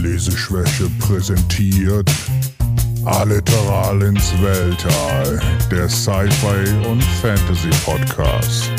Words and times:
Leseschwäche 0.00 0.88
präsentiert 0.98 2.10
Alliteral 3.04 4.00
ins 4.00 4.32
Weltall, 4.40 5.38
der 5.70 5.90
Sci-Fi 5.90 6.88
und 6.88 7.02
Fantasy 7.20 7.68
Podcast. 7.84 8.70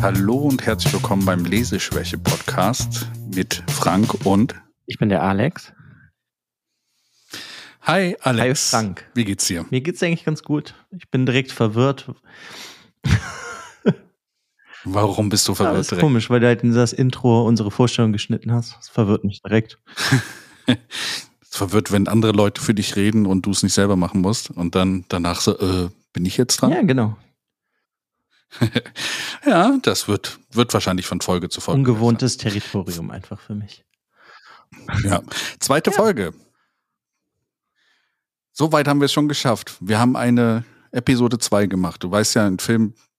Hallo 0.00 0.36
und 0.36 0.64
herzlich 0.64 0.94
willkommen 0.94 1.26
beim 1.26 1.44
Leseschwäche 1.44 2.16
Podcast 2.16 3.06
mit 3.34 3.62
Frank 3.68 4.24
und 4.24 4.54
Ich 4.86 4.96
bin 4.96 5.10
der 5.10 5.22
Alex. 5.22 5.74
Hi 7.82 8.16
Alex. 8.22 8.72
Hi 8.72 8.78
Frank. 8.78 9.10
Wie 9.12 9.26
geht's 9.26 9.46
dir? 9.46 9.66
Mir 9.68 9.82
geht's 9.82 10.02
eigentlich 10.02 10.24
ganz 10.24 10.42
gut. 10.42 10.74
Ich 10.90 11.10
bin 11.10 11.26
direkt 11.26 11.52
verwirrt. 11.52 12.10
Warum 14.88 15.28
bist 15.28 15.46
du 15.48 15.52
Ja, 15.52 15.56
verwirrt 15.56 15.74
das 15.78 15.86
ist 15.86 15.90
direkt? 15.90 16.02
komisch, 16.02 16.30
weil 16.30 16.40
du 16.40 16.46
halt 16.46 16.62
in 16.62 16.72
das 16.72 16.92
Intro 16.92 17.46
unsere 17.46 17.70
Vorstellung 17.70 18.12
geschnitten 18.12 18.52
hast. 18.52 18.76
Das 18.76 18.88
verwirrt 18.88 19.24
mich 19.24 19.42
direkt. 19.42 19.78
Verwirrt, 21.50 21.90
wenn 21.90 22.06
andere 22.06 22.32
Leute 22.32 22.60
für 22.60 22.74
dich 22.74 22.96
reden 22.96 23.24
und 23.24 23.46
du 23.46 23.50
es 23.50 23.62
nicht 23.62 23.72
selber 23.72 23.96
machen 23.96 24.20
musst 24.20 24.50
und 24.50 24.74
dann 24.74 25.04
danach 25.08 25.40
so, 25.40 25.58
äh, 25.58 25.88
bin 26.12 26.24
ich 26.26 26.36
jetzt 26.36 26.58
dran? 26.58 26.72
Ja, 26.72 26.82
genau. 26.82 27.16
Ja, 29.44 29.78
das 29.82 30.08
wird, 30.08 30.40
wird 30.50 30.74
wahrscheinlich 30.74 31.06
von 31.06 31.20
Folge 31.20 31.48
zu 31.48 31.60
Folge. 31.60 31.78
Ungewohntes 31.78 32.36
Territorium 32.36 33.10
einfach 33.12 33.38
für 33.40 33.54
mich. 33.54 33.84
Ja. 35.04 35.22
Zweite 35.60 35.92
Folge. 35.92 36.32
So 38.52 38.72
weit 38.72 38.88
haben 38.88 39.00
wir 39.00 39.04
es 39.04 39.12
schon 39.12 39.28
geschafft. 39.28 39.76
Wir 39.80 39.98
haben 40.00 40.16
eine 40.16 40.64
Episode 40.90 41.38
2 41.38 41.66
gemacht. 41.66 42.02
Du 42.02 42.10
weißt 42.10 42.34
ja, 42.34 42.46
im 42.46 42.58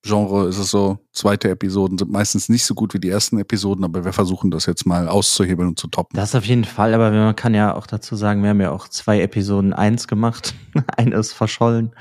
Filmgenre 0.03 0.47
ist 0.47 0.57
es 0.57 0.71
so, 0.71 0.99
zweite 1.11 1.49
Episoden 1.49 1.97
sind 1.97 2.11
meistens 2.11 2.49
nicht 2.49 2.65
so 2.65 2.75
gut 2.75 2.93
wie 2.93 2.99
die 2.99 3.09
ersten 3.09 3.39
Episoden, 3.39 3.83
aber 3.83 4.05
wir 4.05 4.13
versuchen 4.13 4.51
das 4.51 4.65
jetzt 4.65 4.85
mal 4.85 5.07
auszuhebeln 5.07 5.69
und 5.69 5.79
zu 5.79 5.87
toppen. 5.87 6.15
Das 6.15 6.35
auf 6.35 6.45
jeden 6.45 6.65
Fall, 6.65 6.93
aber 6.93 7.11
man 7.11 7.35
kann 7.35 7.53
ja 7.53 7.75
auch 7.75 7.87
dazu 7.87 8.15
sagen, 8.15 8.43
wir 8.43 8.49
haben 8.49 8.61
ja 8.61 8.71
auch 8.71 8.87
zwei 8.87 9.21
Episoden 9.21 9.73
eins 9.73 10.07
gemacht. 10.07 10.53
Eine 10.97 11.15
ist 11.17 11.33
verschollen. 11.33 11.93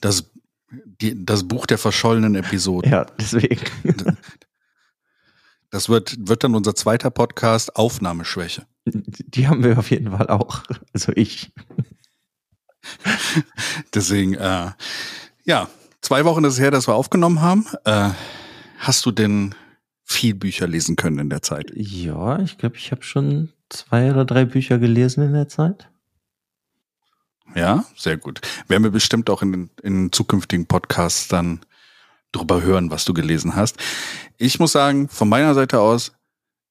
Das, 0.00 0.30
die, 1.00 1.24
das 1.24 1.48
Buch 1.48 1.66
der 1.66 1.78
verschollenen 1.78 2.36
Episoden. 2.36 2.90
Ja, 2.90 3.06
deswegen. 3.18 3.60
Das 5.70 5.88
wird, 5.88 6.16
wird 6.28 6.42
dann 6.42 6.54
unser 6.54 6.74
zweiter 6.74 7.10
Podcast 7.10 7.76
Aufnahmeschwäche. 7.76 8.66
Die 8.84 9.46
haben 9.46 9.62
wir 9.62 9.78
auf 9.78 9.90
jeden 9.90 10.10
Fall 10.10 10.28
auch. 10.28 10.62
Also 10.92 11.12
ich. 11.14 11.52
Deswegen, 13.94 14.34
äh, 14.34 14.70
ja, 15.44 15.68
zwei 16.02 16.24
Wochen 16.24 16.44
ist 16.44 16.54
es 16.54 16.60
her, 16.60 16.70
dass 16.70 16.88
wir 16.88 16.94
aufgenommen 16.94 17.40
haben. 17.40 17.66
Äh, 17.84 18.10
hast 18.78 19.04
du 19.06 19.10
denn 19.10 19.54
viel 20.04 20.34
Bücher 20.34 20.66
lesen 20.66 20.96
können 20.96 21.18
in 21.18 21.30
der 21.30 21.42
Zeit? 21.42 21.70
Ja, 21.74 22.38
ich 22.40 22.58
glaube, 22.58 22.76
ich 22.76 22.90
habe 22.90 23.02
schon 23.02 23.52
zwei 23.68 24.10
oder 24.10 24.24
drei 24.24 24.44
Bücher 24.44 24.78
gelesen 24.78 25.22
in 25.22 25.32
der 25.32 25.48
Zeit. 25.48 25.88
Ja, 27.54 27.84
sehr 27.96 28.16
gut. 28.16 28.40
Werden 28.68 28.84
wir 28.84 28.90
bestimmt 28.90 29.28
auch 29.28 29.42
in, 29.42 29.52
den- 29.52 29.70
in 29.82 30.12
zukünftigen 30.12 30.66
Podcasts 30.66 31.28
dann 31.28 31.60
drüber 32.32 32.62
hören, 32.62 32.90
was 32.92 33.04
du 33.04 33.12
gelesen 33.12 33.56
hast. 33.56 33.76
Ich 34.38 34.60
muss 34.60 34.72
sagen, 34.72 35.08
von 35.08 35.28
meiner 35.28 35.54
Seite 35.54 35.80
aus 35.80 36.12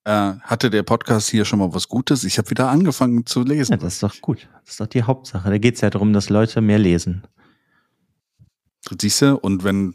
äh, 0.06 0.12
hatte 0.42 0.70
der 0.70 0.84
Podcast 0.84 1.30
hier 1.30 1.44
schon 1.44 1.60
mal 1.60 1.74
was 1.74 1.90
Gutes. 1.90 2.24
Ich 2.24 2.38
habe 2.38 2.50
wieder 2.50 2.70
angefangen 2.70 3.26
zu 3.26 3.42
Ja, 3.42 3.48
lesen. 3.48 3.78
das 3.80 3.96
ist 3.96 4.04
doch 4.04 4.22
gut. 4.22 4.48
Das 4.62 4.72
ist 4.72 4.80
doch 4.80 4.88
die 4.88 5.04
Hauptsache. 5.04 5.50
Da 5.50 5.58
geht's 5.58 5.82
ja 5.82 5.90
darum, 5.90 6.14
dass 6.14 6.30
Leute 6.30 6.62
mehr 6.62 6.80
lesen. 6.80 7.24
Siehst 9.00 9.22
du? 9.22 9.38
Und 9.38 9.64
wenn 9.64 9.94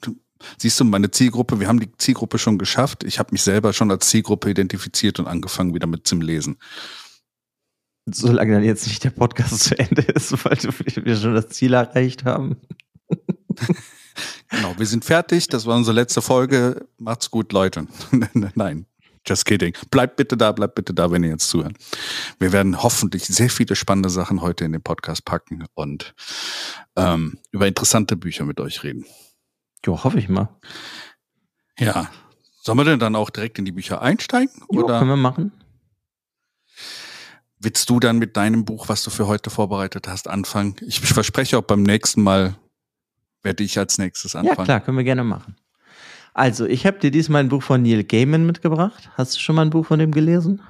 siehst 0.59 0.78
du 0.81 0.84
meine 0.84 1.11
Zielgruppe, 1.11 1.61
wir 1.61 1.69
haben 1.69 1.81
die 1.81 1.91
Zielgruppe 1.97 2.39
schon 2.39 2.59
geschafft. 2.59 3.05
Ich 3.05 3.19
habe 3.19 3.31
mich 3.33 3.42
selber 3.42 3.73
schon 3.73 3.91
als 3.91 4.09
Zielgruppe 4.09 4.50
identifiziert 4.50 5.19
und 5.19 5.27
angefangen 5.27 5.75
wieder 5.75 5.87
mit 5.87 6.06
zum 6.06 6.20
Lesen. 6.20 6.59
Solange 8.06 8.53
dann 8.53 8.65
jetzt 8.65 8.87
nicht 8.87 9.03
der 9.03 9.10
Podcast 9.10 9.60
zu 9.60 9.78
Ende 9.78 10.03
ist, 10.03 10.33
weil 10.44 10.59
wir 11.04 11.16
schon 11.16 11.34
das 11.34 11.49
Ziel 11.49 11.72
erreicht 11.72 12.25
haben. 12.25 12.56
Genau, 14.50 14.75
wir 14.78 14.87
sind 14.87 15.04
fertig. 15.04 15.49
Das 15.49 15.66
war 15.66 15.77
unsere 15.77 15.97
letzte 15.97 16.22
Folge. 16.22 16.87
Macht's 16.99 17.31
gut, 17.31 17.53
Leute. 17.53 17.88
Nein, 18.54 18.87
just 19.26 19.44
kidding. 19.44 19.74
Bleibt 19.90 20.16
bitte 20.16 20.36
da, 20.36 20.52
bleibt 20.52 20.74
bitte 20.74 20.94
da, 20.94 21.10
wenn 21.10 21.22
ihr 21.22 21.30
jetzt 21.30 21.48
zuhört. 21.48 21.76
Wir 22.38 22.52
werden 22.52 22.82
hoffentlich 22.82 23.24
sehr 23.24 23.50
viele 23.50 23.76
spannende 23.76 24.10
Sachen 24.10 24.40
heute 24.40 24.64
in 24.64 24.72
den 24.72 24.82
Podcast 24.82 25.24
packen 25.24 25.66
und 25.74 26.14
ähm, 26.96 27.38
über 27.50 27.66
interessante 27.66 28.16
Bücher 28.16 28.44
mit 28.44 28.60
euch 28.60 28.82
reden. 28.82 29.04
Jo, 29.84 30.02
hoffe 30.04 30.18
ich 30.18 30.28
mal. 30.28 30.48
Ja. 31.78 32.10
Sollen 32.62 32.78
wir 32.78 32.84
denn 32.84 32.98
dann 32.98 33.14
auch 33.14 33.30
direkt 33.30 33.58
in 33.58 33.64
die 33.64 33.72
Bücher 33.72 34.00
einsteigen? 34.00 34.54
Jo, 34.72 34.84
Oder 34.84 34.98
können 34.98 35.10
wir 35.10 35.16
machen? 35.16 35.52
willst 37.64 37.91
du 37.91 37.98
dann 37.98 38.18
mit 38.18 38.36
deinem 38.36 38.64
Buch, 38.64 38.88
was 38.88 39.02
du 39.02 39.10
für 39.10 39.26
heute 39.26 39.50
vorbereitet 39.50 40.06
hast, 40.06 40.28
anfangen? 40.28 40.76
Ich 40.86 41.00
verspreche 41.00 41.58
auch 41.58 41.62
beim 41.62 41.82
nächsten 41.82 42.22
Mal 42.22 42.56
werde 43.42 43.64
ich 43.64 43.78
als 43.78 43.98
nächstes 43.98 44.36
anfangen. 44.36 44.58
Ja, 44.58 44.64
klar, 44.64 44.80
können 44.80 44.96
wir 44.96 45.04
gerne 45.04 45.24
machen. 45.24 45.56
Also, 46.34 46.67
ich 46.67 46.84
habe 46.84 46.99
dir 46.99 47.12
diesmal 47.12 47.45
ein 47.45 47.49
Buch 47.49 47.62
von 47.62 47.83
Neil 47.83 48.03
Gaiman 48.03 48.45
mitgebracht. 48.45 49.11
Hast 49.15 49.37
du 49.37 49.41
schon 49.41 49.55
mal 49.55 49.62
ein 49.62 49.71
Buch 49.71 49.87
von 49.87 50.00
dem 50.00 50.11
gelesen? 50.11 50.61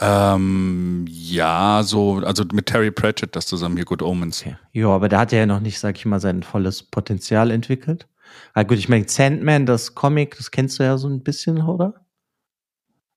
Ähm, 0.00 1.04
ja, 1.08 1.82
so, 1.84 2.16
also 2.24 2.44
mit 2.52 2.66
Terry 2.66 2.90
Pratchett 2.90 3.36
das 3.36 3.46
zusammen 3.46 3.76
hier 3.76 3.84
Good 3.84 4.02
Omens. 4.02 4.40
Okay. 4.40 4.56
Ja, 4.72 4.88
aber 4.88 5.08
da 5.08 5.20
hat 5.20 5.32
er 5.32 5.40
ja 5.40 5.46
noch 5.46 5.60
nicht, 5.60 5.78
sag 5.78 5.96
ich 5.96 6.06
mal, 6.06 6.20
sein 6.20 6.42
volles 6.42 6.82
Potenzial 6.82 7.50
entwickelt. 7.50 8.08
Ah, 8.54 8.62
gut, 8.62 8.78
ich 8.78 8.88
meine, 8.88 9.08
Sandman, 9.08 9.66
das 9.66 9.94
Comic, 9.94 10.36
das 10.36 10.50
kennst 10.50 10.78
du 10.78 10.84
ja 10.84 10.96
so 10.96 11.08
ein 11.08 11.22
bisschen, 11.22 11.60
oder? 11.62 12.06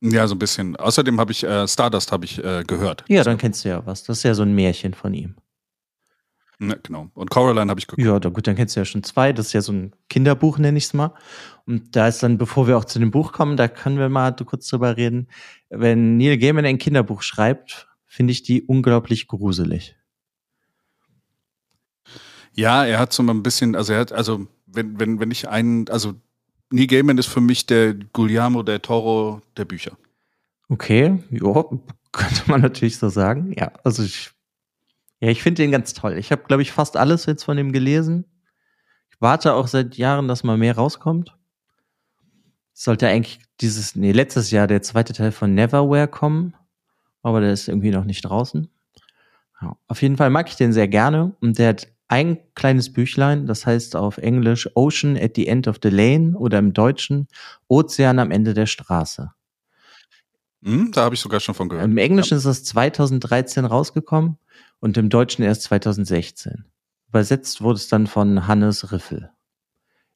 Ja, 0.02 0.28
so 0.28 0.36
ein 0.36 0.40
bisschen. 0.40 0.76
Außerdem 0.76 1.20
habe 1.20 1.32
ich 1.32 1.44
äh, 1.44 1.68
Stardust 1.68 2.12
habe 2.12 2.26
ich 2.26 2.44
äh, 2.44 2.64
gehört. 2.64 3.04
Ja, 3.08 3.24
dann 3.24 3.38
kennst 3.38 3.66
du 3.66 3.70
ja 3.70 3.86
was. 3.86 4.04
Das 4.04 4.18
ist 4.18 4.24
ja 4.24 4.36
so 4.36 4.44
ein 4.44 4.54
Märchen 4.54 4.94
von 4.94 5.14
ihm. 5.14 5.36
Ja, 6.60 6.76
genau. 6.82 7.10
Und 7.14 7.30
Coraline 7.30 7.70
habe 7.70 7.80
ich 7.80 7.88
geguckt. 7.88 8.06
Ja, 8.06 8.20
da, 8.20 8.30
gut, 8.30 8.48
dann 8.48 8.56
kennst 8.56 8.76
du 8.76 8.80
ja 8.80 8.86
schon 8.86 9.04
zwei. 9.04 9.32
Das 9.32 9.48
ist 9.48 9.54
ja 9.54 9.62
so 9.62 9.74
ein 9.74 9.94
Kinderbuch, 10.10 10.58
nenne 10.58 10.78
ich 10.78 10.86
es 10.86 10.94
mal. 10.94 11.14
Und 11.66 11.96
da 11.96 12.08
ist 12.08 12.24
dann, 12.24 12.38
bevor 12.38 12.68
wir 12.68 12.78
auch 12.78 12.86
zu 12.86 12.98
dem 13.00 13.12
Buch 13.12 13.32
kommen, 13.32 13.58
da 13.58 13.68
können 13.68 14.00
wir 14.00 14.10
mal 14.10 14.36
kurz 14.36 14.68
drüber 14.68 14.98
reden. 14.98 15.28
Wenn 15.70 16.18
Neil 16.18 16.38
Gaiman 16.38 16.66
ein 16.66 16.80
Kinderbuch 16.80 17.22
schreibt, 17.22 17.88
finde 18.06 18.32
ich 18.32 18.42
die 18.42 18.64
unglaublich 18.64 19.28
gruselig. 19.28 19.96
Ja, 22.54 22.86
er 22.86 22.98
hat 22.98 23.14
so 23.14 23.22
ein 23.22 23.44
bisschen, 23.44 23.76
also 23.76 23.94
er 23.94 24.00
hat, 24.00 24.12
also 24.12 24.48
wenn, 24.66 25.00
wenn, 25.00 25.20
wenn 25.20 25.30
ich 25.30 25.48
einen, 25.48 25.88
also 25.90 26.16
Neil 26.72 26.88
Gaiman 26.88 27.20
ist 27.20 27.28
für 27.28 27.42
mich 27.42 27.68
der 27.68 27.94
Guillermo 27.94 28.64
del 28.64 28.80
Toro 28.80 29.42
der 29.58 29.66
Bücher. 29.66 29.96
Okay, 30.70 31.20
ja, 31.30 31.66
könnte 32.12 32.42
man 32.48 32.62
natürlich 32.62 32.98
so 32.98 33.10
sagen. 33.10 33.54
Ja, 33.56 33.72
also 33.84 34.02
ich, 34.02 34.32
ja, 35.20 35.30
ich 35.30 35.42
finde 35.42 35.64
den 35.64 35.72
ganz 35.72 35.94
toll. 35.94 36.18
Ich 36.18 36.32
habe, 36.32 36.44
glaube 36.44 36.62
ich, 36.62 36.72
fast 36.72 36.96
alles 36.96 37.26
jetzt 37.26 37.44
von 37.44 37.58
ihm 37.58 37.72
gelesen. 37.72 38.26
Ich 39.10 39.20
warte 39.20 39.54
auch 39.54 39.68
seit 39.68 39.98
Jahren, 39.98 40.28
dass 40.28 40.44
mal 40.44 40.58
mehr 40.58 40.76
rauskommt. 40.76 41.36
Es 42.74 42.84
sollte 42.84 43.08
eigentlich 43.08 43.40
dieses, 43.60 43.96
nee, 43.96 44.12
letztes 44.12 44.52
Jahr 44.52 44.68
der 44.68 44.84
zweite 44.84 45.14
Teil 45.14 45.32
von 45.32 45.56
Neverwhere 45.56 46.08
kommen, 46.08 46.54
aber 47.24 47.42
der 47.42 47.52
ist 47.52 47.68
irgendwie 47.68 47.90
noch 47.90 48.06
nicht 48.06 48.22
draußen. 48.22 48.70
Ja, 49.60 49.76
auf 49.88 50.04
jeden 50.04 50.18
Fall 50.18 50.30
mag 50.30 50.50
ich 50.50 50.56
den 50.56 50.72
sehr 50.72 50.88
gerne 50.88 51.36
und 51.42 51.58
der 51.58 51.70
hat 51.70 51.88
ein 52.08 52.38
kleines 52.54 52.94
Büchlein, 52.94 53.48
das 53.48 53.66
heißt 53.66 53.96
auf 53.96 54.20
Englisch 54.20 54.70
Ocean 54.76 55.18
at 55.18 55.32
the 55.36 55.48
End 55.48 55.68
of 55.68 55.78
the 55.82 55.90
Lane 55.90 56.38
oder 56.38 56.60
im 56.60 56.74
Deutschen 56.74 57.28
Ozean 57.68 58.20
am 58.20 58.30
Ende 58.30 58.54
der 58.54 58.68
Straße. 58.68 59.32
Hm, 60.64 60.92
da 60.92 61.06
habe 61.06 61.16
ich 61.16 61.22
sogar 61.22 61.40
schon 61.40 61.56
von 61.56 61.70
gehört. 61.70 61.86
Im 61.86 61.98
Englischen 61.98 62.38
ist 62.38 62.46
das 62.46 62.64
2013 62.64 63.66
rausgekommen 63.66 64.38
und 64.80 64.98
im 64.98 65.10
Deutschen 65.10 65.44
erst 65.44 65.64
2016. 65.64 66.66
Übersetzt 67.10 67.62
wurde 67.62 67.78
es 67.78 67.88
dann 67.88 68.08
von 68.08 68.48
Hannes 68.48 68.92
Riffel. 68.92 69.32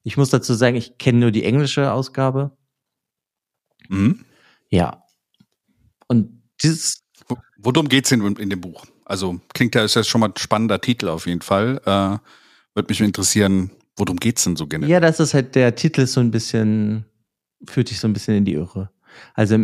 Ich 0.02 0.16
muss 0.16 0.30
dazu 0.30 0.54
sagen, 0.54 0.76
ich 0.76 0.98
kenne 0.98 1.18
nur 1.20 1.30
die 1.30 1.44
englische 1.44 1.92
Ausgabe. 1.92 2.56
Ja. 3.88 3.96
Hm? 3.96 4.24
Ja. 4.70 5.02
Und 6.08 6.42
dieses, 6.62 7.04
Wo- 7.28 7.38
Worum 7.58 7.88
geht's 7.88 8.08
denn 8.10 8.20
in, 8.22 8.36
in 8.36 8.50
dem 8.50 8.60
Buch? 8.60 8.84
Also 9.04 9.40
klingt 9.54 9.74
ja, 9.74 9.84
ist 9.84 9.94
ja 9.94 10.04
schon 10.04 10.20
mal 10.20 10.28
ein 10.28 10.36
spannender 10.36 10.80
Titel 10.80 11.08
auf 11.08 11.26
jeden 11.26 11.42
Fall. 11.42 11.80
Äh, 11.84 12.18
Würde 12.74 12.88
mich 12.88 13.00
interessieren, 13.00 13.70
worum 13.96 14.16
geht's 14.16 14.44
denn 14.44 14.56
so 14.56 14.66
generell? 14.66 14.90
ja, 14.90 15.00
das 15.00 15.20
ist 15.20 15.34
halt, 15.34 15.54
der 15.54 15.74
Titel 15.74 16.02
ist 16.02 16.12
so 16.14 16.20
ein 16.20 16.30
bisschen, 16.30 17.04
führt 17.66 17.90
dich 17.90 18.00
so 18.00 18.08
ein 18.08 18.12
bisschen 18.12 18.34
in 18.36 18.44
die 18.44 18.54
Irre. 18.54 18.90
Also 19.34 19.58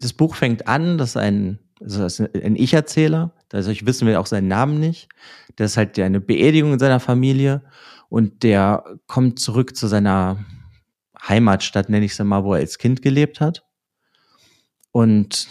das 0.00 0.12
Buch 0.12 0.34
fängt 0.34 0.66
an, 0.66 0.98
dass 0.98 1.16
ein, 1.16 1.58
also 1.80 2.00
das 2.00 2.18
ist 2.20 2.34
ein 2.34 2.56
Ich-Erzähler, 2.56 3.32
dadurch 3.62 3.86
wissen 3.86 4.08
wir 4.08 4.20
auch 4.20 4.26
seinen 4.26 4.48
Namen 4.48 4.80
nicht. 4.80 5.08
Das 5.56 5.72
ist 5.72 5.76
halt 5.76 5.98
eine 5.98 6.20
Beerdigung 6.20 6.72
in 6.72 6.78
seiner 6.78 7.00
Familie 7.00 7.62
und 8.08 8.42
der 8.42 8.84
kommt 9.06 9.38
zurück 9.38 9.76
zu 9.76 9.86
seiner 9.86 10.44
Heimatstadt, 11.28 11.88
nenne 11.88 12.04
ich 12.04 12.12
es 12.12 12.18
mal, 12.18 12.44
wo 12.44 12.54
er 12.54 12.60
als 12.60 12.78
Kind 12.78 13.02
gelebt 13.02 13.40
hat. 13.40 13.64
Und 14.92 15.48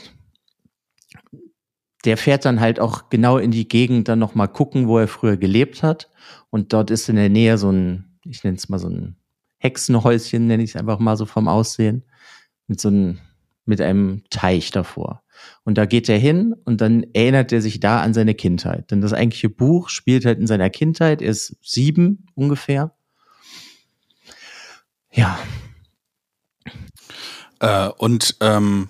der 2.06 2.18
fährt 2.18 2.46
dann 2.46 2.60
halt 2.60 2.80
auch 2.80 3.10
genau 3.10 3.38
in 3.38 3.52
die 3.52 3.68
Gegend 3.68 4.08
dann 4.08 4.20
nochmal 4.20 4.50
gucken, 4.50 4.88
wo 4.88 5.00
er 5.00 5.08
früher 5.08 5.38
gelebt 5.38 5.84
hat. 5.84 6.12
Und 6.50 6.74
dort 6.74 6.92
ist 6.92 7.08
in 7.10 7.16
der 7.16 7.30
Nähe 7.30 7.58
so 7.58 7.72
ein, 7.72 8.20
ich 8.26 8.44
nenne 8.44 8.58
es 8.58 8.68
mal 8.70 8.80
so 8.80 8.90
ein 8.90 9.16
Hexenhäuschen, 9.60 10.48
nenne 10.48 10.64
ich 10.64 10.72
es 10.72 10.76
einfach 10.76 11.00
mal 11.00 11.16
so 11.16 11.26
vom 11.26 11.48
Aussehen, 11.48 12.04
mit 12.68 12.82
so 12.82 12.90
einem, 12.90 13.20
mit 13.66 13.80
einem 13.80 14.24
Teich 14.30 14.72
davor. 14.72 15.23
Und 15.64 15.78
da 15.78 15.86
geht 15.86 16.10
er 16.10 16.18
hin 16.18 16.56
und 16.66 16.82
dann 16.82 17.06
erinnert 17.14 17.52
er 17.52 17.62
sich 17.62 17.80
da 17.80 18.02
an 18.02 18.14
seine 18.14 18.36
Kindheit. 18.36 18.92
Denn 18.92 19.02
das 19.02 19.14
eigentliche 19.14 19.50
Buch 19.50 19.90
spielt 19.90 20.26
halt 20.26 20.40
in 20.40 20.48
seiner 20.48 20.70
Kindheit. 20.70 21.22
Er 21.22 21.30
ist 21.32 21.56
sieben 21.62 22.26
ungefähr. 22.36 22.94
Ja. 25.12 25.40
Äh, 27.60 27.90
und 27.98 28.36
ähm, 28.42 28.90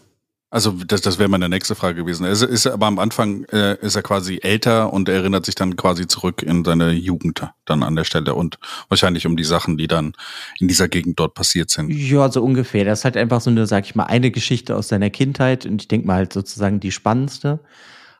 also 0.54 0.70
das, 0.86 1.02
das 1.02 1.18
wäre 1.18 1.30
meine 1.30 1.50
nächste 1.50 1.74
Frage 1.74 1.96
gewesen. 1.96 2.28
Es 2.28 2.44
ist 2.44 2.68
aber 2.68 2.86
am 2.86 3.00
Anfang 3.00 3.44
äh, 3.46 3.76
ist 3.82 3.96
er 3.96 4.04
quasi 4.04 4.40
älter 4.44 4.94
und 4.94 5.10
erinnert 5.10 5.48
sich 5.48 5.56
dann 5.56 5.76
quasi 5.76 6.06
zurück 6.06 6.44
in 6.44 6.64
seine 6.64 6.92
Jugend 6.92 7.44
dann 7.66 7.82
an 7.82 7.96
der 7.96 8.04
Stelle 8.04 8.36
und 8.36 8.60
wahrscheinlich 8.88 9.26
um 9.26 9.36
die 9.36 9.46
Sachen, 9.46 9.80
die 9.80 9.88
dann 9.88 10.14
in 10.60 10.68
dieser 10.68 10.88
Gegend 10.90 11.20
dort 11.20 11.34
passiert 11.34 11.72
sind. 11.72 11.90
Ja, 11.90 12.32
so 12.32 12.44
ungefähr. 12.44 12.86
Das 12.86 13.00
ist 13.00 13.06
halt 13.06 13.18
einfach 13.18 13.42
so 13.42 13.50
eine, 13.50 13.66
sag 13.66 13.86
ich 13.86 13.96
mal, 13.96 14.04
eine 14.04 14.30
Geschichte 14.30 14.76
aus 14.76 14.90
seiner 14.90 15.10
Kindheit 15.10 15.66
und 15.66 15.82
ich 15.82 15.88
denke 15.88 16.06
mal 16.06 16.18
halt 16.18 16.34
sozusagen 16.34 16.80
die 16.80 16.92
spannendste. 16.92 17.60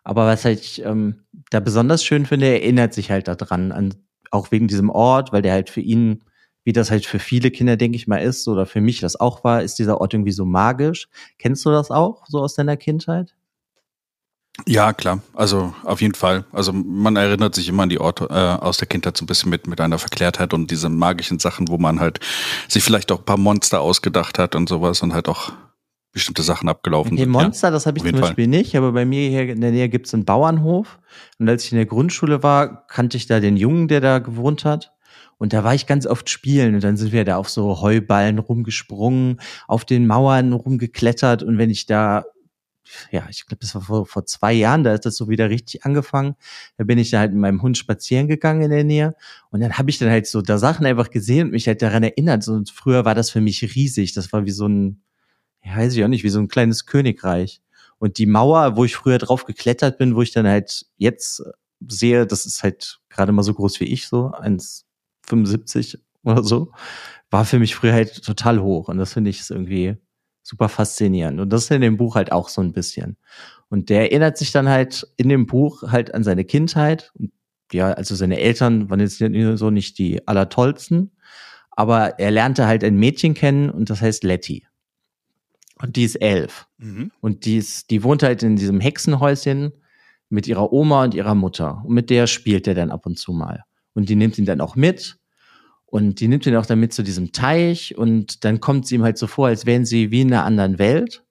Aber 0.04 0.26
was 0.26 0.44
halt 0.44 0.60
ich 0.60 0.84
ähm, 0.84 1.20
da 1.52 1.60
besonders 1.60 2.04
schön 2.04 2.26
finde, 2.26 2.48
er 2.48 2.64
erinnert 2.64 2.96
sich 2.96 3.12
halt 3.12 3.28
daran, 3.28 3.72
an, 3.72 3.94
auch 4.32 4.50
wegen 4.50 4.68
diesem 4.68 4.90
Ort, 4.90 5.34
weil 5.34 5.44
der 5.44 5.54
halt 5.54 5.70
für 5.70 5.82
ihn 5.82 6.24
wie 6.64 6.74
das 6.74 6.92
halt 6.92 7.06
für 7.06 7.20
viele 7.20 7.52
Kinder, 7.52 7.78
denke 7.78 7.96
ich 7.96 8.08
mal, 8.08 8.18
ist, 8.18 8.48
oder 8.48 8.66
für 8.66 8.82
mich 8.82 9.00
das 9.00 9.20
auch 9.20 9.44
war, 9.44 9.64
ist 9.64 9.80
dieser 9.80 10.00
Ort 10.02 10.14
irgendwie 10.14 10.32
so 10.32 10.46
magisch. 10.46 11.08
Kennst 11.38 11.66
du 11.66 11.72
das 11.72 11.92
auch, 11.92 12.26
so 12.28 12.40
aus 12.40 12.56
deiner 12.56 12.78
Kindheit? 12.78 13.36
Ja, 14.68 14.94
klar. 14.94 15.20
Also 15.34 15.74
auf 15.84 16.00
jeden 16.02 16.14
Fall. 16.14 16.46
Also 16.52 16.72
man 16.74 17.16
erinnert 17.16 17.56
sich 17.56 17.68
immer 17.68 17.84
an 17.84 17.90
die 17.90 18.00
Orte 18.00 18.28
äh, 18.30 18.64
aus 18.64 18.78
der 18.78 18.88
Kindheit 18.88 19.18
so 19.18 19.24
ein 19.24 19.28
bisschen 19.28 19.50
mit, 19.50 19.66
mit 19.68 19.82
einer 19.82 19.98
Verklärtheit 19.98 20.54
und 20.54 20.70
diese 20.70 20.90
magischen 20.90 21.40
Sachen, 21.40 21.68
wo 21.70 21.78
man 21.78 22.00
halt 22.00 22.20
sich 22.68 22.84
vielleicht 22.84 23.12
auch 23.12 23.20
ein 23.20 23.26
paar 23.26 23.38
Monster 23.38 23.82
ausgedacht 23.82 24.38
hat 24.38 24.56
und 24.56 24.70
sowas 24.70 25.02
und 25.02 25.14
halt 25.14 25.28
auch 25.28 25.54
bestimmte 26.14 26.44
Sachen 26.44 26.70
abgelaufen 26.70 27.14
okay, 27.14 27.24
sind. 27.24 27.32
Monster, 27.32 27.70
ja, 27.70 27.72
das 27.72 27.88
habe 27.88 27.98
ich 27.98 28.04
zum 28.04 28.22
Beispiel 28.22 28.46
Fall. 28.46 28.50
nicht, 28.50 28.78
aber 28.78 28.92
bei 28.92 29.04
mir 29.04 29.28
hier 29.28 29.50
in 29.50 29.62
der 29.62 29.72
Nähe 29.72 29.90
gibt 29.90 30.06
es 30.06 30.14
einen 30.14 30.26
Bauernhof. 30.26 31.00
Und 31.40 31.50
als 31.50 31.66
ich 31.66 31.72
in 31.72 31.78
der 31.78 31.88
Grundschule 31.88 32.44
war, 32.44 32.86
kannte 32.86 33.18
ich 33.18 33.26
da 33.26 33.40
den 33.40 33.58
Jungen, 33.58 33.88
der 33.88 34.00
da 34.00 34.20
gewohnt 34.20 34.64
hat. 34.64 34.93
Und 35.44 35.52
da 35.52 35.66
war 35.66 35.76
ich 35.76 35.88
ganz 35.88 36.08
oft 36.08 36.30
spielen 36.30 36.74
und 36.74 36.86
dann 36.86 36.96
sind 36.96 37.12
wir 37.12 37.26
da 37.26 37.36
auf 37.36 37.50
so 37.50 37.82
Heuballen 37.82 38.40
rumgesprungen, 38.40 39.42
auf 39.68 39.84
den 39.84 40.08
Mauern 40.08 40.54
rumgeklettert 40.54 41.44
und 41.44 41.58
wenn 41.58 41.70
ich 41.70 41.86
da 41.86 42.24
ja, 43.12 43.28
ich 43.30 43.46
glaube, 43.46 43.60
das 43.60 43.76
war 43.76 43.82
vor, 43.82 44.06
vor 44.06 44.26
zwei 44.26 44.54
Jahren, 44.54 44.86
da 44.86 44.94
ist 44.94 45.06
das 45.06 45.18
so 45.18 45.28
wieder 45.28 45.50
richtig 45.50 45.84
angefangen. 45.84 46.36
Da 46.78 46.86
bin 46.86 46.98
ich 46.98 47.10
da 47.10 47.20
halt 47.20 47.34
mit 47.34 47.42
meinem 47.42 47.62
Hund 47.62 47.78
spazieren 47.78 48.30
gegangen 48.30 48.62
in 48.62 48.70
der 48.70 48.86
Nähe 48.86 49.16
und 49.50 49.60
dann 49.60 49.78
habe 49.78 49.90
ich 49.90 49.98
dann 49.98 50.10
halt 50.10 50.28
so 50.28 50.42
da 50.42 50.58
Sachen 50.58 50.86
einfach 50.86 51.10
gesehen 51.10 51.48
und 51.48 51.52
mich 51.52 51.68
halt 51.68 51.82
daran 51.82 52.04
erinnert. 52.04 52.48
Und 52.48 52.70
früher 52.70 53.04
war 53.04 53.14
das 53.14 53.30
für 53.30 53.42
mich 53.42 53.62
riesig. 53.76 54.14
Das 54.14 54.32
war 54.32 54.46
wie 54.46 54.52
so 54.52 54.70
ein, 54.70 55.04
ja, 55.62 55.76
weiß 55.76 55.94
ich 55.94 56.06
auch 56.06 56.08
nicht, 56.08 56.24
wie 56.24 56.30
so 56.30 56.40
ein 56.40 56.48
kleines 56.48 56.86
Königreich. 56.86 57.62
Und 58.00 58.18
die 58.18 58.28
Mauer, 58.28 58.78
wo 58.78 58.86
ich 58.86 58.96
früher 58.96 59.18
drauf 59.18 59.44
geklettert 59.44 59.98
bin, 59.98 60.16
wo 60.16 60.22
ich 60.22 60.32
dann 60.32 60.48
halt 60.48 60.86
jetzt 60.96 61.44
sehe, 61.86 62.26
das 62.26 62.46
ist 62.46 62.64
halt 62.64 63.02
gerade 63.10 63.34
mal 63.34 63.44
so 63.44 63.54
groß 63.54 63.82
wie 63.82 63.92
ich, 63.92 64.08
so 64.08 64.32
eins 64.32 64.86
75 65.28 66.00
oder 66.24 66.44
so, 66.44 66.72
war 67.30 67.46
für 67.46 67.60
mich 67.60 67.76
früher 67.76 67.94
halt 67.94 68.24
total 68.24 68.62
hoch. 68.62 68.90
Und 68.90 68.98
das 68.98 69.14
finde 69.14 69.30
ich 69.30 69.50
irgendwie 69.50 69.98
super 70.44 70.70
faszinierend. 70.70 71.40
Und 71.40 71.50
das 71.50 71.64
ist 71.64 71.72
in 71.72 71.82
dem 71.82 71.98
Buch 71.98 72.16
halt 72.16 72.32
auch 72.32 72.50
so 72.50 72.62
ein 72.62 72.74
bisschen. 72.74 73.18
Und 73.70 73.90
der 73.90 74.02
erinnert 74.02 74.38
sich 74.38 74.52
dann 74.52 74.70
halt 74.70 75.08
in 75.18 75.30
dem 75.30 75.48
Buch 75.48 75.84
halt 75.92 76.14
an 76.14 76.24
seine 76.24 76.46
Kindheit. 76.46 77.12
Ja, 77.72 77.92
also 77.94 78.14
seine 78.14 78.40
Eltern 78.40 78.90
waren 78.90 79.00
jetzt 79.00 79.18
so 79.18 79.70
nicht 79.72 79.98
die 79.98 80.28
allertollsten, 80.28 81.12
aber 81.72 82.20
er 82.20 82.30
lernte 82.30 82.68
halt 82.68 82.84
ein 82.84 82.98
Mädchen 82.98 83.34
kennen 83.34 83.72
und 83.72 83.90
das 83.90 84.02
heißt 84.02 84.24
Letty. 84.24 84.68
Und 85.82 85.96
die 85.96 86.04
ist 86.04 86.16
elf. 86.18 86.68
Mhm. 86.78 87.12
Und 87.20 87.46
die 87.46 87.58
ist, 87.58 87.90
die 87.90 88.04
wohnt 88.04 88.22
halt 88.22 88.44
in 88.44 88.58
diesem 88.58 88.80
Hexenhäuschen 88.80 89.74
mit 90.30 90.48
ihrer 90.48 90.72
Oma 90.72 91.06
und 91.06 91.16
ihrer 91.16 91.36
Mutter. 91.36 91.82
Und 91.84 91.96
mit 91.96 92.10
der 92.10 92.28
spielt 92.28 92.68
er 92.68 92.76
dann 92.76 92.92
ab 92.92 93.06
und 93.06 93.18
zu 93.18 93.34
mal. 93.34 93.64
Und 93.94 94.10
die 94.10 94.16
nimmt 94.16 94.38
ihn 94.38 94.46
dann 94.46 94.62
auch 94.62 94.76
mit. 94.76 95.18
Und 95.86 96.20
die 96.20 96.28
nimmt 96.28 96.46
ihn 96.46 96.56
auch 96.56 96.66
dann 96.66 96.80
mit 96.80 96.94
zu 96.94 97.04
diesem 97.04 97.32
Teich. 97.32 97.98
Und 97.98 98.44
dann 98.44 98.60
kommt 98.60 98.88
sie 98.88 98.96
ihm 98.96 99.04
halt 99.04 99.18
so 99.18 99.28
vor, 99.28 99.48
als 99.48 99.66
wären 99.66 99.86
sie 99.86 100.12
wie 100.12 100.22
in 100.22 100.34
einer 100.34 100.46
anderen 100.46 100.80
Welt. 100.80 101.24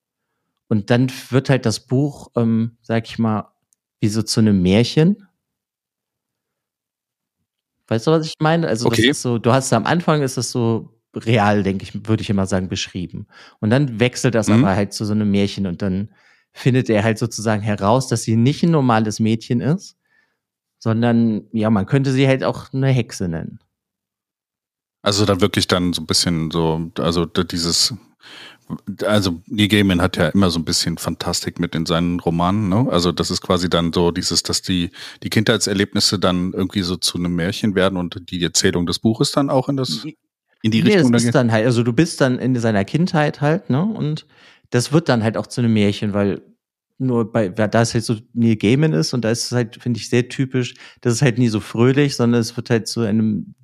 Und 0.68 0.90
dann 0.90 1.10
wird 1.30 1.50
halt 1.50 1.66
das 1.66 1.80
Buch, 1.80 2.30
ähm, 2.36 2.76
sag 2.82 3.06
ich 3.06 3.18
mal, 3.18 3.52
wie 4.00 4.08
so 4.08 4.22
zu 4.22 4.40
einem 4.40 4.62
Märchen. 4.62 5.26
Weißt 7.88 8.06
du, 8.06 8.12
was 8.12 8.26
ich 8.26 8.34
meine? 8.38 8.68
Also, 8.68 8.86
okay. 8.86 9.02
das 9.02 9.18
ist 9.18 9.22
so, 9.22 9.38
du 9.38 9.52
hast 9.52 9.72
am 9.72 9.84
Anfang 9.84 10.22
ist 10.22 10.36
das 10.36 10.50
so 10.50 10.98
real, 11.14 11.62
denke 11.62 11.84
ich, 11.84 12.06
würde 12.08 12.22
ich 12.22 12.30
immer 12.30 12.46
sagen, 12.46 12.68
beschrieben. 12.68 13.26
Und 13.60 13.70
dann 13.70 14.00
wechselt 14.00 14.34
das 14.34 14.48
mhm. 14.48 14.64
aber 14.64 14.76
halt 14.76 14.92
zu 14.92 15.04
so 15.04 15.12
einem 15.12 15.30
Märchen 15.30 15.66
und 15.66 15.82
dann 15.82 16.10
findet 16.52 16.88
er 16.90 17.02
halt 17.02 17.18
sozusagen 17.18 17.62
heraus, 17.62 18.08
dass 18.08 18.22
sie 18.22 18.36
nicht 18.36 18.62
ein 18.62 18.70
normales 18.70 19.20
Mädchen 19.20 19.60
ist, 19.60 19.96
sondern 20.82 21.44
ja, 21.52 21.70
man 21.70 21.86
könnte 21.86 22.10
sie 22.10 22.26
halt 22.26 22.42
auch 22.42 22.72
eine 22.72 22.88
Hexe 22.88 23.28
nennen. 23.28 23.60
Also 25.00 25.24
dann 25.24 25.40
wirklich 25.40 25.68
dann 25.68 25.92
so 25.92 26.02
ein 26.02 26.06
bisschen 26.06 26.50
so, 26.50 26.90
also 26.98 27.24
dieses, 27.24 27.94
also 29.04 29.40
Neil 29.46 29.68
Gaiman 29.68 30.02
hat 30.02 30.16
ja 30.16 30.26
immer 30.30 30.50
so 30.50 30.58
ein 30.58 30.64
bisschen 30.64 30.98
Fantastik 30.98 31.60
mit 31.60 31.76
in 31.76 31.86
seinen 31.86 32.18
Romanen, 32.18 32.68
ne? 32.68 32.88
Also 32.90 33.12
das 33.12 33.30
ist 33.30 33.42
quasi 33.42 33.70
dann 33.70 33.92
so 33.92 34.10
dieses, 34.10 34.42
dass 34.42 34.60
die, 34.60 34.90
die 35.22 35.30
Kindheitserlebnisse 35.30 36.18
dann 36.18 36.52
irgendwie 36.52 36.82
so 36.82 36.96
zu 36.96 37.16
einem 37.16 37.36
Märchen 37.36 37.76
werden 37.76 37.96
und 37.96 38.32
die 38.32 38.42
Erzählung 38.42 38.84
des 38.84 38.98
Buches 38.98 39.30
dann 39.30 39.50
auch 39.50 39.68
in 39.68 39.76
das, 39.76 40.04
in 40.62 40.72
die 40.72 40.82
nee, 40.82 40.94
Richtung. 40.94 41.12
Das 41.12 41.22
ist 41.22 41.34
dann 41.36 41.52
halt, 41.52 41.64
also 41.64 41.84
du 41.84 41.92
bist 41.92 42.20
dann 42.20 42.40
in 42.40 42.56
seiner 42.56 42.84
Kindheit 42.84 43.40
halt, 43.40 43.70
ne? 43.70 43.84
Und 43.84 44.26
das 44.70 44.90
wird 44.90 45.08
dann 45.08 45.22
halt 45.22 45.36
auch 45.36 45.46
zu 45.46 45.60
einem 45.60 45.74
Märchen, 45.74 46.12
weil 46.12 46.42
nur 47.02 47.30
bei, 47.30 47.48
da 47.48 47.82
es 47.82 47.94
halt 47.94 48.04
so 48.04 48.16
Neil 48.32 48.56
Gaiman 48.56 48.92
ist 48.92 49.12
und 49.12 49.22
da 49.24 49.30
ist 49.30 49.46
es 49.46 49.52
halt, 49.52 49.82
finde 49.82 49.98
ich, 49.98 50.08
sehr 50.08 50.28
typisch, 50.28 50.74
das 51.00 51.14
ist 51.14 51.22
halt 51.22 51.38
nie 51.38 51.48
so 51.48 51.60
fröhlich, 51.60 52.16
sondern 52.16 52.40
es 52.40 52.56
wird 52.56 52.70
halt 52.70 52.88
zu 52.88 53.00
einem 53.00 53.54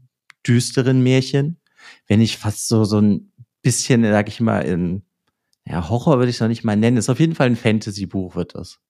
düsteren 0.46 1.02
Märchen. 1.02 1.60
Wenn 2.06 2.20
ich 2.20 2.38
fast 2.38 2.68
so, 2.68 2.84
so 2.84 3.00
ein 3.00 3.32
bisschen, 3.62 4.02
sag 4.02 4.28
ich 4.28 4.40
mal, 4.40 4.60
in, 4.60 5.02
ja, 5.64 5.88
Horror 5.88 6.18
würde 6.18 6.30
ich 6.30 6.36
es 6.36 6.40
noch 6.40 6.48
nicht 6.48 6.64
mal 6.64 6.76
nennen. 6.76 6.96
Ist 6.96 7.10
auf 7.10 7.20
jeden 7.20 7.34
Fall 7.34 7.46
ein 7.46 7.56
Fantasy-Buch, 7.56 8.34
wird 8.34 8.54
das. 8.54 8.80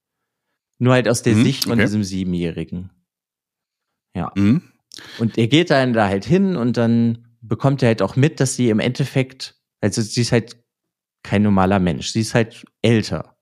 Nur 0.79 0.95
halt 0.95 1.09
aus 1.09 1.23
der 1.23 1.35
mhm, 1.35 1.45
Sicht 1.45 1.65
von 1.65 1.73
okay. 1.73 1.83
diesem 1.83 2.05
Siebenjährigen. 2.05 2.91
Ja. 4.15 4.33
Mhm. 4.37 4.63
Und 5.19 5.39
er 5.39 5.49
geht 5.49 5.71
dann 5.71 5.93
da 5.93 6.09
halt 6.09 6.25
hin 6.25 6.57
und 6.57 6.77
dann 6.77 7.29
bekommt 7.41 7.83
er 7.83 7.89
halt 7.89 8.03
auch 8.03 8.17
mit, 8.17 8.41
dass 8.41 8.57
sie 8.57 8.69
im 8.69 8.81
Endeffekt, 8.81 9.57
also 9.81 10.03
sie 10.03 10.21
ist 10.21 10.33
halt 10.33 10.57
kein 11.23 11.43
normaler 11.43 11.79
Mensch. 11.79 12.11
Sie 12.11 12.21
ist 12.21 12.35
halt 12.35 12.65
älter. 12.83 13.38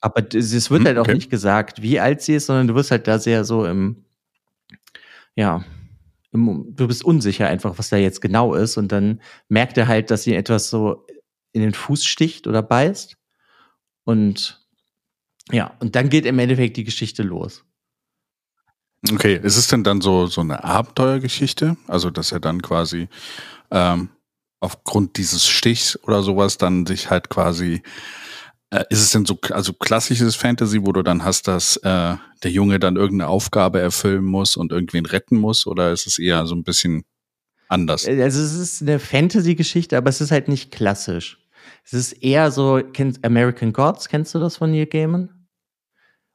Aber 0.00 0.24
es 0.34 0.70
wird 0.70 0.80
hm, 0.80 0.86
halt 0.86 0.98
auch 0.98 1.02
okay. 1.02 1.14
nicht 1.14 1.30
gesagt, 1.30 1.82
wie 1.82 2.00
alt 2.00 2.22
sie 2.22 2.34
ist, 2.34 2.46
sondern 2.46 2.68
du 2.68 2.74
wirst 2.74 2.90
halt 2.90 3.06
da 3.06 3.18
sehr 3.18 3.44
so 3.44 3.66
im, 3.66 4.04
ja, 5.34 5.64
im, 6.32 6.74
du 6.74 6.88
bist 6.88 7.04
unsicher 7.04 7.48
einfach, 7.48 7.78
was 7.78 7.90
da 7.90 7.96
jetzt 7.96 8.20
genau 8.20 8.54
ist. 8.54 8.76
Und 8.76 8.92
dann 8.92 9.20
merkt 9.48 9.76
er 9.76 9.88
halt, 9.88 10.10
dass 10.10 10.22
sie 10.22 10.34
etwas 10.34 10.70
so 10.70 11.06
in 11.52 11.60
den 11.60 11.74
Fuß 11.74 12.04
sticht 12.04 12.46
oder 12.46 12.62
beißt. 12.62 13.16
Und 14.04 14.60
ja, 15.50 15.76
und 15.80 15.96
dann 15.96 16.08
geht 16.08 16.26
im 16.26 16.38
Endeffekt 16.38 16.76
die 16.76 16.84
Geschichte 16.84 17.22
los. 17.22 17.64
Okay, 19.10 19.40
ist 19.42 19.56
es 19.56 19.68
denn 19.68 19.82
dann 19.82 20.00
so, 20.00 20.26
so 20.26 20.40
eine 20.42 20.62
Abenteuergeschichte? 20.62 21.76
Also, 21.86 22.10
dass 22.10 22.32
er 22.32 22.40
dann 22.40 22.60
quasi 22.60 23.08
ähm, 23.70 24.10
aufgrund 24.60 25.16
dieses 25.16 25.46
Stichs 25.46 25.98
oder 26.04 26.22
sowas 26.22 26.58
dann 26.58 26.86
sich 26.86 27.10
halt 27.10 27.30
quasi 27.30 27.82
äh, 28.70 28.84
ist 28.88 29.00
es 29.00 29.10
denn 29.10 29.26
so 29.26 29.38
also 29.50 29.72
klassisches 29.72 30.36
Fantasy, 30.36 30.84
wo 30.84 30.92
du 30.92 31.02
dann 31.02 31.24
hast, 31.24 31.48
dass 31.48 31.76
äh, 31.78 32.16
der 32.42 32.50
Junge 32.50 32.78
dann 32.78 32.96
irgendeine 32.96 33.28
Aufgabe 33.28 33.80
erfüllen 33.80 34.24
muss 34.24 34.56
und 34.56 34.72
irgendwen 34.72 35.06
retten 35.06 35.36
muss, 35.36 35.66
oder 35.66 35.92
ist 35.92 36.06
es 36.06 36.18
eher 36.18 36.46
so 36.46 36.54
ein 36.54 36.64
bisschen 36.64 37.04
anders? 37.68 38.06
Äh, 38.06 38.22
also 38.22 38.40
es 38.40 38.54
ist 38.54 38.82
eine 38.82 38.98
Fantasy-Geschichte, 38.98 39.96
aber 39.96 40.08
es 40.10 40.20
ist 40.20 40.30
halt 40.30 40.48
nicht 40.48 40.70
klassisch. 40.70 41.38
Es 41.84 41.92
ist 41.92 42.12
eher 42.12 42.50
so, 42.50 42.80
kennst 42.92 43.24
American 43.24 43.72
Gods, 43.72 44.08
kennst 44.08 44.34
du 44.34 44.38
das 44.38 44.56
von 44.56 44.70
Neil 44.70 44.86
Gaiman? 44.86 45.30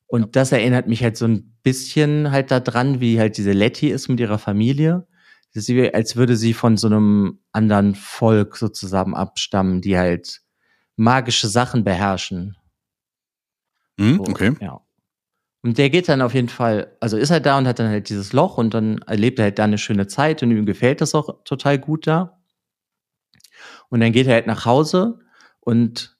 Und 0.08 0.22
ja. 0.22 0.28
das 0.32 0.52
erinnert 0.52 0.88
mich 0.88 1.04
halt 1.04 1.18
so 1.18 1.26
ein 1.26 1.58
bisschen 1.64 2.32
halt 2.32 2.52
daran, 2.52 3.00
wie 3.00 3.20
halt 3.20 3.38
diese 3.38 3.54
Letty 3.54 3.90
ist 3.90 4.08
mit 4.08 4.20
ihrer 4.20 4.38
Familie. 4.38 5.08
Das 5.54 5.64
ist 5.64 5.70
wie, 5.70 5.94
als 5.94 6.16
würde 6.16 6.36
sie 6.36 6.54
von 6.54 6.78
so 6.78 6.88
einem 6.88 7.40
anderen 7.54 7.96
Volk 7.96 8.58
sozusagen 8.58 9.16
abstammen, 9.16 9.82
die 9.82 9.98
halt 9.98 10.42
magische 10.96 11.48
Sachen 11.48 11.84
beherrschen. 11.84 12.58
Mhm, 13.98 14.20
okay. 14.20 14.56
Ja. 14.60 14.82
Und 15.62 15.78
der 15.78 15.90
geht 15.90 16.10
dann 16.10 16.22
auf 16.22 16.36
jeden 16.36 16.50
Fall, 16.50 16.96
also 17.00 17.18
ist 17.18 17.32
er 17.32 17.40
da 17.40 17.58
und 17.58 17.68
hat 17.68 17.80
dann 17.80 17.90
halt 17.90 18.10
dieses 18.10 18.34
Loch 18.34 18.58
und 18.58 18.74
dann 18.74 19.00
erlebt 19.00 19.40
er 19.40 19.46
halt 19.46 19.58
da 19.58 19.64
eine 19.64 19.80
schöne 19.80 20.06
Zeit 20.06 20.44
und 20.44 20.52
ihm 20.52 20.66
gefällt 20.66 21.02
das 21.02 21.16
auch 21.16 21.44
total 21.44 21.80
gut 21.80 22.06
da. 22.06 22.40
Und 23.90 24.00
dann 24.00 24.12
geht 24.12 24.28
er 24.28 24.34
halt 24.34 24.48
nach 24.48 24.66
Hause 24.66 25.20
und 25.62 26.18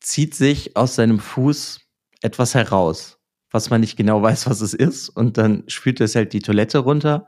zieht 0.00 0.34
sich 0.34 0.76
aus 0.76 0.94
seinem 0.94 1.18
Fuß 1.18 1.80
etwas 2.22 2.54
heraus, 2.54 3.18
was 3.50 3.68
man 3.68 3.82
nicht 3.82 3.96
genau 3.96 4.22
weiß, 4.22 4.48
was 4.48 4.60
es 4.62 4.72
ist. 4.72 5.10
Und 5.10 5.36
dann 5.36 5.64
spült 5.66 6.00
es 6.00 6.14
halt 6.14 6.32
die 6.32 6.40
Toilette 6.40 6.78
runter. 6.78 7.26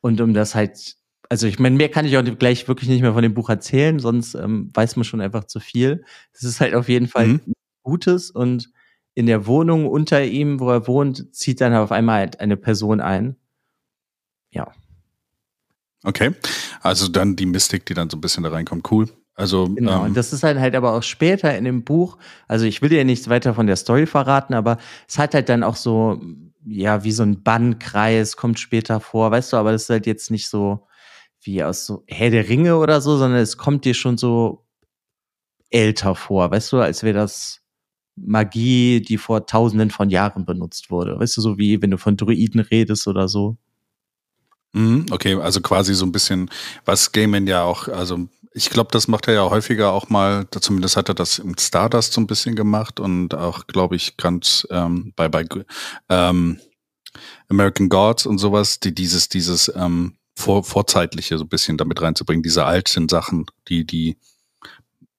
Und 0.00 0.20
um 0.20 0.32
das 0.32 0.54
halt 0.54 0.96
also 1.28 1.46
ich 1.46 1.58
meine, 1.58 1.76
mehr 1.76 1.88
kann 1.88 2.04
ich 2.04 2.16
auch 2.16 2.24
gleich 2.38 2.68
wirklich 2.68 2.88
nicht 2.88 3.02
mehr 3.02 3.12
von 3.12 3.22
dem 3.22 3.34
Buch 3.34 3.48
erzählen, 3.48 3.98
sonst 3.98 4.34
ähm, 4.34 4.70
weiß 4.74 4.96
man 4.96 5.04
schon 5.04 5.20
einfach 5.20 5.44
zu 5.44 5.60
viel. 5.60 6.04
Es 6.32 6.42
ist 6.42 6.60
halt 6.60 6.74
auf 6.74 6.88
jeden 6.88 7.08
Fall 7.08 7.28
mhm. 7.28 7.52
Gutes 7.82 8.30
und 8.30 8.70
in 9.14 9.26
der 9.26 9.46
Wohnung 9.46 9.86
unter 9.86 10.22
ihm, 10.24 10.60
wo 10.60 10.70
er 10.70 10.86
wohnt, 10.86 11.34
zieht 11.34 11.60
dann 11.60 11.74
auf 11.74 11.90
einmal 11.90 12.18
halt 12.18 12.40
eine 12.40 12.56
Person 12.56 13.00
ein. 13.00 13.36
Ja. 14.50 14.72
Okay, 16.04 16.32
also 16.82 17.08
dann 17.08 17.34
die 17.34 17.46
Mystik, 17.46 17.86
die 17.86 17.94
dann 17.94 18.10
so 18.10 18.16
ein 18.16 18.20
bisschen 18.20 18.44
da 18.44 18.50
reinkommt, 18.50 18.90
cool. 18.90 19.08
Also 19.34 19.68
genau, 19.68 20.00
ähm, 20.00 20.06
und 20.06 20.16
das 20.16 20.32
ist 20.32 20.42
halt 20.42 20.58
halt 20.58 20.74
aber 20.74 20.94
auch 20.94 21.02
später 21.02 21.56
in 21.56 21.64
dem 21.64 21.84
Buch. 21.84 22.16
Also 22.48 22.64
ich 22.64 22.80
will 22.80 22.88
dir 22.88 23.04
nichts 23.04 23.28
weiter 23.28 23.54
von 23.54 23.66
der 23.66 23.76
Story 23.76 24.06
verraten, 24.06 24.54
aber 24.54 24.78
es 25.08 25.18
hat 25.18 25.34
halt 25.34 25.48
dann 25.48 25.62
auch 25.62 25.76
so 25.76 26.20
ja 26.64 27.04
wie 27.04 27.12
so 27.12 27.22
ein 27.22 27.42
Bannkreis 27.42 28.36
kommt 28.36 28.58
später 28.58 29.00
vor, 29.00 29.30
weißt 29.30 29.52
du. 29.52 29.56
Aber 29.58 29.72
das 29.72 29.84
ist 29.84 29.90
halt 29.90 30.06
jetzt 30.06 30.30
nicht 30.30 30.48
so 30.48 30.85
wie 31.46 31.62
aus 31.62 31.86
so 31.86 32.04
Herr 32.06 32.30
der 32.30 32.48
Ringe 32.48 32.76
oder 32.76 33.00
so, 33.00 33.16
sondern 33.16 33.40
es 33.40 33.56
kommt 33.56 33.84
dir 33.84 33.94
schon 33.94 34.18
so 34.18 34.64
älter 35.70 36.14
vor, 36.14 36.50
weißt 36.50 36.72
du, 36.72 36.78
als 36.78 37.02
wäre 37.02 37.18
das 37.18 37.60
Magie, 38.16 39.00
die 39.00 39.18
vor 39.18 39.46
Tausenden 39.46 39.90
von 39.90 40.10
Jahren 40.10 40.44
benutzt 40.44 40.90
wurde, 40.90 41.18
weißt 41.18 41.36
du, 41.36 41.40
so 41.40 41.58
wie 41.58 41.80
wenn 41.82 41.90
du 41.90 41.98
von 41.98 42.16
Druiden 42.16 42.60
redest 42.60 43.06
oder 43.06 43.28
so. 43.28 43.56
Mhm, 44.72 45.06
okay, 45.10 45.34
also 45.34 45.60
quasi 45.60 45.94
so 45.94 46.06
ein 46.06 46.12
bisschen, 46.12 46.50
was 46.84 47.12
Gaiman 47.12 47.46
ja 47.46 47.62
auch, 47.62 47.88
also 47.88 48.28
ich 48.52 48.70
glaube, 48.70 48.88
das 48.90 49.06
macht 49.06 49.28
er 49.28 49.34
ja 49.34 49.50
häufiger 49.50 49.92
auch 49.92 50.08
mal, 50.08 50.46
zumindest 50.50 50.96
hat 50.96 51.10
er 51.10 51.14
das 51.14 51.38
im 51.38 51.56
Stardust 51.58 52.14
so 52.14 52.22
ein 52.22 52.26
bisschen 52.26 52.56
gemacht 52.56 53.00
und 53.00 53.34
auch, 53.34 53.66
glaube 53.66 53.96
ich, 53.96 54.16
ganz 54.16 54.66
ähm, 54.70 55.12
bei, 55.14 55.28
bei 55.28 55.44
ähm, 56.08 56.58
American 57.48 57.90
Gods 57.90 58.24
und 58.24 58.38
sowas, 58.38 58.80
die 58.80 58.94
dieses, 58.94 59.28
dieses 59.28 59.70
ähm, 59.76 60.16
vor, 60.36 60.64
vorzeitliche 60.64 61.38
so 61.38 61.44
ein 61.44 61.48
bisschen 61.48 61.76
damit 61.76 62.00
reinzubringen, 62.00 62.42
diese 62.42 62.64
alten 62.64 63.08
Sachen, 63.08 63.46
die, 63.68 63.84
die 63.84 64.16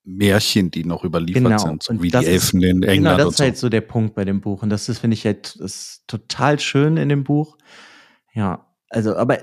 Märchen, 0.04 0.72
die 0.72 0.86
noch 0.86 1.04
überliefert 1.04 1.44
genau. 1.44 1.58
sind, 1.58 1.84
so 1.84 2.02
wie 2.02 2.10
die 2.10 2.26
Elfen 2.26 2.62
in 2.62 2.84
England. 2.84 3.18
Genau, 3.18 3.18
das 3.18 3.34
ist 3.34 3.40
halt 3.42 3.58
so 3.58 3.68
der 3.68 3.82
Punkt 3.82 4.16
bei 4.16 4.24
dem 4.24 4.40
Buch. 4.40 4.64
Und 4.64 4.70
das 4.70 4.88
ist, 4.88 5.00
finde 5.00 5.16
ich, 5.16 5.26
halt 5.26 5.56
ist 5.58 6.04
total 6.08 6.60
schön 6.60 6.96
in 6.96 7.10
dem 7.10 7.24
Buch. 7.24 7.58
Ja, 8.34 8.68
also, 8.90 9.16
aber 9.16 9.40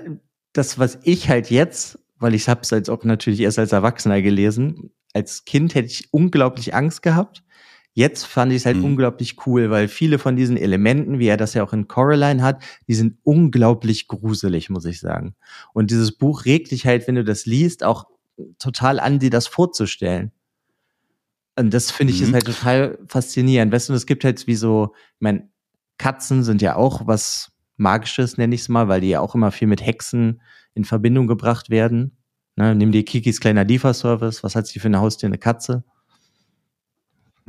das, 0.53 0.79
was 0.79 0.97
ich 1.03 1.29
halt 1.29 1.51
jetzt 1.51 1.99
weil 2.17 2.33
ich 2.33 2.47
habe 2.47 2.61
es 2.61 2.69
jetzt 2.69 2.89
auch 2.89 3.03
natürlich 3.03 3.41
erst 3.41 3.59
als 3.59 3.71
Erwachsener 3.71 4.21
gelesen. 4.21 4.91
Als 5.13 5.45
Kind 5.45 5.75
hätte 5.75 5.87
ich 5.87 6.07
unglaublich 6.11 6.73
Angst 6.73 7.01
gehabt. 7.01 7.43
Jetzt 7.97 8.25
fand 8.25 8.51
ich 8.51 8.57
es 8.57 8.65
halt 8.65 8.75
mhm. 8.75 8.83
unglaublich 8.83 9.47
cool, 9.47 9.69
weil 9.69 9.87
viele 9.87 10.19
von 10.19 10.35
diesen 10.35 10.57
Elementen, 10.57 11.17
wie 11.17 11.27
er 11.27 11.37
das 11.37 11.53
ja 11.53 11.63
auch 11.63 11.71
in 11.71 11.87
Coraline 11.87 12.43
hat, 12.43 12.61
die 12.89 12.93
sind 12.93 13.17
unglaublich 13.23 14.09
gruselig, 14.09 14.69
muss 14.69 14.83
ich 14.83 14.99
sagen. 14.99 15.33
Und 15.73 15.91
dieses 15.91 16.11
Buch 16.11 16.43
regt 16.43 16.71
dich 16.71 16.85
halt, 16.85 17.07
wenn 17.07 17.15
du 17.15 17.23
das 17.23 17.45
liest, 17.45 17.85
auch 17.85 18.03
total 18.59 18.99
an, 18.99 19.19
dir 19.19 19.29
das 19.29 19.47
vorzustellen. 19.47 20.33
Und 21.57 21.73
das 21.73 21.89
finde 21.89 22.11
ich 22.11 22.19
mhm. 22.19 22.27
ist 22.27 22.33
halt 22.33 22.45
total 22.45 22.99
faszinierend. 23.07 23.71
Weißt 23.71 23.87
du, 23.87 23.93
es 23.93 24.05
gibt 24.05 24.25
halt 24.25 24.45
wie 24.45 24.55
so, 24.55 24.91
ich 24.93 25.21
meine, 25.21 25.47
Katzen 25.97 26.43
sind 26.43 26.61
ja 26.61 26.75
auch 26.75 27.07
was 27.07 27.53
Magisches, 27.77 28.37
nenne 28.37 28.55
ich 28.55 28.61
es 28.61 28.69
mal, 28.69 28.89
weil 28.89 28.99
die 28.99 29.09
ja 29.09 29.21
auch 29.21 29.35
immer 29.35 29.51
viel 29.51 29.69
mit 29.69 29.85
Hexen 29.85 30.41
in 30.73 30.83
Verbindung 30.83 31.27
gebracht 31.27 31.69
werden. 31.69 32.17
Ne, 32.57 32.75
nimm 32.75 32.91
dir 32.91 33.05
Kikis 33.05 33.39
kleiner 33.39 33.63
Lieferservice. 33.63 34.43
Was 34.43 34.55
hat 34.57 34.67
sie 34.67 34.79
für 34.79 34.87
eine 34.87 34.99
Haustier? 34.99 35.27
Eine 35.27 35.37
Katze? 35.37 35.85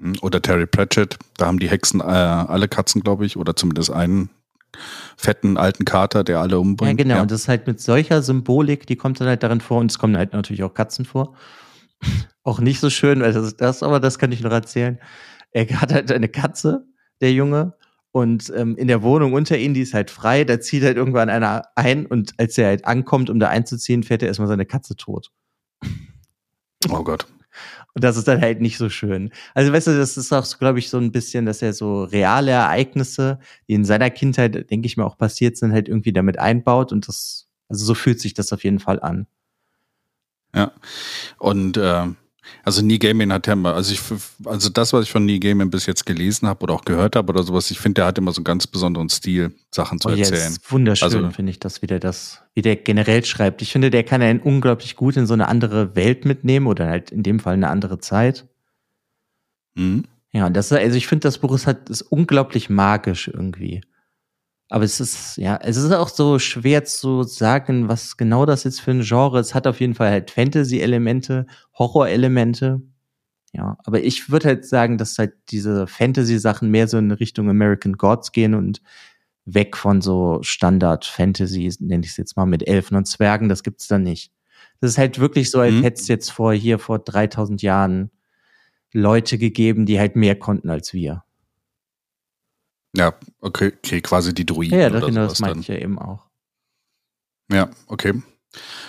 Hm, 0.01 0.15
oder 0.23 0.43
Terry 0.43 0.67
Pratchett. 0.67 1.19
Da 1.37 1.47
haben 1.47 1.59
die 1.59 1.69
Hexen 1.69 2.01
äh, 2.01 2.05
alle 2.05 2.69
Katzen, 2.69 3.03
glaube 3.03 3.27
ich, 3.27 3.37
oder 3.37 3.57
zumindest 3.57 3.91
einen 3.91 4.31
fetten 5.17 5.57
alten 5.57 5.85
Kater, 5.85 6.25
der 6.25 6.41
alle 6.41 6.59
umbringt. 6.59 6.99
Ja, 6.99 7.05
genau. 7.05 7.15
Ja. 7.17 7.23
Und 7.23 7.31
das 7.31 7.43
ist 7.43 7.49
halt 7.49 7.67
mit 7.67 7.81
solcher 7.81 8.23
Symbolik, 8.23 8.87
die 8.87 8.97
kommt 8.97 9.21
dann 9.21 9.29
halt 9.29 9.43
darin 9.43 9.61
vor. 9.61 9.79
Und 9.79 9.91
es 9.91 9.99
kommen 9.99 10.17
halt 10.17 10.33
natürlich 10.33 10.63
auch 10.63 10.75
Katzen 10.75 11.05
vor. 11.05 11.35
auch 12.43 12.61
nicht 12.61 12.81
so 12.81 12.91
schön, 12.91 13.21
weil 13.21 13.33
das, 13.33 13.57
das, 13.57 13.83
aber 13.83 14.01
das 14.01 14.19
kann 14.19 14.33
ich 14.33 14.43
noch 14.43 14.53
erzählen. 14.53 14.99
Er 15.51 15.69
hat 15.81 15.93
halt 15.93 16.13
eine 16.13 16.29
Katze, 16.29 16.87
der 17.21 17.33
Junge, 17.33 17.75
und 18.17 18.51
ähm, 18.57 18.79
in 18.79 18.89
der 18.89 19.03
Wohnung 19.03 19.35
unter 19.35 19.59
ihnen, 19.59 19.75
die 19.75 19.83
ist 19.83 19.93
halt 19.93 20.11
frei, 20.11 20.45
da 20.45 20.59
zieht 20.59 20.83
halt 20.83 20.97
irgendwann 20.97 21.29
einer 21.29 21.65
ein 21.75 22.07
und 22.07 22.33
als 22.39 22.57
er 22.57 22.69
halt 22.69 22.87
ankommt, 22.87 23.29
um 23.29 23.39
da 23.39 23.49
einzuziehen, 23.49 24.05
fährt 24.05 24.23
er 24.23 24.29
erstmal 24.29 24.49
seine 24.49 24.65
Katze 24.65 24.97
tot. 24.97 25.31
Oh 26.89 27.05
Gott. 27.05 27.27
Und 27.97 28.05
das 28.05 28.19
ist 28.19 28.29
dann 28.29 28.43
halt 28.43 28.61
nicht 28.61 28.77
so 28.77 28.91
schön. 28.91 29.31
Also 29.55 29.73
weißt 29.73 29.87
du, 29.87 29.97
das 29.97 30.19
ist 30.19 30.31
auch, 30.31 30.47
glaube 30.59 30.79
ich, 30.79 30.91
so 30.91 30.99
ein 30.99 31.13
bisschen, 31.13 31.47
dass 31.47 31.63
er 31.63 31.73
so 31.73 32.05
reale 32.05 32.51
Ereignisse, 32.51 33.39
die 33.69 33.73
in 33.73 33.87
seiner 33.87 34.11
Kindheit, 34.11 34.71
denke 34.71 34.85
ich 34.85 34.99
mir, 34.99 35.07
auch 35.07 35.17
passiert 35.17 35.57
sind, 35.57 35.73
halt 35.73 35.89
irgendwie 35.89 36.13
damit 36.13 36.39
einbaut 36.39 36.93
und 36.93 37.09
das, 37.09 37.49
also 37.71 37.87
so 37.87 37.95
fühlt 37.95 38.21
sich 38.21 38.35
das 38.35 38.53
auf 38.53 38.65
jeden 38.65 38.81
Fall 38.81 39.01
an. 39.01 39.27
Ja. 40.55 40.73
Und 41.39 41.79
äh, 41.79 42.05
also 42.63 42.83
Nie 42.83 42.99
Gaming 42.99 43.33
hat 43.33 43.47
ja 43.47 43.53
immer, 43.53 43.75
also 43.75 43.93
ich, 43.93 44.01
also 44.45 44.69
das, 44.69 44.93
was 44.93 45.05
ich 45.05 45.11
von 45.11 45.25
Nie 45.25 45.41
Gaming 45.41 45.71
bis 45.71 45.87
jetzt 45.87 46.07
gelesen 46.07 46.49
habe 46.49 46.63
oder 46.65 46.75
auch 46.75 46.85
gehört 46.85 47.17
habe 47.17 47.33
oder 47.33 47.43
sowas, 47.43 47.71
ich 47.71 47.79
finde, 47.79 48.01
der 48.01 48.07
hat 48.07 48.19
immer 48.19 48.33
so 48.33 48.41
einen 48.41 48.45
ganz 48.45 48.67
besonderen 48.67 49.09
Stil, 49.09 49.53
Sachen 49.71 50.01
zu 50.01 50.09
oh, 50.09 50.13
erzählen. 50.13 50.53
Yes, 50.53 50.61
wunderschön, 50.69 51.05
also, 51.07 51.31
finde 51.31 51.51
ich, 51.51 51.61
dass 51.61 51.83
wie 51.83 51.87
der 51.87 52.01
das, 52.01 52.43
wie 52.55 52.63
der 52.63 52.77
generell 52.77 53.25
schreibt. 53.25 53.63
Ich 53.63 53.73
finde, 53.73 53.91
der 53.91 54.05
kann 54.05 54.23
einen 54.23 54.41
unglaublich 54.41 54.97
gut 54.97 55.17
in 55.17 55.27
so 55.27 55.35
eine 55.35 55.49
andere 55.49 55.97
Welt 55.97 56.25
mitnehmen 56.25 56.67
oder 56.67 56.87
halt 56.87 57.11
in 57.11 57.23
dem 57.23 57.41
Fall 57.41 57.55
eine 57.55 57.69
andere 57.69 57.99
Zeit. 57.99 58.47
Mhm. 59.75 60.05
Ja, 60.33 60.47
und 60.47 60.55
das, 60.55 60.71
also 60.73 60.97
ich 60.97 61.07
finde, 61.07 61.23
das 61.23 61.39
Buch 61.39 61.55
ist 61.55 61.67
halt, 61.67 61.89
ist 61.89 62.03
unglaublich 62.03 62.69
magisch 62.69 63.29
irgendwie. 63.29 63.81
Aber 64.69 64.85
es 64.85 65.01
ist, 65.01 65.37
ja, 65.37 65.59
es 65.63 65.77
ist 65.77 65.93
auch 65.93 66.09
so 66.09 66.39
schwer 66.39 66.85
zu 66.85 67.23
sagen, 67.23 67.89
was 67.89 68.17
genau 68.17 68.47
das 68.47 68.65
jetzt 68.65 68.81
für 68.81 68.91
ein 68.91 69.03
Genre. 69.03 69.39
Es 69.39 69.55
hat 69.55 69.67
auf 69.67 69.81
jeden 69.81 69.95
Fall 69.95 70.11
halt 70.11 70.31
Fantasy-Elemente, 70.31 71.47
Horror-Elemente. 71.79 72.83
Ja, 73.53 73.79
aber 73.85 74.03
ich 74.03 74.29
würde 74.29 74.49
halt 74.49 74.65
sagen, 74.67 74.99
dass 74.99 75.19
halt 75.19 75.35
diese 75.51 75.87
Fantasy-Sachen 75.87 76.71
mehr 76.71 76.89
so 76.89 76.99
in 76.99 77.13
Richtung 77.13 77.49
American 77.49 77.93
Gods 77.93 78.33
gehen 78.33 78.55
und 78.55 78.83
weg 79.45 79.77
von 79.77 80.01
so 80.01 80.41
Standard-Fantasy, 80.43 81.73
nenne 81.81 82.05
ich 82.05 82.11
es 82.11 82.17
jetzt 82.17 82.37
mal, 82.37 82.47
mit 82.47 82.67
Elfen 82.67 82.97
und 82.97 83.07
Zwergen, 83.07 83.49
das 83.49 83.63
gibt's 83.63 83.87
da 83.87 83.99
nicht. 83.99 84.33
Das 84.81 84.91
ist 84.91 84.99
halt 84.99 85.21
wirklich 85.21 85.51
so, 85.51 85.61
als 85.61 85.75
mhm. 85.75 85.83
hätte 85.83 86.01
es 86.01 86.09
jetzt 86.09 86.31
vor 86.31 86.53
hier 86.53 86.79
vor 86.79 86.99
3000 86.99 87.63
Jahren 87.63 88.11
Leute 88.93 89.39
gegeben, 89.39 89.87
die 89.87 89.99
halt 89.99 90.17
mehr 90.17 90.37
konnten 90.37 90.69
als 90.69 90.93
wir. 90.93 91.23
Ja, 92.97 93.15
okay, 93.41 93.73
okay 93.77 94.01
quasi 94.01 94.35
die 94.35 94.47
Druiden. 94.47 94.79
Ja, 94.79 94.89
ja 94.89 95.01
genau, 95.01 95.27
das 95.27 95.41
meinte 95.41 95.61
ich 95.61 95.69
ja 95.69 95.77
eben 95.77 95.99
auch. 95.99 96.27
Ja, 97.53 97.69
okay. 97.87 98.23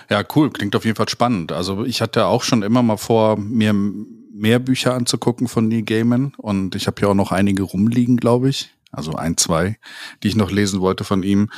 Ja, 0.10 0.24
cool, 0.36 0.50
klingt 0.50 0.76
auf 0.76 0.86
jeden 0.86 0.96
Fall 0.96 1.10
spannend. 1.10 1.52
Also 1.52 1.84
ich 1.84 2.02
hatte 2.02 2.26
auch 2.26 2.44
schon 2.44 2.64
immer 2.64 2.82
mal 2.82 2.98
vor, 2.98 3.38
mir 3.38 3.74
mehr 3.74 4.60
Bücher 4.60 4.94
anzugucken 4.94 5.50
von 5.50 5.68
Neil 5.68 5.84
Gaiman 5.84 6.34
und 6.38 6.76
ich 6.76 6.88
habe 6.88 6.96
hier 7.00 7.10
auch 7.10 7.16
noch 7.16 7.34
einige 7.34 7.64
rumliegen, 7.64 8.18
glaube 8.18 8.50
ich. 8.50 8.74
Also 8.92 9.14
ein, 9.14 9.36
zwei, 9.36 9.78
die 10.24 10.30
ich 10.30 10.36
noch 10.38 10.52
lesen 10.52 10.80
wollte 10.80 11.04
von 11.04 11.24
ihm. 11.24 11.52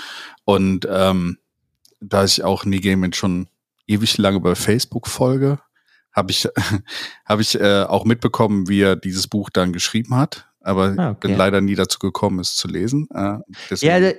Und 0.46 0.88
ähm, 0.90 1.38
da 2.00 2.24
ich 2.24 2.44
auch 2.44 2.66
Neil 2.66 2.80
Gaiman 2.80 3.14
schon 3.14 3.48
ewig 3.86 4.18
lange 4.18 4.40
bei 4.40 4.56
Facebook 4.56 5.08
folge, 5.08 5.60
habe 6.12 6.32
ich, 6.32 6.48
hab 7.26 7.40
ich 7.40 7.60
äh, 7.60 7.84
auch 7.84 8.06
mitbekommen, 8.06 8.68
wie 8.68 8.82
er 8.82 8.96
dieses 8.96 9.28
Buch 9.28 9.52
dann 9.52 9.72
geschrieben 9.72 10.16
hat 10.16 10.49
aber 10.70 10.94
ah, 10.98 11.10
okay. 11.12 11.28
bin 11.28 11.38
leider 11.38 11.62
nie 11.62 11.76
dazu 11.76 12.00
gekommen, 12.00 12.40
es 12.40 12.56
zu 12.56 12.68
lesen. 12.68 13.08
Äh, 13.14 13.40
deswegen 13.70 14.04
ja, 14.04 14.12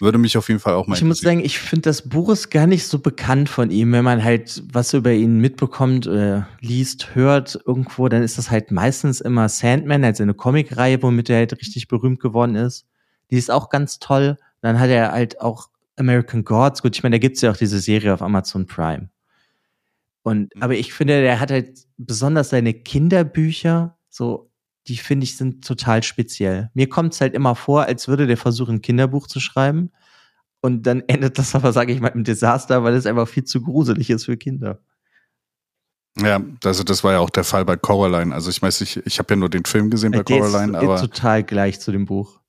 würde 0.00 0.18
mich 0.18 0.36
auf 0.38 0.48
jeden 0.48 0.60
Fall 0.60 0.74
auch 0.74 0.86
mal 0.86 0.96
Ich 0.96 1.04
muss 1.04 1.20
sagen, 1.20 1.40
ich 1.44 1.58
finde 1.58 1.82
das 1.82 2.08
Buch 2.08 2.30
ist 2.30 2.50
gar 2.50 2.66
nicht 2.66 2.86
so 2.86 2.98
bekannt 2.98 3.48
von 3.48 3.70
ihm. 3.70 3.92
Wenn 3.92 4.04
man 4.04 4.24
halt 4.24 4.62
was 4.72 4.94
über 4.94 5.12
ihn 5.12 5.38
mitbekommt, 5.38 6.06
äh, 6.06 6.42
liest, 6.60 7.14
hört 7.14 7.60
irgendwo, 7.66 8.08
dann 8.08 8.22
ist 8.22 8.38
das 8.38 8.50
halt 8.50 8.70
meistens 8.70 9.20
immer 9.20 9.48
Sandman, 9.48 10.04
also 10.04 10.22
eine 10.22 10.34
Comicreihe, 10.34 11.02
womit 11.02 11.28
er 11.30 11.36
halt 11.38 11.52
richtig 11.52 11.88
berühmt 11.88 12.20
geworden 12.20 12.54
ist. 12.54 12.86
Die 13.30 13.36
ist 13.36 13.50
auch 13.50 13.68
ganz 13.68 13.98
toll. 13.98 14.38
Dann 14.62 14.80
hat 14.80 14.88
er 14.88 15.12
halt 15.12 15.40
auch 15.40 15.68
American 15.96 16.44
Gods. 16.44 16.82
Gut, 16.82 16.96
ich 16.96 17.02
meine, 17.02 17.16
da 17.16 17.18
gibt's 17.18 17.42
ja 17.42 17.50
auch 17.50 17.56
diese 17.56 17.78
Serie 17.78 18.14
auf 18.14 18.22
Amazon 18.22 18.66
Prime. 18.66 19.10
Und, 20.22 20.54
mhm. 20.54 20.62
aber 20.62 20.74
ich 20.74 20.92
finde, 20.92 21.20
der 21.20 21.38
hat 21.38 21.50
halt 21.50 21.86
besonders 21.96 22.50
seine 22.50 22.74
Kinderbücher 22.74 23.96
so 24.08 24.47
die 24.88 24.96
finde 24.96 25.24
ich 25.24 25.36
sind 25.36 25.64
total 25.64 26.02
speziell. 26.02 26.70
Mir 26.74 26.88
kommt 26.88 27.12
es 27.14 27.20
halt 27.20 27.34
immer 27.34 27.54
vor, 27.54 27.84
als 27.84 28.08
würde 28.08 28.26
der 28.26 28.36
versuchen, 28.36 28.76
ein 28.76 28.82
Kinderbuch 28.82 29.26
zu 29.26 29.38
schreiben. 29.38 29.90
Und 30.60 30.86
dann 30.86 31.02
endet 31.06 31.38
das 31.38 31.54
aber, 31.54 31.72
sage 31.72 31.92
ich 31.92 32.00
mal, 32.00 32.08
im 32.08 32.24
Desaster, 32.24 32.82
weil 32.82 32.94
es 32.94 33.06
einfach 33.06 33.28
viel 33.28 33.44
zu 33.44 33.62
gruselig 33.62 34.10
ist 34.10 34.24
für 34.24 34.36
Kinder. 34.36 34.80
Ja, 36.16 36.40
also 36.64 36.82
das 36.82 37.04
war 37.04 37.12
ja 37.12 37.18
auch 37.20 37.30
der 37.30 37.44
Fall 37.44 37.64
bei 37.64 37.76
Coraline. 37.76 38.34
Also 38.34 38.50
ich 38.50 38.60
weiß, 38.60 38.80
ich, 38.80 38.96
ich 39.06 39.18
habe 39.18 39.34
ja 39.34 39.36
nur 39.36 39.50
den 39.50 39.64
Film 39.64 39.90
gesehen 39.90 40.10
bei 40.10 40.22
der 40.22 40.40
Coraline, 40.40 40.76
ist, 40.76 40.82
aber 40.82 41.00
total 41.00 41.44
gleich 41.44 41.78
zu 41.78 41.92
dem 41.92 42.06
Buch. 42.06 42.40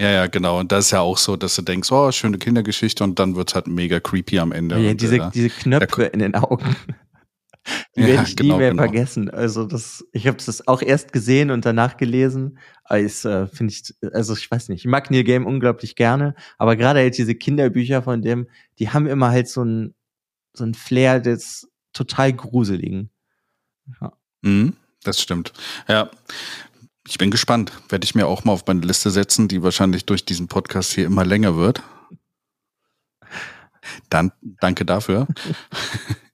Ja, 0.00 0.10
ja, 0.10 0.26
genau. 0.26 0.58
Und 0.58 0.72
das 0.72 0.86
ist 0.86 0.90
ja 0.92 1.00
auch 1.00 1.18
so, 1.18 1.36
dass 1.36 1.54
du 1.56 1.62
denkst, 1.62 1.90
oh, 1.92 2.10
schöne 2.10 2.38
Kindergeschichte 2.38 3.04
und 3.04 3.18
dann 3.18 3.36
wird's 3.36 3.54
halt 3.54 3.66
mega 3.66 4.00
creepy 4.00 4.38
am 4.38 4.52
Ende. 4.52 4.78
Ja, 4.78 4.94
diese, 4.94 5.18
der, 5.18 5.30
diese 5.30 5.50
Knöpfe 5.50 6.04
in 6.04 6.20
den 6.20 6.34
Augen. 6.34 6.76
Die 7.96 8.00
ja, 8.00 8.06
werde 8.08 8.22
ich 8.28 8.36
genau, 8.36 8.54
nie 8.54 8.58
mehr 8.58 8.70
genau. 8.70 8.82
vergessen. 8.82 9.30
Also 9.30 9.64
das, 9.64 10.04
ich 10.12 10.26
habe 10.26 10.38
das 10.44 10.66
auch 10.68 10.82
erst 10.82 11.12
gesehen 11.12 11.50
und 11.50 11.64
danach 11.64 11.96
gelesen. 11.96 12.58
Ich 12.90 13.24
äh, 13.24 13.46
finde 13.46 13.72
ich, 13.72 13.94
also 14.12 14.34
ich 14.34 14.50
weiß 14.50 14.68
nicht, 14.68 14.84
ich 14.84 14.90
mag 14.90 15.10
Neil 15.10 15.24
Game 15.24 15.46
unglaublich 15.46 15.94
gerne, 15.96 16.34
aber 16.56 16.76
gerade 16.76 17.00
halt 17.00 17.18
diese 17.18 17.34
Kinderbücher 17.34 18.02
von 18.02 18.22
dem, 18.22 18.48
die 18.78 18.90
haben 18.90 19.06
immer 19.06 19.30
halt 19.30 19.48
so 19.48 19.62
ein 19.62 19.94
so 20.54 20.64
ein 20.64 20.74
Flair 20.74 21.20
des 21.20 21.70
total 21.92 22.32
Gruseligen. 22.32 23.10
Ja. 24.00 24.12
Mhm, 24.42 24.74
das 25.02 25.20
stimmt. 25.20 25.52
Ja. 25.88 26.10
Ich 27.06 27.16
bin 27.16 27.30
gespannt. 27.30 27.72
Werde 27.88 28.04
ich 28.04 28.14
mir 28.14 28.26
auch 28.26 28.44
mal 28.44 28.52
auf 28.52 28.66
meine 28.66 28.80
Liste 28.80 29.10
setzen, 29.10 29.48
die 29.48 29.62
wahrscheinlich 29.62 30.04
durch 30.04 30.26
diesen 30.26 30.48
Podcast 30.48 30.92
hier 30.92 31.06
immer 31.06 31.24
länger 31.24 31.56
wird. 31.56 31.82
Dann 34.10 34.32
danke 34.42 34.84
dafür. 34.84 35.26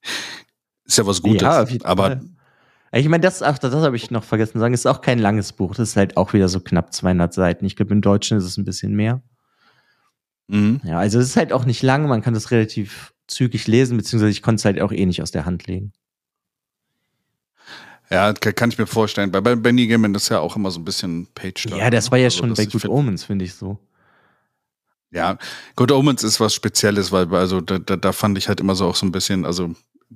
ist 0.84 0.98
ja 0.98 1.06
was 1.06 1.22
Gutes. 1.22 1.42
Ja, 1.42 1.66
aber. 1.84 2.20
Ich 2.92 3.08
meine, 3.08 3.22
das, 3.22 3.42
ach, 3.42 3.58
das 3.58 3.74
habe 3.74 3.96
ich 3.96 4.12
noch 4.12 4.22
vergessen 4.22 4.52
zu 4.52 4.58
sagen, 4.60 4.72
ist 4.72 4.86
auch 4.86 5.00
kein 5.00 5.18
langes 5.18 5.52
Buch. 5.52 5.74
Das 5.74 5.88
ist 5.88 5.96
halt 5.96 6.16
auch 6.16 6.32
wieder 6.32 6.48
so 6.48 6.60
knapp 6.60 6.92
200 6.92 7.34
Seiten. 7.34 7.64
Ich 7.64 7.74
glaube, 7.74 7.92
im 7.92 8.00
Deutschen 8.00 8.38
ist 8.38 8.44
es 8.44 8.56
ein 8.56 8.64
bisschen 8.64 8.94
mehr. 8.94 9.20
Mhm. 10.46 10.80
Ja, 10.84 11.00
also 11.00 11.18
es 11.18 11.26
ist 11.26 11.36
halt 11.36 11.52
auch 11.52 11.64
nicht 11.64 11.82
lang. 11.82 12.06
Man 12.06 12.22
kann 12.22 12.34
das 12.34 12.52
relativ 12.52 13.12
zügig 13.26 13.66
lesen, 13.66 13.96
beziehungsweise 13.96 14.30
ich 14.30 14.42
konnte 14.42 14.60
es 14.60 14.64
halt 14.64 14.80
auch 14.80 14.92
eh 14.92 15.06
nicht 15.06 15.22
aus 15.22 15.32
der 15.32 15.44
Hand 15.44 15.66
legen. 15.66 15.92
Ja, 18.10 18.32
kann 18.32 18.70
ich 18.70 18.78
mir 18.78 18.86
vorstellen. 18.86 19.32
Bei, 19.32 19.40
Benny 19.40 19.86
Gaiman 19.86 20.14
ist 20.14 20.28
ja 20.28 20.38
auch 20.38 20.56
immer 20.56 20.70
so 20.70 20.78
ein 20.78 20.84
bisschen 20.84 21.26
page 21.34 21.66
Ja, 21.70 21.90
das 21.90 22.10
war 22.10 22.18
ja 22.18 22.26
also, 22.26 22.38
schon 22.38 22.54
bei 22.54 22.66
Good 22.66 22.86
Omens, 22.86 23.24
finde 23.24 23.44
ich 23.44 23.54
so. 23.54 23.78
Ja, 25.10 25.38
Good 25.74 25.90
Omens 25.90 26.22
ist 26.22 26.38
was 26.38 26.54
Spezielles, 26.54 27.12
weil 27.12 27.32
also 27.34 27.60
da, 27.60 27.78
da, 27.78 27.96
da 27.96 28.12
fand 28.12 28.36
ich 28.36 28.48
halt 28.48 28.60
immer 28.60 28.74
so 28.74 28.86
auch 28.86 28.96
so 28.96 29.06
ein 29.06 29.12
bisschen, 29.12 29.44
also 29.46 29.74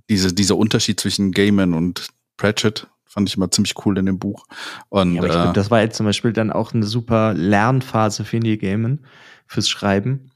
diese, 0.09 0.33
dieser 0.33 0.57
Unterschied 0.57 1.01
zwischen 1.01 1.33
Gaiman 1.33 1.75
und 1.75 2.09
Pratchett 2.37 2.87
fand 3.05 3.29
ich 3.29 3.37
immer 3.37 3.51
ziemlich 3.51 3.75
cool 3.85 3.99
in 3.99 4.07
dem 4.07 4.19
Buch. 4.19 4.47
Und, 4.89 5.15
ja, 5.15 5.21
aber 5.21 5.29
ich 5.29 5.35
äh, 5.35 5.39
glaube, 5.39 5.53
das 5.55 5.71
war 5.71 5.81
jetzt 5.81 5.97
zum 5.97 6.07
Beispiel 6.07 6.33
dann 6.33 6.53
auch 6.53 6.73
eine 6.73 6.87
super 6.87 7.35
Lernphase 7.35 8.25
für 8.25 8.39
Neil 8.39 8.59
Gaiman 8.59 9.01
fürs 9.47 9.69
Schreiben. 9.69 10.31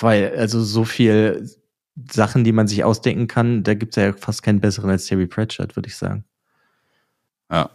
Weil, 0.00 0.36
also 0.36 0.62
so 0.62 0.84
viel 0.84 1.48
Sachen, 2.10 2.44
die 2.44 2.52
man 2.52 2.66
sich 2.66 2.84
ausdenken 2.84 3.28
kann, 3.28 3.62
da 3.62 3.74
gibt 3.74 3.96
es 3.96 4.02
ja 4.02 4.12
fast 4.12 4.42
keinen 4.42 4.60
besseren 4.60 4.90
als 4.90 5.06
Terry 5.06 5.26
Pratchett, 5.26 5.76
würde 5.76 5.88
ich 5.88 5.96
sagen. 5.96 6.24
Ja. 7.50 7.70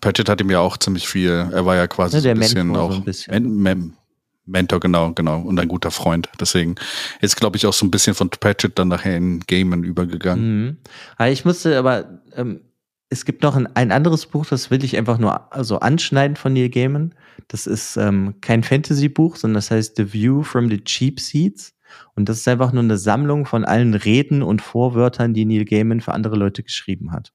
Pratchett 0.00 0.28
hat 0.28 0.40
ihm 0.40 0.50
ja 0.50 0.60
auch 0.60 0.76
ziemlich 0.76 1.08
viel, 1.08 1.30
er 1.30 1.64
war 1.64 1.76
ja 1.76 1.86
quasi 1.86 2.16
ja, 2.16 2.20
so 2.20 2.28
ein 2.28 2.38
bisschen 2.38 2.76
auch 2.76 2.92
so 2.92 2.98
ein 2.98 3.04
bisschen. 3.04 3.62
Men 3.62 3.96
Mentor, 4.46 4.80
genau, 4.80 5.12
genau, 5.12 5.40
und 5.40 5.58
ein 5.58 5.68
guter 5.68 5.90
Freund. 5.90 6.28
Deswegen 6.38 6.74
ist, 7.20 7.36
glaube 7.36 7.56
ich, 7.56 7.66
auch 7.66 7.72
so 7.72 7.86
ein 7.86 7.90
bisschen 7.90 8.14
von 8.14 8.28
Pratchett 8.28 8.78
dann 8.78 8.88
nachher 8.88 9.16
in 9.16 9.40
Gamen 9.40 9.84
übergegangen. 9.84 10.78
Mhm. 11.18 11.26
Ich 11.26 11.44
musste 11.44 11.78
aber, 11.78 12.20
ähm, 12.36 12.60
es 13.08 13.24
gibt 13.24 13.42
noch 13.42 13.56
ein, 13.56 13.66
ein, 13.74 13.92
anderes 13.92 14.26
Buch, 14.26 14.46
das 14.46 14.70
will 14.70 14.84
ich 14.84 14.96
einfach 14.96 15.18
nur 15.18 15.52
also 15.52 15.78
anschneiden 15.80 16.36
von 16.36 16.52
Neil 16.52 16.68
Gaiman. 16.68 17.14
Das 17.48 17.66
ist 17.66 17.96
ähm, 17.96 18.34
kein 18.40 18.62
Fantasy-Buch, 18.62 19.36
sondern 19.36 19.54
das 19.54 19.70
heißt 19.70 19.96
The 19.96 20.12
View 20.12 20.42
from 20.42 20.68
the 20.68 20.82
Cheap 20.82 21.20
Seats. 21.20 21.74
Und 22.14 22.28
das 22.28 22.38
ist 22.38 22.48
einfach 22.48 22.72
nur 22.72 22.82
eine 22.82 22.98
Sammlung 22.98 23.46
von 23.46 23.64
allen 23.64 23.94
Reden 23.94 24.42
und 24.42 24.62
Vorwörtern, 24.62 25.32
die 25.32 25.44
Neil 25.44 25.64
Gaiman 25.64 26.00
für 26.00 26.12
andere 26.12 26.36
Leute 26.36 26.62
geschrieben 26.62 27.12
hat. 27.12 27.32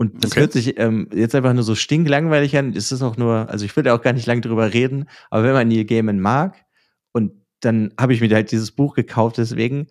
Und 0.00 0.24
das 0.24 0.30
okay. 0.30 0.40
hört 0.40 0.52
sich 0.52 0.78
ähm, 0.78 1.10
jetzt 1.12 1.34
einfach 1.34 1.52
nur 1.52 1.62
so 1.62 1.74
stinklangweilig 1.74 2.56
an. 2.56 2.72
Es 2.74 2.90
ist 2.90 3.02
auch 3.02 3.18
nur, 3.18 3.50
also 3.50 3.66
ich 3.66 3.76
würde 3.76 3.92
auch 3.92 4.00
gar 4.00 4.14
nicht 4.14 4.26
lange 4.26 4.40
drüber 4.40 4.72
reden, 4.72 5.04
aber 5.28 5.44
wenn 5.44 5.52
man 5.52 5.68
Neil 5.68 5.84
Gaiman 5.84 6.20
mag, 6.20 6.64
und 7.12 7.32
dann 7.60 7.92
habe 8.00 8.14
ich 8.14 8.22
mir 8.22 8.34
halt 8.34 8.50
dieses 8.50 8.70
Buch 8.70 8.94
gekauft, 8.94 9.36
deswegen, 9.36 9.88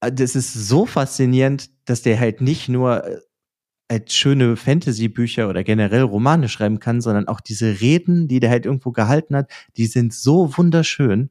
äh, 0.00 0.10
das 0.10 0.34
ist 0.34 0.52
so 0.52 0.84
faszinierend, 0.84 1.70
dass 1.84 2.02
der 2.02 2.18
halt 2.18 2.40
nicht 2.40 2.68
nur 2.68 3.04
äh, 3.04 3.20
als 3.86 4.12
schöne 4.14 4.56
Fantasy-Bücher 4.56 5.48
oder 5.48 5.62
generell 5.62 6.02
Romane 6.02 6.48
schreiben 6.48 6.80
kann, 6.80 7.00
sondern 7.00 7.28
auch 7.28 7.40
diese 7.40 7.80
Reden, 7.80 8.26
die 8.26 8.40
der 8.40 8.50
halt 8.50 8.66
irgendwo 8.66 8.90
gehalten 8.90 9.36
hat, 9.36 9.48
die 9.76 9.86
sind 9.86 10.12
so 10.12 10.56
wunderschön 10.56 11.30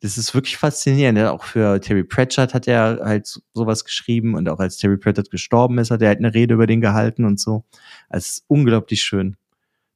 das 0.00 0.16
ist 0.16 0.34
wirklich 0.34 0.56
faszinierend. 0.56 1.18
Auch 1.18 1.44
für 1.44 1.80
Terry 1.80 2.04
Pratchett 2.04 2.54
hat 2.54 2.68
er 2.68 3.00
halt 3.02 3.40
sowas 3.52 3.84
geschrieben 3.84 4.34
und 4.34 4.48
auch 4.48 4.60
als 4.60 4.76
Terry 4.76 4.96
Pratchett 4.96 5.30
gestorben 5.30 5.78
ist, 5.78 5.90
hat 5.90 6.02
er 6.02 6.08
halt 6.08 6.18
eine 6.18 6.34
Rede 6.34 6.54
über 6.54 6.66
den 6.66 6.80
gehalten 6.80 7.24
und 7.24 7.40
so. 7.40 7.64
Also 8.08 8.42
unglaublich 8.46 9.02
schön. 9.02 9.36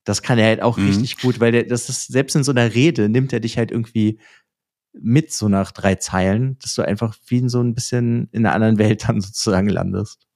Das 0.05 0.23
kann 0.23 0.39
er 0.39 0.47
halt 0.47 0.63
auch 0.63 0.77
mhm. 0.77 0.89
richtig 0.89 1.19
gut, 1.19 1.39
weil 1.39 1.53
der, 1.53 1.65
das 1.65 1.89
ist, 1.89 2.09
selbst 2.09 2.35
in 2.35 2.43
so 2.43 2.51
einer 2.51 2.75
Rede 2.75 3.09
nimmt 3.09 3.33
er 3.33 3.41
dich 3.41 3.57
halt 3.59 3.71
irgendwie 3.71 4.19
mit 4.93 5.33
so 5.33 5.49
nach 5.49 5.71
drei 5.71 5.95
Zeilen, 5.95 6.59
dass 6.59 6.75
du 6.75 6.83
einfach 6.83 7.17
wie 7.27 7.39
in 7.39 7.49
so 7.49 7.61
ein 7.61 7.75
bisschen 7.75 8.29
in 8.33 8.45
einer 8.45 8.55
anderen 8.55 8.79
Welt 8.79 9.09
dann 9.09 9.21
sozusagen 9.21 9.69
landest. 9.69 10.27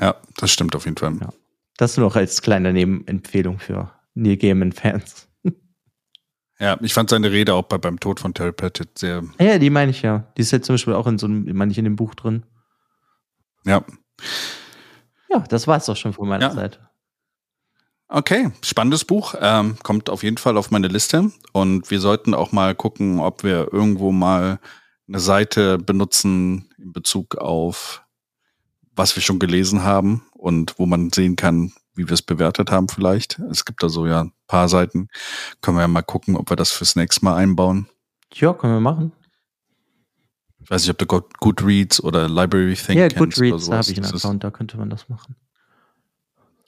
Ja, 0.00 0.16
das 0.36 0.50
stimmt 0.50 0.74
auf 0.74 0.84
jeden 0.86 0.96
Fall. 0.96 1.16
Ja. 1.20 1.32
Das 1.76 1.96
nur 1.96 2.06
noch 2.06 2.16
als 2.16 2.40
kleine 2.40 2.72
Nebenempfehlung 2.72 3.58
für 3.58 3.92
Neil 4.14 4.36
Gaiman-Fans. 4.38 5.25
Ja, 6.58 6.78
ich 6.80 6.94
fand 6.94 7.10
seine 7.10 7.30
Rede 7.30 7.54
auch 7.54 7.64
bei, 7.64 7.78
beim 7.78 8.00
Tod 8.00 8.20
von 8.20 8.32
Terry 8.32 8.52
Pratchett 8.52 8.98
sehr. 8.98 9.22
Ja, 9.38 9.58
die 9.58 9.70
meine 9.70 9.90
ich 9.90 10.02
ja. 10.02 10.24
Die 10.36 10.42
ist 10.42 10.52
jetzt 10.52 10.66
zum 10.66 10.74
Beispiel 10.74 10.94
auch 10.94 11.06
in 11.06 11.18
so 11.18 11.26
einem, 11.26 11.54
meine 11.54 11.70
ich, 11.70 11.78
in 11.78 11.84
dem 11.84 11.96
Buch 11.96 12.14
drin. 12.14 12.44
Ja. 13.64 13.84
Ja, 15.28 15.40
das 15.40 15.66
war 15.66 15.76
es 15.76 15.86
doch 15.86 15.96
schon 15.96 16.12
von 16.12 16.28
meiner 16.28 16.46
ja. 16.46 16.54
Seite. 16.54 16.88
Okay, 18.08 18.52
spannendes 18.62 19.04
Buch. 19.04 19.34
Ähm, 19.40 19.76
kommt 19.82 20.08
auf 20.08 20.22
jeden 20.22 20.38
Fall 20.38 20.56
auf 20.56 20.70
meine 20.70 20.88
Liste. 20.88 21.30
Und 21.52 21.90
wir 21.90 22.00
sollten 22.00 22.34
auch 22.34 22.52
mal 22.52 22.74
gucken, 22.74 23.20
ob 23.20 23.42
wir 23.42 23.72
irgendwo 23.72 24.12
mal 24.12 24.60
eine 25.08 25.20
Seite 25.20 25.78
benutzen 25.78 26.70
in 26.78 26.92
Bezug 26.92 27.36
auf 27.36 28.06
was 28.96 29.14
wir 29.14 29.22
schon 29.22 29.38
gelesen 29.38 29.84
haben 29.84 30.26
und 30.32 30.78
wo 30.78 30.86
man 30.86 31.12
sehen 31.12 31.36
kann, 31.36 31.72
wie 31.96 32.08
wir 32.08 32.12
es 32.12 32.22
bewertet 32.22 32.70
haben 32.70 32.88
vielleicht. 32.88 33.38
Es 33.50 33.64
gibt 33.64 33.82
da 33.82 33.88
so 33.88 34.06
ja 34.06 34.22
ein 34.22 34.32
paar 34.46 34.68
Seiten. 34.68 35.08
Können 35.60 35.76
wir 35.76 35.82
ja 35.82 35.88
mal 35.88 36.02
gucken, 36.02 36.36
ob 36.36 36.50
wir 36.50 36.56
das 36.56 36.70
fürs 36.70 36.96
nächste 36.96 37.24
Mal 37.24 37.36
einbauen. 37.36 37.88
Ja, 38.34 38.52
können 38.52 38.74
wir 38.74 38.80
machen. 38.80 39.12
Ich 40.62 40.70
weiß 40.70 40.82
nicht, 40.82 40.90
ob 40.90 40.98
du 40.98 41.20
Goodreads 41.38 42.02
oder 42.02 42.28
Library 42.28 42.74
Think 42.74 42.98
ja, 42.98 43.08
kennst. 43.08 43.38
Ja, 43.38 43.50
Goodreads, 43.50 43.68
da 43.68 43.78
habe 43.78 43.90
ich 43.90 43.96
einen 43.96 44.14
Account, 44.14 44.44
da 44.44 44.50
könnte 44.50 44.76
man 44.76 44.90
das 44.90 45.08
machen. 45.08 45.36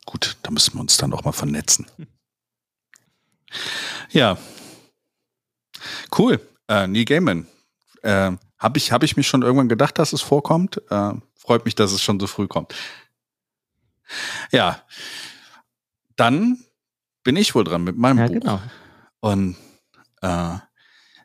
Gut, 0.07 0.37
da 0.43 0.51
müssen 0.51 0.75
wir 0.75 0.81
uns 0.81 0.97
dann 0.97 1.13
auch 1.13 1.25
mal 1.25 1.33
vernetzen. 1.33 1.87
ja. 4.11 4.39
Cool. 6.17 6.41
Äh, 6.69 6.87
Neil 6.87 7.05
Gaiman. 7.05 7.47
Äh, 8.03 8.33
habe 8.59 8.79
ich, 8.79 8.93
hab 8.93 9.03
ich 9.03 9.17
mich 9.17 9.27
schon 9.27 9.43
irgendwann 9.43 9.69
gedacht, 9.69 9.99
dass 9.99 10.13
es 10.13 10.23
vorkommt. 10.23 10.81
Äh, 10.91 11.13
freut 11.35 11.65
mich, 11.65 11.75
dass 11.75 11.93
es 11.93 12.03
schon 12.03 12.21
so 12.21 12.27
früh 12.27 12.47
kommt. 12.47 12.75
Ja, 14.51 14.83
dann 16.17 16.59
bin 17.25 17.37
ich 17.37 17.55
wohl 17.55 17.65
dran 17.65 17.85
mit 17.85 17.97
meinem 17.97 18.19
ja, 18.19 18.27
Buch. 18.27 18.35
Genau. 18.35 18.61
Und 19.21 19.57
äh, 20.23 20.57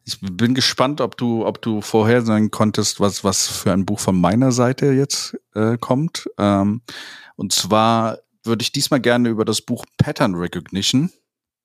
ich 0.05 0.19
bin 0.19 0.53
gespannt, 0.53 0.99
ob 0.99 1.17
du, 1.17 1.45
ob 1.45 1.61
du 1.61 1.81
vorhersagen 1.81 2.51
konntest, 2.51 2.99
was, 2.99 3.23
was 3.23 3.47
für 3.47 3.71
ein 3.71 3.85
Buch 3.85 3.99
von 3.99 4.19
meiner 4.19 4.51
Seite 4.51 4.87
jetzt 4.91 5.37
äh, 5.55 5.77
kommt. 5.77 6.29
Ähm, 6.37 6.81
und 7.35 7.53
zwar 7.53 8.19
würde 8.43 8.63
ich 8.63 8.71
diesmal 8.71 8.99
gerne 8.99 9.29
über 9.29 9.45
das 9.45 9.61
Buch 9.61 9.85
Pattern 9.97 10.35
Recognition 10.35 11.11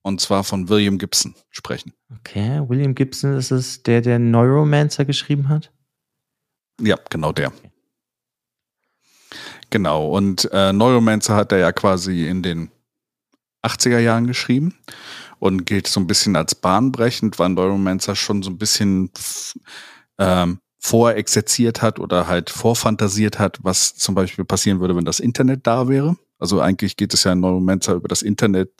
und 0.02 0.20
zwar 0.20 0.44
von 0.44 0.68
William 0.68 0.98
Gibson 0.98 1.34
sprechen. 1.50 1.92
Okay, 2.14 2.62
William 2.68 2.94
Gibson 2.94 3.36
ist 3.36 3.50
es 3.50 3.82
der, 3.82 4.00
der 4.00 4.18
Neuromancer 4.18 5.04
geschrieben 5.04 5.48
hat? 5.48 5.72
Ja, 6.80 6.96
genau 7.10 7.32
der. 7.32 7.48
Okay. 7.48 7.70
Genau, 9.70 10.08
und 10.08 10.48
äh, 10.52 10.72
Neuromancer 10.72 11.34
hat 11.36 11.52
er 11.52 11.58
ja 11.58 11.72
quasi 11.72 12.26
in 12.26 12.42
den 12.42 12.70
80er 13.62 13.98
Jahren 13.98 14.26
geschrieben 14.26 14.74
und 15.38 15.66
gilt 15.66 15.86
so 15.86 16.00
ein 16.00 16.06
bisschen 16.06 16.36
als 16.36 16.54
bahnbrechend, 16.54 17.38
weil 17.38 17.50
Neuromancer 17.50 18.16
schon 18.16 18.42
so 18.42 18.50
ein 18.50 18.58
bisschen 18.58 19.10
ähm, 20.18 20.58
vorexerziert 20.78 21.82
hat 21.82 21.98
oder 21.98 22.28
halt 22.28 22.50
vorfantasiert 22.50 23.38
hat, 23.38 23.58
was 23.62 23.94
zum 23.94 24.14
Beispiel 24.14 24.44
passieren 24.44 24.80
würde, 24.80 24.96
wenn 24.96 25.04
das 25.04 25.20
Internet 25.20 25.66
da 25.66 25.88
wäre. 25.88 26.16
Also 26.40 26.60
eigentlich 26.60 26.96
geht 26.96 27.12
es 27.14 27.24
ja 27.24 27.32
in 27.32 27.40
Neuromancer 27.40 27.94
über 27.94 28.06
das 28.06 28.22
Internet 28.22 28.70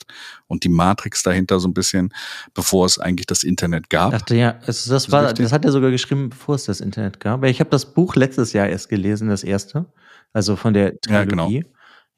und 0.47 0.63
die 0.63 0.69
Matrix 0.69 1.23
dahinter 1.23 1.59
so 1.59 1.67
ein 1.67 1.73
bisschen, 1.73 2.13
bevor 2.53 2.85
es 2.85 2.99
eigentlich 2.99 3.27
das 3.27 3.43
Internet 3.43 3.89
gab. 3.89 4.11
Dachte 4.11 4.35
ja, 4.35 4.55
also 4.65 4.91
das, 4.91 5.11
war, 5.11 5.33
das 5.33 5.51
hat 5.51 5.65
er 5.65 5.73
sogar 5.73 5.91
geschrieben, 5.91 6.29
bevor 6.29 6.55
es 6.55 6.65
das 6.65 6.79
Internet 6.79 7.19
gab. 7.19 7.43
Ich 7.43 7.59
habe 7.59 7.69
das 7.69 7.93
Buch 7.93 8.15
letztes 8.15 8.53
Jahr 8.53 8.67
erst 8.67 8.87
gelesen, 8.87 9.27
das 9.27 9.43
erste 9.43 9.85
also 10.33 10.55
von 10.55 10.73
der 10.73 10.99
Trilogie. 10.99 11.13
Ja, 11.13 11.25
genau. 11.25 11.69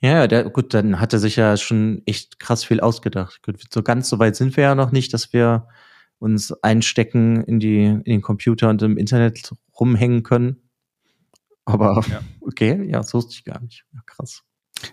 Ja, 0.03 0.27
der, 0.27 0.49
gut, 0.49 0.73
dann 0.73 0.99
hat 0.99 1.13
er 1.13 1.19
sich 1.19 1.35
ja 1.35 1.55
schon 1.57 2.01
echt 2.07 2.39
krass 2.39 2.63
viel 2.63 2.79
ausgedacht. 2.79 3.43
Gut, 3.43 3.61
so 3.71 3.83
ganz 3.83 4.09
so 4.09 4.17
weit 4.17 4.35
sind 4.35 4.57
wir 4.57 4.63
ja 4.63 4.75
noch 4.75 4.91
nicht, 4.91 5.13
dass 5.13 5.31
wir 5.31 5.67
uns 6.17 6.51
einstecken 6.63 7.43
in 7.43 7.59
die 7.59 7.83
in 7.85 8.03
den 8.03 8.21
Computer 8.21 8.69
und 8.69 8.81
im 8.81 8.97
Internet 8.97 9.53
rumhängen 9.79 10.23
können. 10.23 10.69
Aber 11.65 12.03
ja. 12.09 12.21
okay, 12.41 12.83
ja, 12.85 12.97
das 12.97 13.13
wusste 13.13 13.33
ich 13.33 13.43
gar 13.43 13.61
nicht. 13.61 13.85
Ja, 13.93 13.99
krass. 14.05 14.43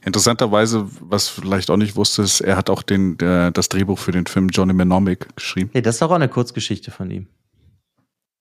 Interessanterweise, 0.04 0.86
was 1.00 1.28
vielleicht 1.28 1.70
auch 1.70 1.78
nicht 1.78 1.96
wusste, 1.96 2.20
ist, 2.20 2.40
er 2.40 2.56
hat 2.56 2.68
auch 2.68 2.82
den, 2.82 3.16
der, 3.16 3.50
das 3.50 3.70
Drehbuch 3.70 3.98
für 3.98 4.12
den 4.12 4.26
Film 4.26 4.48
Johnny 4.48 4.74
Mnemonic 4.74 5.34
geschrieben. 5.34 5.70
Ja, 5.72 5.80
das 5.80 5.96
ist 5.96 6.02
auch 6.02 6.10
eine 6.10 6.28
Kurzgeschichte 6.28 6.90
von 6.90 7.10
ihm. 7.10 7.28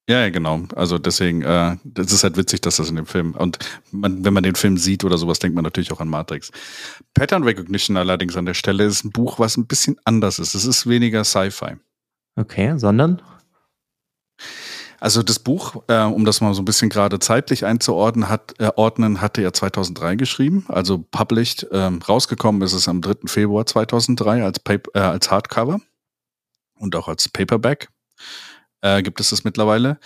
Ja, 0.09 0.21
ja, 0.21 0.29
genau. 0.29 0.61
Also 0.73 0.97
deswegen, 0.97 1.41
äh, 1.41 1.75
das 1.83 2.13
ist 2.13 2.23
halt 2.23 2.37
witzig, 2.37 2.61
dass 2.61 2.77
das 2.77 2.89
in 2.89 2.95
dem 2.95 3.05
Film 3.05 3.33
und 3.35 3.59
man, 3.91 4.23
wenn 4.23 4.33
man 4.33 4.43
den 4.43 4.55
Film 4.55 4.77
sieht 4.77 5.03
oder 5.03 5.17
sowas, 5.17 5.39
denkt 5.39 5.55
man 5.55 5.65
natürlich 5.65 5.91
auch 5.91 5.99
an 5.99 6.07
Matrix. 6.07 6.51
Pattern 7.13 7.43
Recognition 7.43 7.97
allerdings 7.97 8.37
an 8.37 8.45
der 8.45 8.53
Stelle 8.53 8.85
ist 8.85 9.03
ein 9.03 9.11
Buch, 9.11 9.37
was 9.37 9.57
ein 9.57 9.67
bisschen 9.67 9.97
anders 10.05 10.39
ist. 10.39 10.55
Es 10.55 10.63
ist 10.63 10.87
weniger 10.87 11.25
Sci-Fi. 11.25 11.75
Okay, 12.37 12.77
sondern? 12.77 13.21
Also 14.99 15.23
das 15.23 15.39
Buch, 15.39 15.83
äh, 15.87 16.03
um 16.03 16.23
das 16.23 16.39
mal 16.39 16.53
so 16.53 16.61
ein 16.61 16.65
bisschen 16.65 16.89
gerade 16.89 17.19
zeitlich 17.19 17.65
einzuordnen, 17.65 18.29
hat, 18.29 18.53
äh, 18.59 18.71
ordnen, 18.77 19.19
hatte 19.19 19.41
er 19.41 19.53
2003 19.53 20.15
geschrieben, 20.15 20.65
also 20.69 20.99
published, 21.11 21.67
ähm, 21.71 21.99
rausgekommen 22.01 22.61
ist 22.61 22.73
es 22.73 22.87
am 22.87 23.01
3. 23.01 23.27
Februar 23.27 23.65
2003 23.65 24.43
als, 24.43 24.59
Paper, 24.59 24.89
äh, 24.95 24.99
als 24.99 25.29
Hardcover 25.29 25.81
und 26.75 26.95
auch 26.95 27.09
als 27.09 27.29
Paperback 27.29 27.89
äh, 28.81 29.01
gibt 29.01 29.19
es 29.19 29.29
das 29.29 29.43
mittlerweile. 29.43 29.99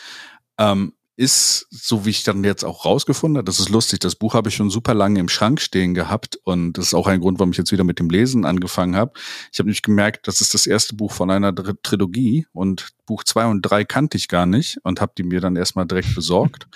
Ähm, 0.58 0.94
ist, 1.22 1.68
so 1.70 2.06
wie 2.06 2.10
ich 2.10 2.24
dann 2.24 2.44
jetzt 2.44 2.64
auch 2.64 2.84
rausgefunden 2.84 3.38
habe, 3.38 3.46
das 3.46 3.60
ist 3.60 3.70
lustig, 3.70 4.00
das 4.00 4.16
Buch 4.16 4.34
habe 4.34 4.50
ich 4.50 4.56
schon 4.56 4.72
super 4.72 4.96
lange 4.96 5.20
im 5.20 5.30
Schrank 5.30 5.62
stehen 5.62 5.94
gehabt 5.94 6.40
und 6.46 6.74
das 6.74 6.88
ist 6.88 6.94
auch 6.96 7.06
ein 7.06 7.20
Grund, 7.20 7.38
warum 7.38 7.52
ich 7.52 7.60
jetzt 7.60 7.72
wieder 7.72 7.84
mit 7.84 8.00
dem 8.00 8.10
Lesen 8.10 8.44
angefangen 8.44 8.96
habe. 8.96 9.12
Ich 9.52 9.60
habe 9.60 9.68
nämlich 9.68 9.84
gemerkt, 9.84 10.28
das 10.28 10.42
ist 10.42 10.56
das 10.56 10.66
erste 10.66 10.96
Buch 10.96 11.12
von 11.12 11.30
einer 11.30 11.54
Trilogie 11.84 12.48
und 12.54 12.90
Buch 13.06 13.24
zwei 13.24 13.46
und 13.46 13.62
drei 13.62 13.84
kannte 13.84 14.18
ich 14.18 14.30
gar 14.30 14.48
nicht 14.48 14.80
und 14.84 15.00
habe 15.00 15.12
die 15.16 15.24
mir 15.24 15.42
dann 15.42 15.58
erstmal 15.58 15.86
direkt 15.86 16.16
besorgt 16.16 16.68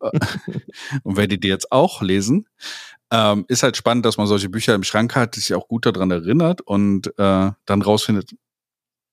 und 1.02 1.16
werde 1.16 1.38
die 1.38 1.48
jetzt 1.48 1.72
auch 1.72 2.02
lesen. 2.02 2.46
Ähm, 3.10 3.46
ist 3.48 3.62
halt 3.62 3.76
spannend, 3.76 4.04
dass 4.04 4.18
man 4.18 4.26
solche 4.26 4.50
Bücher 4.50 4.74
im 4.74 4.82
Schrank 4.82 5.14
hat, 5.14 5.36
sich 5.36 5.54
auch 5.54 5.68
gut 5.68 5.86
daran 5.86 6.10
erinnert 6.10 6.60
und 6.60 7.06
äh, 7.18 7.52
dann 7.64 7.82
rausfindet, 7.82 8.34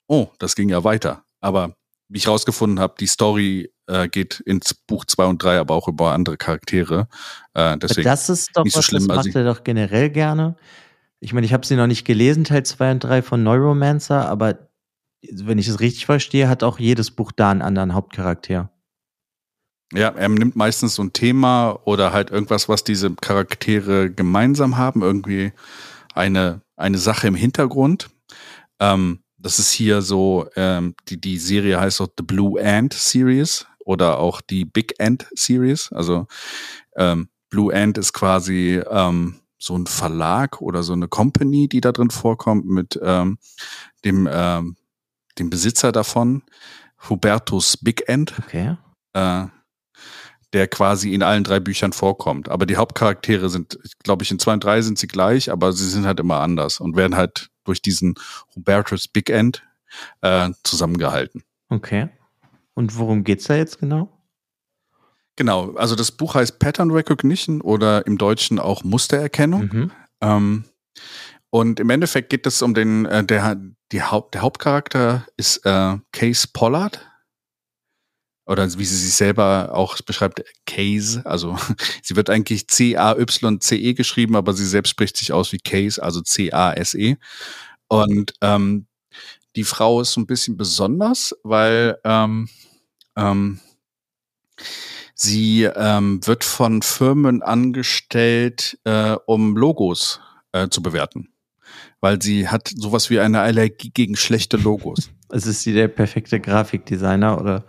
oh, 0.07 0.27
das 0.39 0.55
ging 0.55 0.67
ja 0.67 0.83
weiter. 0.83 1.23
Aber 1.39 1.75
wie 2.11 2.17
ich 2.17 2.27
rausgefunden 2.27 2.79
habe, 2.79 2.95
die 2.99 3.07
Story 3.07 3.71
äh, 3.87 4.09
geht 4.09 4.41
ins 4.41 4.73
Buch 4.73 5.05
2 5.05 5.25
und 5.27 5.41
3, 5.41 5.59
aber 5.59 5.75
auch 5.75 5.87
über 5.87 6.11
andere 6.11 6.35
Charaktere. 6.35 7.07
Äh, 7.53 7.77
deswegen 7.77 8.03
das 8.03 8.29
ist 8.29 8.49
doch 8.53 8.65
nicht 8.65 8.73
so 8.73 8.79
was, 8.79 8.85
schlimm. 8.85 9.07
das 9.07 9.17
Also 9.17 9.29
macht 9.29 9.35
er 9.35 9.45
doch 9.45 9.63
generell 9.63 10.09
gerne. 10.09 10.57
Ich 11.21 11.31
meine, 11.31 11.45
ich 11.45 11.53
habe 11.53 11.65
sie 11.65 11.77
noch 11.77 11.87
nicht 11.87 12.03
gelesen, 12.03 12.43
Teil 12.43 12.63
2 12.63 12.91
und 12.91 12.99
3 12.99 13.21
von 13.21 13.43
Neuromancer, 13.43 14.27
aber 14.27 14.67
wenn 15.31 15.57
ich 15.57 15.69
es 15.69 15.79
richtig 15.79 16.05
verstehe, 16.05 16.49
hat 16.49 16.63
auch 16.63 16.79
jedes 16.79 17.11
Buch 17.11 17.31
da 17.31 17.51
einen 17.51 17.61
anderen 17.61 17.93
Hauptcharakter. 17.93 18.69
Ja, 19.93 20.09
er 20.09 20.29
nimmt 20.29 20.55
meistens 20.57 20.95
so 20.95 21.03
ein 21.03 21.13
Thema 21.13 21.79
oder 21.85 22.11
halt 22.11 22.29
irgendwas, 22.29 22.67
was 22.67 22.83
diese 22.83 23.13
Charaktere 23.15 24.11
gemeinsam 24.11 24.77
haben, 24.77 25.01
irgendwie 25.01 25.53
eine, 26.13 26.61
eine 26.75 26.97
Sache 26.97 27.27
im 27.27 27.35
Hintergrund. 27.35 28.09
Ähm, 28.79 29.19
das 29.41 29.59
ist 29.59 29.71
hier 29.71 30.01
so, 30.01 30.47
ähm, 30.55 30.95
die, 31.09 31.19
die 31.19 31.37
Serie 31.37 31.79
heißt 31.79 32.01
auch 32.01 32.07
The 32.17 32.23
Blue 32.23 32.61
Ant 32.63 32.93
Series 32.93 33.65
oder 33.79 34.19
auch 34.19 34.41
die 34.41 34.65
Big 34.65 34.93
Ant 34.99 35.27
Series. 35.33 35.91
Also 35.91 36.27
ähm, 36.95 37.29
Blue 37.49 37.73
Ant 37.73 37.97
ist 37.97 38.13
quasi 38.13 38.81
ähm, 38.89 39.41
so 39.57 39.77
ein 39.77 39.87
Verlag 39.87 40.61
oder 40.61 40.83
so 40.83 40.93
eine 40.93 41.07
Company, 41.07 41.67
die 41.67 41.81
da 41.81 41.91
drin 41.91 42.09
vorkommt 42.09 42.65
mit 42.65 42.99
ähm, 43.03 43.37
dem, 44.05 44.27
ähm, 44.31 44.75
dem 45.37 45.49
Besitzer 45.49 45.91
davon, 45.91 46.43
Hubertus 47.09 47.77
Big 47.77 48.07
End, 48.07 48.33
Okay. 48.39 48.77
äh, 49.13 49.45
der 50.53 50.67
quasi 50.67 51.13
in 51.13 51.23
allen 51.23 51.43
drei 51.43 51.59
Büchern 51.59 51.93
vorkommt. 51.93 52.49
Aber 52.49 52.65
die 52.65 52.75
Hauptcharaktere 52.75 53.49
sind, 53.49 53.79
glaube 54.03 54.23
ich, 54.23 54.31
in 54.31 54.39
zwei 54.39 54.53
und 54.53 54.63
drei 54.63 54.81
sind 54.81 54.97
sie 54.97 55.07
gleich, 55.07 55.51
aber 55.51 55.71
sie 55.73 55.87
sind 55.87 56.05
halt 56.05 56.19
immer 56.19 56.39
anders 56.41 56.79
und 56.79 56.95
werden 56.95 57.15
halt 57.15 57.50
durch 57.63 57.81
diesen 57.81 58.15
Hubertus 58.55 59.07
Big 59.07 59.29
End 59.29 59.63
äh, 60.21 60.49
zusammengehalten. 60.63 61.43
Okay. 61.69 62.09
Und 62.73 62.97
worum 62.97 63.23
geht's 63.23 63.45
da 63.45 63.55
jetzt 63.55 63.79
genau? 63.79 64.09
Genau, 65.35 65.73
also 65.75 65.95
das 65.95 66.11
Buch 66.11 66.35
heißt 66.35 66.59
Pattern 66.59 66.91
Recognition 66.91 67.61
oder 67.61 68.05
im 68.05 68.17
Deutschen 68.17 68.59
auch 68.59 68.83
Mustererkennung. 68.83 69.69
Mhm. 69.71 69.91
Ähm, 70.21 70.63
und 71.49 71.79
im 71.79 71.89
Endeffekt 71.89 72.29
geht 72.29 72.45
es 72.47 72.61
um 72.61 72.73
den, 72.73 73.05
äh, 73.05 73.23
der, 73.23 73.57
die 73.91 74.01
Haupt, 74.01 74.35
der 74.35 74.41
Hauptcharakter 74.41 75.25
ist 75.37 75.65
äh, 75.65 75.97
Case 76.11 76.47
Pollard. 76.51 77.10
Oder 78.45 78.65
wie 78.77 78.85
sie 78.85 78.97
sich 78.97 79.13
selber 79.13 79.71
auch 79.73 79.97
beschreibt, 80.01 80.43
Case. 80.65 81.21
Also 81.25 81.57
sie 82.01 82.15
wird 82.15 82.29
eigentlich 82.29 82.67
C-A-Y-C-E 82.67 83.93
geschrieben, 83.93 84.35
aber 84.35 84.53
sie 84.53 84.65
selbst 84.65 84.89
spricht 84.89 85.17
sich 85.17 85.31
aus 85.31 85.51
wie 85.51 85.59
Case, 85.59 86.01
also 86.01 86.21
C-A-S-E. 86.21 87.17
Und 87.87 88.33
ähm, 88.41 88.87
die 89.55 89.63
Frau 89.63 90.01
ist 90.01 90.13
so 90.13 90.21
ein 90.21 90.27
bisschen 90.27 90.57
besonders, 90.57 91.35
weil 91.43 91.97
ähm, 92.03 92.47
ähm, 93.15 93.59
sie 95.13 95.63
ähm, 95.63 96.25
wird 96.25 96.43
von 96.43 96.81
Firmen 96.81 97.41
angestellt, 97.41 98.79
äh, 98.85 99.15
um 99.25 99.57
Logos 99.57 100.21
äh, 100.51 100.69
zu 100.69 100.81
bewerten. 100.81 101.29
Weil 101.99 102.21
sie 102.21 102.47
hat 102.47 102.71
sowas 102.75 103.09
wie 103.09 103.19
eine 103.19 103.41
Allergie 103.41 103.91
gegen 103.91 104.15
schlechte 104.15 104.57
Logos. 104.57 105.09
Also 105.31 105.49
ist 105.49 105.61
sie 105.61 105.71
der 105.71 105.87
perfekte 105.87 106.41
Grafikdesigner 106.41 107.39
oder? 107.39 107.65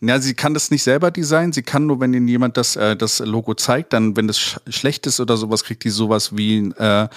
Ja, 0.00 0.18
sie 0.20 0.34
kann 0.34 0.54
das 0.54 0.70
nicht 0.70 0.82
selber 0.82 1.10
designen. 1.10 1.52
Sie 1.52 1.62
kann 1.62 1.86
nur, 1.86 2.00
wenn 2.00 2.14
ihnen 2.14 2.28
jemand 2.28 2.56
das, 2.56 2.76
äh, 2.76 2.96
das 2.96 3.20
Logo 3.20 3.54
zeigt, 3.54 3.92
dann, 3.92 4.16
wenn 4.16 4.26
das 4.26 4.38
sch 4.38 4.58
schlecht 4.68 5.06
ist 5.06 5.20
oder 5.20 5.36
sowas, 5.36 5.64
kriegt 5.64 5.84
die 5.84 5.90
sowas 5.90 6.36
wie 6.36 6.58
einen 6.58 6.72
äh, 6.72 7.08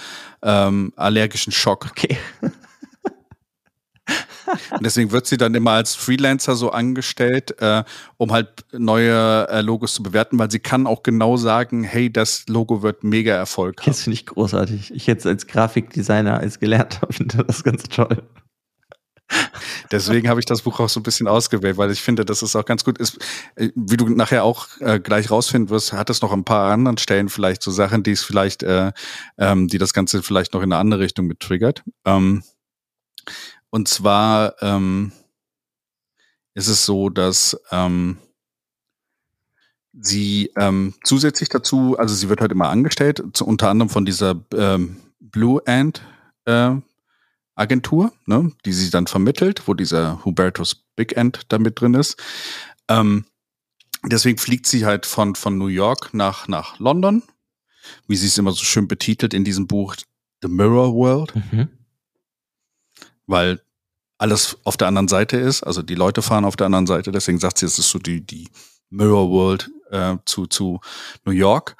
ähm, 0.42 0.92
allergischen 0.96 1.52
Schock. 1.52 1.86
Okay. 1.90 2.18
Und 4.70 4.84
deswegen 4.84 5.12
wird 5.12 5.26
sie 5.26 5.36
dann 5.36 5.54
immer 5.54 5.72
als 5.72 5.94
Freelancer 5.94 6.56
so 6.56 6.70
angestellt, 6.70 7.60
äh, 7.60 7.84
um 8.16 8.32
halt 8.32 8.48
neue 8.72 9.48
äh, 9.48 9.60
Logos 9.60 9.94
zu 9.94 10.02
bewerten, 10.02 10.38
weil 10.38 10.50
sie 10.50 10.58
kann 10.58 10.86
auch 10.86 11.02
genau 11.02 11.36
sagen, 11.36 11.84
hey, 11.84 12.12
das 12.12 12.44
Logo 12.48 12.82
wird 12.82 13.04
mega 13.04 13.34
Erfolg 13.34 13.80
haben. 13.80 13.86
Das 13.86 14.02
finde 14.02 14.14
ich 14.14 14.26
großartig. 14.26 14.92
Ich 14.94 15.06
jetzt 15.06 15.26
als 15.26 15.46
Grafikdesigner, 15.46 16.38
als 16.38 16.58
gelernt 16.58 17.00
habe, 17.02 17.12
finde 17.12 17.44
das 17.44 17.62
ganz 17.62 17.84
toll. 17.84 18.22
Deswegen 19.90 20.28
habe 20.28 20.40
ich 20.40 20.46
das 20.46 20.62
Buch 20.62 20.78
auch 20.80 20.88
so 20.88 21.00
ein 21.00 21.02
bisschen 21.02 21.28
ausgewählt, 21.28 21.76
weil 21.76 21.90
ich 21.90 22.00
finde, 22.00 22.24
dass 22.24 22.42
es 22.42 22.54
auch 22.56 22.64
ganz 22.64 22.84
gut 22.84 22.98
ist. 22.98 23.18
Äh, 23.56 23.70
Wie 23.74 23.96
du 23.96 24.08
nachher 24.08 24.44
auch 24.44 24.68
äh, 24.80 25.00
gleich 25.00 25.30
rausfinden 25.30 25.70
wirst, 25.70 25.92
hat 25.92 26.10
es 26.10 26.22
noch 26.22 26.32
ein 26.32 26.44
paar 26.44 26.72
anderen 26.72 26.98
Stellen 26.98 27.28
vielleicht 27.28 27.62
so 27.62 27.70
Sachen, 27.70 28.02
die 28.02 28.12
es 28.12 28.22
vielleicht, 28.22 28.62
äh, 28.62 28.92
ähm, 29.38 29.68
die 29.68 29.78
das 29.78 29.92
Ganze 29.92 30.22
vielleicht 30.22 30.54
noch 30.54 30.62
in 30.62 30.72
eine 30.72 30.80
andere 30.80 31.00
Richtung 31.00 31.26
mit 31.26 31.40
triggert. 31.40 31.82
Ähm, 32.04 32.42
und 33.70 33.88
zwar 33.88 34.54
ähm, 34.62 35.12
ist 36.54 36.68
es 36.68 36.84
so, 36.84 37.08
dass 37.08 37.60
ähm, 37.70 38.18
sie 39.92 40.52
ähm, 40.56 40.94
zusätzlich 41.04 41.48
dazu, 41.48 41.96
also 41.98 42.14
sie 42.14 42.28
wird 42.28 42.40
halt 42.40 42.52
immer 42.52 42.68
angestellt, 42.68 43.22
zu, 43.32 43.46
unter 43.46 43.68
anderem 43.68 43.88
von 43.88 44.04
dieser 44.04 44.40
ähm, 44.54 44.96
Blue 45.20 45.62
Ant 45.66 46.02
äh, 46.46 46.72
Agentur, 47.60 48.12
ne, 48.26 48.52
die 48.64 48.72
sie 48.72 48.90
dann 48.90 49.06
vermittelt, 49.06 49.68
wo 49.68 49.74
dieser 49.74 50.24
Hubertus 50.24 50.84
Big 50.96 51.16
End 51.16 51.42
da 51.48 51.58
mit 51.58 51.80
drin 51.80 51.94
ist. 51.94 52.16
Ähm, 52.88 53.26
deswegen 54.04 54.38
fliegt 54.38 54.66
sie 54.66 54.86
halt 54.86 55.06
von, 55.06 55.34
von 55.34 55.58
New 55.58 55.66
York 55.68 56.14
nach, 56.14 56.48
nach 56.48 56.78
London, 56.78 57.22
wie 58.08 58.16
sie 58.16 58.26
es 58.26 58.38
immer 58.38 58.52
so 58.52 58.64
schön 58.64 58.88
betitelt 58.88 59.34
in 59.34 59.44
diesem 59.44 59.66
Buch 59.66 59.94
The 60.42 60.48
Mirror 60.48 60.94
World, 60.94 61.34
Mhm. 61.52 61.68
weil 63.26 63.60
alles 64.18 64.58
auf 64.64 64.76
der 64.76 64.88
anderen 64.88 65.08
Seite 65.08 65.36
ist, 65.36 65.62
also 65.62 65.82
die 65.82 65.94
Leute 65.94 66.22
fahren 66.22 66.44
auf 66.44 66.56
der 66.56 66.66
anderen 66.66 66.86
Seite, 66.86 67.12
deswegen 67.12 67.38
sagt 67.38 67.58
sie, 67.58 67.66
es 67.66 67.78
ist 67.78 67.90
so 67.90 67.98
die, 67.98 68.20
die 68.20 68.48
Mirror 68.90 69.30
World 69.30 69.70
äh, 69.90 70.16
zu, 70.26 70.46
zu 70.46 70.80
New 71.24 71.32
York 71.32 71.76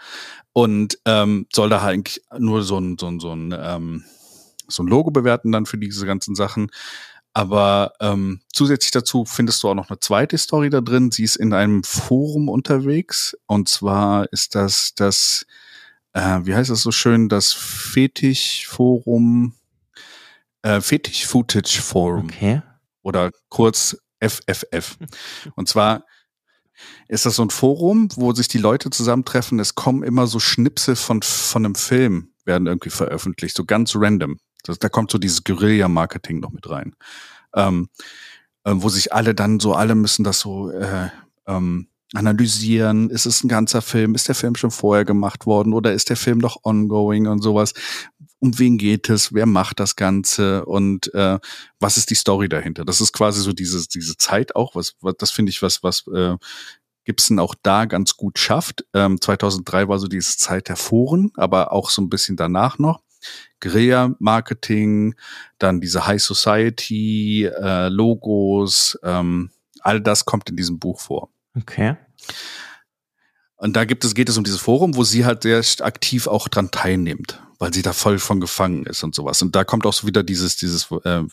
und 0.53 0.99
ähm, 1.05 1.47
soll 1.53 1.69
da 1.69 1.83
halt 1.83 1.95
eigentlich 1.95 2.23
nur 2.38 2.62
so 2.62 2.79
ein, 2.79 2.97
so 2.99 3.09
ein, 3.09 3.21
so 3.21 3.33
ein, 3.33 3.55
ähm, 3.59 4.05
so 4.70 4.83
ein 4.83 4.88
Logo 4.88 5.11
bewerten 5.11 5.52
dann 5.52 5.66
für 5.66 5.78
diese 5.78 6.06
ganzen 6.06 6.35
Sachen. 6.35 6.70
Aber 7.33 7.92
ähm, 8.00 8.40
zusätzlich 8.52 8.90
dazu 8.90 9.24
findest 9.24 9.62
du 9.62 9.68
auch 9.68 9.74
noch 9.74 9.88
eine 9.88 10.00
zweite 10.00 10.37
Story 10.37 10.68
da 10.68 10.80
drin. 10.80 11.12
Sie 11.12 11.22
ist 11.22 11.37
in 11.37 11.52
einem 11.52 11.85
Forum 11.85 12.48
unterwegs. 12.48 13.37
Und 13.46 13.68
zwar 13.68 14.30
ist 14.33 14.56
das 14.56 14.94
das, 14.96 15.46
äh, 16.12 16.40
wie 16.42 16.54
heißt 16.54 16.70
das 16.70 16.83
so 16.83 16.90
schön, 16.90 17.28
das 17.28 17.52
Fetisch-Forum, 17.52 19.54
äh, 20.62 20.80
Fetisch-Footage-Forum 20.80 22.24
Okay. 22.24 22.62
oder 23.02 23.30
kurz 23.48 23.96
FFF. 24.20 24.98
Und 25.54 25.68
zwar 25.68 26.04
ist 27.09 27.26
das 27.26 27.37
so 27.37 27.44
ein 27.44 27.50
Forum, 27.50 28.09
wo 28.16 28.33
sich 28.33 28.48
die 28.48 28.59
Leute 28.59 28.90
zusammentreffen. 28.90 29.59
Es 29.61 29.74
kommen 29.74 30.02
immer 30.02 30.26
so 30.26 30.40
Schnipsel 30.40 30.96
von, 30.96 31.22
von 31.22 31.64
einem 31.64 31.74
Film, 31.74 32.33
werden 32.44 32.66
irgendwie 32.66 32.90
veröffentlicht, 32.90 33.56
so 33.56 33.64
ganz 33.64 33.92
random. 33.94 34.38
Das, 34.62 34.79
da 34.79 34.88
kommt 34.88 35.11
so 35.11 35.18
dieses 35.18 35.44
Guerilla-Marketing 35.44 36.40
noch 36.40 36.53
mit 36.53 36.68
rein. 36.68 36.94
Ähm, 37.55 37.88
ähm, 38.64 38.83
wo 38.83 38.88
sich 38.88 39.12
alle 39.12 39.35
dann 39.35 39.61
so, 39.61 39.75
alle 39.75 39.94
müssen 39.94 40.25
das 40.25 40.40
so 40.40 40.70
äh, 40.70 41.09
ähm, 41.46 41.88
analysieren. 42.14 43.11
Ist 43.11 43.27
es 43.27 43.44
ein 43.44 43.49
ganzer 43.49 43.83
Film? 43.83 44.14
Ist 44.14 44.29
der 44.29 44.35
Film 44.35 44.55
schon 44.57 44.70
vorher 44.70 45.05
gemacht 45.05 45.46
worden 45.46 45.73
oder 45.73 45.92
ist 45.92 46.09
der 46.09 46.16
Film 46.16 46.38
noch 46.38 46.64
ongoing 46.64 47.27
und 47.27 47.42
sowas? 47.42 47.73
Um 48.40 48.59
wen 48.59 48.79
geht 48.79 49.09
es? 49.11 49.33
Wer 49.33 49.46
macht 49.46 49.81
das 49.81 49.96
Ganze? 49.96 50.64
Und 50.64 51.12
äh, 51.14 51.38
was 51.79 51.96
ist 51.96 52.11
die 52.11 52.14
Story 52.14 52.49
dahinter? 52.49 52.85
Das 52.85 53.01
ist 53.01 53.12
quasi 53.12 53.40
so 53.40 53.53
diese, 53.53 53.87
diese 53.87 54.16
Zeit 54.16 54.57
auch, 54.57 54.75
was, 54.75 54.94
was 55.01 55.14
das 55.18 55.31
finde 55.31 55.51
ich, 55.51 55.62
was, 55.62 55.83
was 55.83 56.07
äh, 56.09 56.37
Gibson 57.05 57.38
auch 57.38 57.55
da 57.62 57.85
ganz 57.85 58.16
gut 58.16 58.38
schafft. 58.38 58.85
Ähm, 58.94 59.20
2003 59.20 59.88
war 59.88 59.99
so 59.99 60.09
diese 60.09 60.37
Zeit 60.37 60.68
der 60.68 60.77
Foren, 60.77 61.33
aber 61.37 61.73
auch 61.73 61.90
so 61.90 62.03
ein 62.03 62.09
bisschen 62.11 62.37
danach 62.37 62.79
noch. 62.79 63.03
Guerilla-Marketing, 63.61 65.14
dann 65.59 65.80
diese 65.80 66.06
High 66.06 66.22
Society, 66.22 67.44
äh, 67.44 67.88
Logos, 67.88 68.98
ähm, 69.02 69.50
All 69.83 70.00
das 70.00 70.24
kommt 70.24 70.48
in 70.50 70.56
diesem 70.56 70.78
Buch 70.78 71.00
vor. 71.00 71.30
Okay. 71.56 71.96
Und 73.56 73.76
da 73.76 73.85
gibt 73.85 74.04
es, 74.04 74.14
geht 74.14 74.28
es 74.28 74.38
um 74.38 74.44
dieses 74.44 74.61
Forum, 74.61 74.96
wo 74.96 75.04
sie 75.04 75.24
halt 75.24 75.42
sehr 75.42 75.62
aktiv 75.80 76.26
auch 76.26 76.48
dran 76.48 76.70
teilnimmt, 76.70 77.42
weil 77.59 77.74
sie 77.74 77.83
da 77.83 77.92
voll 77.92 78.18
von 78.18 78.40
gefangen 78.40 78.87
ist 78.87 79.02
und 79.02 79.14
sowas. 79.14 79.42
Und 79.42 79.54
da 79.54 79.64
kommt 79.64 79.85
auch 79.85 79.92
so 79.92 80.06
wieder 80.06 80.22
dieses, 80.22 80.56
dieses, 80.56 80.90
äh, 81.04 81.24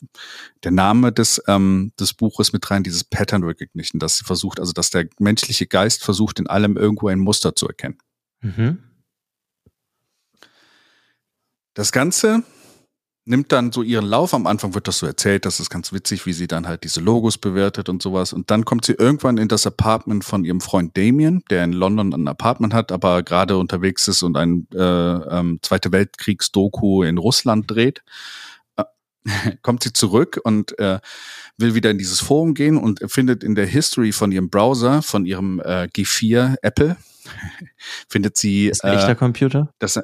der 0.64 0.72
Name 0.72 1.14
des, 1.14 1.42
ähm, 1.48 1.94
des 1.98 2.14
Buches 2.14 2.52
mit 2.52 2.70
rein, 2.70 2.84
dieses 2.84 3.06
Pattern 3.06 3.44
Recognition, 3.44 4.00
dass 4.00 4.18
sie 4.18 4.26
versucht, 4.26 4.60
also 4.60 4.74
dass 4.74 4.90
der 4.90 5.08
menschliche 5.20 5.68
Geist 5.68 6.04
versucht, 6.04 6.40
in 6.40 6.48
allem 6.48 6.76
irgendwo 6.76 7.08
ein 7.08 7.20
Muster 7.20 7.56
zu 7.56 7.68
erkennen. 7.68 7.98
Mhm. 8.42 8.84
Das 11.78 11.92
Ganze 11.92 12.42
nimmt 13.26 13.52
dann 13.52 13.72
so 13.72 13.84
ihren 13.84 14.08
Lauf. 14.08 14.34
Am 14.34 14.48
Anfang 14.48 14.74
wird 14.74 14.88
das 14.88 14.98
so 14.98 15.06
erzählt, 15.06 15.46
das 15.46 15.60
ist 15.60 15.70
ganz 15.70 15.94
witzig, 15.94 16.26
wie 16.26 16.34
sie 16.34 16.48
dann 16.48 16.68
halt 16.68 16.84
diese 16.84 17.02
Logos 17.02 17.38
bewertet 17.38 17.88
und 17.88 18.02
sowas. 18.02 18.34
Und 18.34 18.50
dann 18.50 18.66
kommt 18.66 18.84
sie 18.84 18.94
irgendwann 18.94 19.38
in 19.38 19.48
das 19.48 19.68
Apartment 19.68 20.26
von 20.26 20.44
ihrem 20.44 20.60
Freund 20.60 20.98
Damien, 20.98 21.44
der 21.52 21.64
in 21.64 21.74
London 21.74 22.16
ein 22.16 22.28
Apartment 22.28 22.74
hat, 22.74 22.92
aber 22.92 23.22
gerade 23.22 23.60
unterwegs 23.60 24.08
ist 24.08 24.24
und 24.24 24.38
ein 24.38 24.68
äh, 24.74 24.80
ähm, 24.80 25.60
Zweite 25.62 25.92
Weltkriegs-Doku 25.92 27.04
in 27.04 27.20
Russland 27.20 27.70
dreht. 27.70 28.02
Äh, 28.76 28.86
kommt 29.62 29.84
sie 29.84 29.94
zurück 29.94 30.42
und 30.44 30.80
äh, 30.80 31.00
will 31.60 31.76
wieder 31.76 31.92
in 31.92 32.00
dieses 32.00 32.22
Forum 32.22 32.56
gehen 32.56 32.76
und 32.76 33.02
findet 33.06 33.44
in 33.44 33.54
der 33.54 33.68
History 33.68 34.14
von 34.14 34.32
ihrem 34.32 34.50
Browser, 34.50 35.04
von 35.04 35.28
ihrem 35.28 35.60
äh, 35.60 35.88
G4 35.96 36.56
Apple, 36.64 36.98
findet 38.10 38.36
sie. 38.36 38.70
Das 38.70 38.78
ist 38.78 38.84
ein 38.84 38.98
echter 38.98 39.12
äh, 39.12 39.16
Computer? 39.16 39.72
Das, 39.78 40.00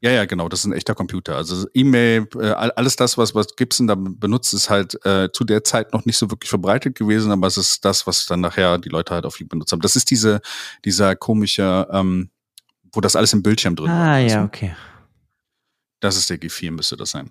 ja, 0.00 0.10
ja, 0.10 0.24
genau, 0.24 0.48
das 0.48 0.60
ist 0.60 0.66
ein 0.66 0.72
echter 0.72 0.94
Computer. 0.94 1.36
Also 1.36 1.66
E-Mail, 1.74 2.26
äh, 2.38 2.50
alles 2.50 2.96
das, 2.96 3.16
was, 3.18 3.34
was 3.34 3.56
Gibson 3.56 3.86
da 3.86 3.94
benutzt, 3.96 4.54
ist 4.54 4.70
halt 4.70 5.04
äh, 5.04 5.30
zu 5.32 5.44
der 5.44 5.64
Zeit 5.64 5.92
noch 5.92 6.04
nicht 6.04 6.16
so 6.16 6.30
wirklich 6.30 6.50
verbreitet 6.50 6.96
gewesen, 6.96 7.32
aber 7.32 7.46
es 7.46 7.56
ist 7.56 7.84
das, 7.84 8.06
was 8.06 8.26
dann 8.26 8.40
nachher 8.40 8.78
die 8.78 8.88
Leute 8.88 9.14
halt 9.14 9.26
auf 9.26 9.34
viel 9.34 9.46
benutzt 9.46 9.72
haben. 9.72 9.80
Das 9.80 9.96
ist 9.96 10.10
diese, 10.10 10.40
dieser 10.84 11.16
komische, 11.16 11.86
ähm, 11.90 12.30
wo 12.92 13.00
das 13.00 13.16
alles 13.16 13.32
im 13.32 13.42
Bildschirm 13.42 13.76
drin 13.76 13.90
ah, 13.90 14.20
ist. 14.20 14.32
Ah, 14.32 14.36
ja, 14.36 14.44
okay. 14.44 14.74
Das 16.00 16.16
ist 16.16 16.28
der 16.28 16.38
G4, 16.38 16.70
müsste 16.70 16.96
das 16.96 17.12
sein. 17.12 17.30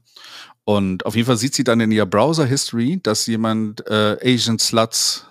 Und 0.63 1.05
auf 1.05 1.15
jeden 1.15 1.27
Fall 1.27 1.37
sieht 1.37 1.53
sie 1.53 1.63
dann 1.63 1.79
in 1.79 1.91
ihrer 1.91 2.05
Browser-History, 2.05 2.99
dass 3.03 3.27
jemand 3.27 3.85
äh, 3.87 4.17
Asian 4.23 4.57
Sluts 4.57 5.27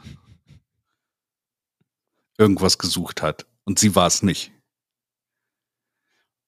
irgendwas 2.38 2.78
gesucht 2.78 3.22
hat. 3.22 3.46
Und 3.64 3.78
sie 3.78 3.94
war 3.94 4.06
es 4.06 4.22
nicht. 4.22 4.51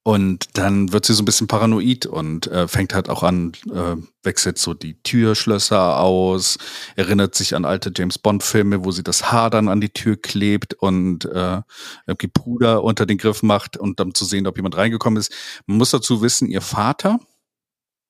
Und 0.06 0.58
dann 0.58 0.92
wird 0.92 1.06
sie 1.06 1.14
so 1.14 1.22
ein 1.22 1.24
bisschen 1.24 1.46
paranoid 1.46 2.04
und 2.04 2.46
äh, 2.48 2.68
fängt 2.68 2.92
halt 2.92 3.08
auch 3.08 3.22
an, 3.22 3.52
äh, 3.72 3.96
wechselt 4.22 4.58
so 4.58 4.74
die 4.74 5.02
Türschlösser 5.02 5.98
aus, 5.98 6.58
erinnert 6.94 7.34
sich 7.34 7.56
an 7.56 7.64
alte 7.64 7.90
James 7.96 8.18
Bond-Filme, 8.18 8.84
wo 8.84 8.92
sie 8.92 9.02
das 9.02 9.32
Haar 9.32 9.48
dann 9.48 9.66
an 9.68 9.80
die 9.80 9.88
Tür 9.88 10.20
klebt 10.20 10.74
und 10.74 11.24
äh, 11.24 11.62
irgendwie 12.06 12.28
Puder 12.28 12.84
unter 12.84 13.06
den 13.06 13.16
Griff 13.16 13.42
macht 13.42 13.78
und 13.78 13.98
dann 13.98 14.14
zu 14.14 14.26
sehen, 14.26 14.46
ob 14.46 14.56
jemand 14.56 14.76
reingekommen 14.76 15.18
ist. 15.18 15.32
Man 15.64 15.78
muss 15.78 15.90
dazu 15.90 16.20
wissen, 16.20 16.50
ihr 16.50 16.60
Vater 16.60 17.18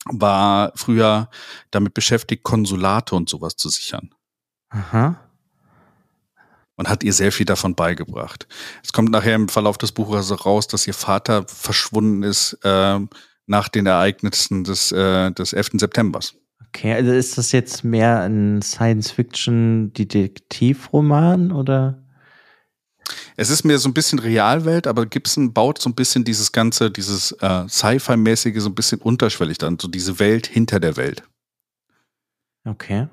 war 0.07 0.73
früher 0.75 1.31
damit 1.71 1.95
beschäftigt, 1.95 2.43
Konsulate 2.43 3.15
und 3.15 3.29
sowas 3.29 3.55
zu 3.55 3.69
sichern. 3.69 4.11
Aha 4.69 5.24
und 6.77 6.89
hat 6.89 7.05
ihr 7.05 7.13
sehr 7.13 7.33
viel 7.33 7.47
davon 7.47 7.75
beigebracht. 7.75 8.47
Es 8.83 8.93
kommt 8.93 9.11
nachher 9.11 9.35
im 9.35 9.49
Verlauf 9.49 9.79
des 9.79 9.93
Buches 9.93 10.45
raus, 10.45 10.67
dass 10.67 10.87
ihr 10.87 10.95
Vater 10.95 11.47
verschwunden 11.47 12.23
ist 12.23 12.59
äh, 12.63 13.01
nach 13.47 13.69
den 13.69 13.87
Ereignissen 13.87 14.65
des, 14.65 14.91
äh, 14.93 15.31
des 15.33 15.53
11. 15.53 15.73
Septembers. 15.75 16.35
Okay, 16.69 16.95
also 16.95 17.13
ist 17.13 17.37
das 17.39 17.53
jetzt 17.53 17.85
mehr 17.85 18.23
ein 18.23 18.63
Science-Fiction-Detektivroman 18.63 21.53
oder? 21.53 22.01
Es 23.37 23.51
ist 23.51 23.65
mehr 23.65 23.79
so 23.79 23.89
ein 23.89 23.95
bisschen 23.95 24.19
Realwelt, 24.19 24.89
aber 24.89 25.07
Gibson 25.07 25.53
baut 25.53 25.81
so 25.81 25.91
ein 25.91 25.95
bisschen 25.95 26.25
dieses 26.25 26.53
ganze, 26.53 26.91
dieses 26.91 27.33
äh, 27.33 27.69
Sci-Fi-mäßige 27.69 28.61
so 28.61 28.71
ein 28.71 28.75
bisschen 28.75 29.01
unterschwellig 29.01 29.59
dann, 29.59 29.79
so 29.79 29.89
diese 29.89 30.19
Welt 30.19 30.47
hinter 30.47 30.81
der 30.81 30.97
Welt. 30.97 31.23
Okay. 32.65 33.09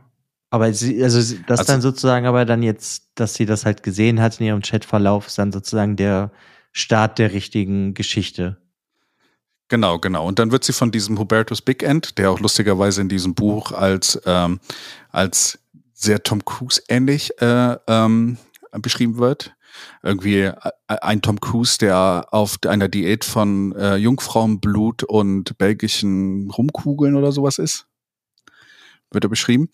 Aber 0.51 0.73
sie, 0.73 1.01
also 1.01 1.17
das 1.47 1.59
also, 1.59 1.71
dann 1.71 1.81
sozusagen 1.81 2.25
aber 2.25 2.43
dann 2.43 2.61
jetzt, 2.61 3.05
dass 3.15 3.33
sie 3.33 3.45
das 3.45 3.65
halt 3.65 3.83
gesehen 3.83 4.21
hat 4.21 4.39
in 4.39 4.47
ihrem 4.47 4.61
Chatverlauf, 4.61 5.27
ist 5.27 5.37
dann 5.37 5.53
sozusagen 5.53 5.95
der 5.95 6.31
Start 6.73 7.19
der 7.19 7.31
richtigen 7.31 7.93
Geschichte. 7.93 8.57
Genau, 9.69 9.97
genau. 9.97 10.27
Und 10.27 10.39
dann 10.39 10.51
wird 10.51 10.65
sie 10.65 10.73
von 10.73 10.91
diesem 10.91 11.17
Hubertus 11.17 11.61
Big 11.61 11.83
End, 11.83 12.17
der 12.17 12.31
auch 12.31 12.41
lustigerweise 12.41 12.99
in 12.99 13.07
diesem 13.07 13.33
Buch 13.33 13.71
als, 13.71 14.21
ähm, 14.25 14.59
als 15.09 15.57
sehr 15.93 16.21
Tom 16.21 16.43
Cruise 16.43 16.81
ähnlich 16.89 17.31
äh, 17.41 17.77
ähm, 17.87 18.37
beschrieben 18.73 19.17
wird. 19.17 19.55
Irgendwie 20.03 20.41
äh, 20.41 20.53
ein 20.87 21.21
Tom 21.21 21.39
Cruise, 21.39 21.77
der 21.77 22.27
auf 22.31 22.57
einer 22.67 22.89
Diät 22.89 23.23
von 23.23 23.73
äh, 23.77 23.95
Jungfrauenblut 23.95 25.03
und 25.03 25.57
belgischen 25.57 26.51
Rumkugeln 26.51 27.15
oder 27.15 27.31
sowas 27.31 27.57
ist 27.57 27.87
wird 29.11 29.25
er 29.25 29.29
beschrieben. 29.29 29.69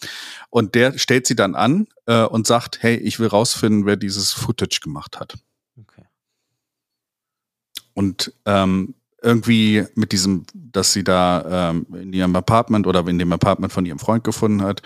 Und 0.50 0.76
der 0.76 0.98
stellt 0.98 1.28
sie 1.28 1.36
dann 1.36 1.56
an 1.56 1.88
äh, 2.06 2.24
und 2.24 2.48
sagt, 2.48 2.82
hey, 2.82 2.96
ich 2.96 3.20
will 3.20 3.28
rausfinden, 3.28 3.86
wer 3.86 3.96
dieses 3.96 4.34
Footage 4.34 4.80
gemacht 4.82 5.20
hat. 5.20 5.38
Okay. 5.80 6.06
Und 7.94 8.34
ähm, 8.46 8.96
irgendwie 9.22 9.86
mit 9.96 10.12
diesem, 10.12 10.46
dass 10.54 10.94
sie 10.94 11.04
da 11.04 11.72
ähm, 11.72 11.88
in 11.94 12.14
ihrem 12.14 12.36
Apartment 12.36 12.88
oder 12.88 13.06
in 13.08 13.20
dem 13.20 13.34
Apartment 13.34 13.74
von 13.74 13.86
ihrem 13.86 14.00
Freund 14.00 14.24
gefunden 14.24 14.62
hat, 14.62 14.82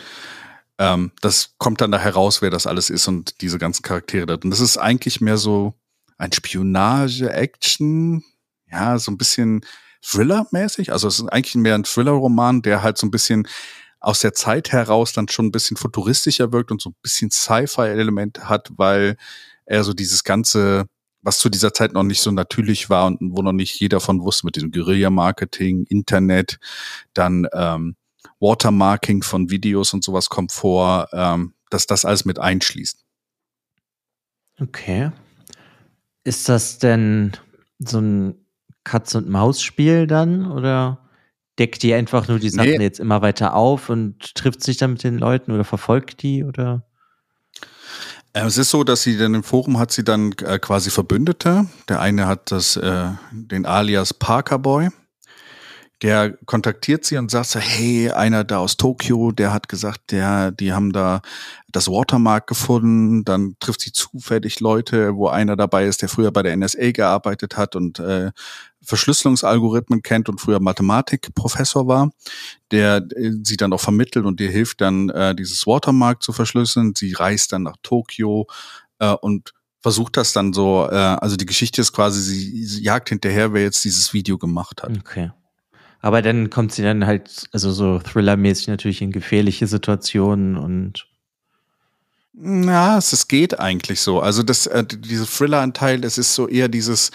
ähm, 0.77 1.11
das 1.21 1.55
kommt 1.57 1.81
dann 1.81 1.91
da 1.91 1.99
heraus, 1.99 2.41
wer 2.41 2.49
das 2.49 2.65
alles 2.65 2.89
ist 2.89 3.07
und 3.07 3.41
diese 3.41 3.59
ganzen 3.59 3.83
Charaktere 3.83 4.25
da. 4.25 4.33
Und 4.35 4.49
das 4.49 4.59
ist 4.59 4.77
eigentlich 4.77 5.21
mehr 5.21 5.37
so 5.37 5.75
ein 6.17 6.31
Spionage-Action, 6.31 8.23
ja, 8.71 8.97
so 8.97 9.11
ein 9.11 9.17
bisschen 9.17 9.61
Thriller-mäßig. 10.01 10.91
Also 10.91 11.07
es 11.07 11.19
ist 11.19 11.27
eigentlich 11.27 11.55
mehr 11.55 11.75
ein 11.75 11.83
Thriller-Roman, 11.83 12.61
der 12.61 12.81
halt 12.81 12.97
so 12.97 13.05
ein 13.05 13.11
bisschen 13.11 13.47
aus 14.01 14.19
der 14.19 14.33
Zeit 14.33 14.71
heraus 14.71 15.13
dann 15.13 15.29
schon 15.29 15.45
ein 15.45 15.51
bisschen 15.51 15.77
futuristischer 15.77 16.51
wirkt 16.51 16.71
und 16.71 16.81
so 16.81 16.89
ein 16.89 16.95
bisschen 17.01 17.31
Sci-Fi-Element 17.31 18.49
hat, 18.49 18.71
weil 18.75 19.15
er 19.65 19.83
so 19.83 19.93
dieses 19.93 20.23
ganze, 20.23 20.87
was 21.21 21.37
zu 21.37 21.49
dieser 21.49 21.73
Zeit 21.73 21.93
noch 21.93 22.03
nicht 22.03 22.19
so 22.19 22.31
natürlich 22.31 22.89
war 22.89 23.05
und 23.05 23.19
wo 23.21 23.43
noch 23.43 23.53
nicht 23.53 23.79
jeder 23.79 23.99
von 23.99 24.21
wusste, 24.21 24.45
mit 24.45 24.55
diesem 24.55 24.71
Guerilla-Marketing, 24.71 25.85
Internet, 25.87 26.59
dann 27.13 27.47
ähm, 27.53 27.95
Watermarking 28.39 29.21
von 29.21 29.51
Videos 29.51 29.93
und 29.93 30.03
sowas 30.03 30.29
kommt 30.29 30.51
vor, 30.51 31.07
ähm, 31.13 31.53
dass 31.69 31.85
das 31.85 32.03
alles 32.03 32.25
mit 32.25 32.39
einschließt. 32.39 33.05
Okay. 34.59 35.11
Ist 36.23 36.49
das 36.49 36.79
denn 36.79 37.33
so 37.77 37.99
ein 37.99 38.45
Katz-und-Maus-Spiel 38.83 40.07
dann 40.07 40.51
oder? 40.51 41.07
Deckt 41.61 41.83
die 41.83 41.93
einfach 41.93 42.27
nur 42.27 42.39
die 42.39 42.49
Sachen 42.49 42.77
nee. 42.77 42.83
jetzt 42.83 42.99
immer 42.99 43.21
weiter 43.21 43.53
auf 43.53 43.89
und 43.89 44.33
trifft 44.33 44.63
sich 44.63 44.77
dann 44.77 44.93
mit 44.93 45.03
den 45.03 45.19
Leuten 45.19 45.51
oder 45.51 45.63
verfolgt 45.63 46.23
die 46.23 46.43
oder? 46.43 46.83
Ähm, 48.33 48.47
es 48.47 48.57
ist 48.57 48.71
so, 48.71 48.83
dass 48.83 49.03
sie 49.03 49.15
dann 49.15 49.35
im 49.35 49.43
Forum 49.43 49.77
hat 49.77 49.91
sie 49.91 50.03
dann 50.03 50.31
äh, 50.43 50.57
quasi 50.57 50.89
Verbündete. 50.89 51.67
Der 51.87 51.99
eine 51.99 52.25
hat 52.25 52.51
das, 52.51 52.77
äh, 52.77 53.09
den 53.31 53.67
Alias 53.67 54.15
Parker 54.15 54.57
Boy 54.57 54.89
der 56.01 56.35
kontaktiert 56.45 57.05
sie 57.05 57.17
und 57.17 57.29
sagt 57.29 57.47
so, 57.47 57.59
hey, 57.59 58.09
einer 58.09 58.43
da 58.43 58.57
aus 58.57 58.75
Tokio, 58.75 59.31
der 59.31 59.53
hat 59.53 59.69
gesagt, 59.69 60.11
der, 60.11 60.51
die 60.51 60.73
haben 60.73 60.91
da 60.91 61.21
das 61.71 61.87
Watermark 61.87 62.47
gefunden, 62.47 63.23
dann 63.23 63.55
trifft 63.59 63.81
sie 63.81 63.91
zufällig 63.91 64.59
Leute, 64.59 65.15
wo 65.15 65.27
einer 65.27 65.55
dabei 65.55 65.85
ist, 65.85 66.01
der 66.01 66.09
früher 66.09 66.31
bei 66.31 66.41
der 66.41 66.57
NSA 66.57 66.91
gearbeitet 66.91 67.55
hat 67.55 67.75
und 67.75 67.99
äh, 67.99 68.31
Verschlüsselungsalgorithmen 68.83 70.01
kennt 70.01 70.29
und 70.29 70.41
früher 70.41 70.59
Mathematikprofessor 70.59 71.87
war, 71.87 72.11
der 72.71 73.05
äh, 73.15 73.31
sie 73.43 73.57
dann 73.57 73.73
auch 73.73 73.79
vermittelt 73.79 74.25
und 74.25 74.41
ihr 74.41 74.49
hilft 74.49 74.81
dann, 74.81 75.09
äh, 75.09 75.35
dieses 75.35 75.67
Watermark 75.67 76.23
zu 76.23 76.33
verschlüsseln. 76.33 76.93
Sie 76.95 77.13
reist 77.13 77.53
dann 77.53 77.63
nach 77.63 77.77
Tokio 77.83 78.47
äh, 78.99 79.13
und 79.13 79.53
versucht 79.81 80.17
das 80.17 80.33
dann 80.33 80.53
so, 80.53 80.87
äh, 80.89 80.95
also 80.95 81.35
die 81.35 81.45
Geschichte 81.45 81.81
ist 81.81 81.93
quasi, 81.93 82.21
sie, 82.21 82.65
sie 82.65 82.83
jagt 82.83 83.09
hinterher, 83.09 83.53
wer 83.53 83.63
jetzt 83.63 83.83
dieses 83.83 84.13
Video 84.13 84.37
gemacht 84.37 84.83
hat. 84.83 84.97
Okay. 84.97 85.31
Aber 85.99 86.21
dann 86.21 86.49
kommt 86.49 86.71
sie 86.71 86.81
dann 86.81 87.05
halt, 87.05 87.47
also 87.51 87.71
so 87.71 87.99
thrillermäßig 87.99 88.67
natürlich 88.67 89.01
in 89.01 89.11
gefährliche 89.11 89.67
Situationen 89.67 90.57
und 90.57 91.07
na, 92.33 92.97
es, 92.97 93.11
es 93.11 93.27
geht 93.27 93.59
eigentlich 93.59 94.01
so. 94.01 94.21
Also 94.21 94.41
das, 94.41 94.65
äh, 94.65 94.85
diese 94.85 95.25
Thriller-Anteil, 95.25 96.03
es 96.05 96.17
ist 96.17 96.33
so 96.33 96.47
eher 96.47 96.69
dieses, 96.69 97.11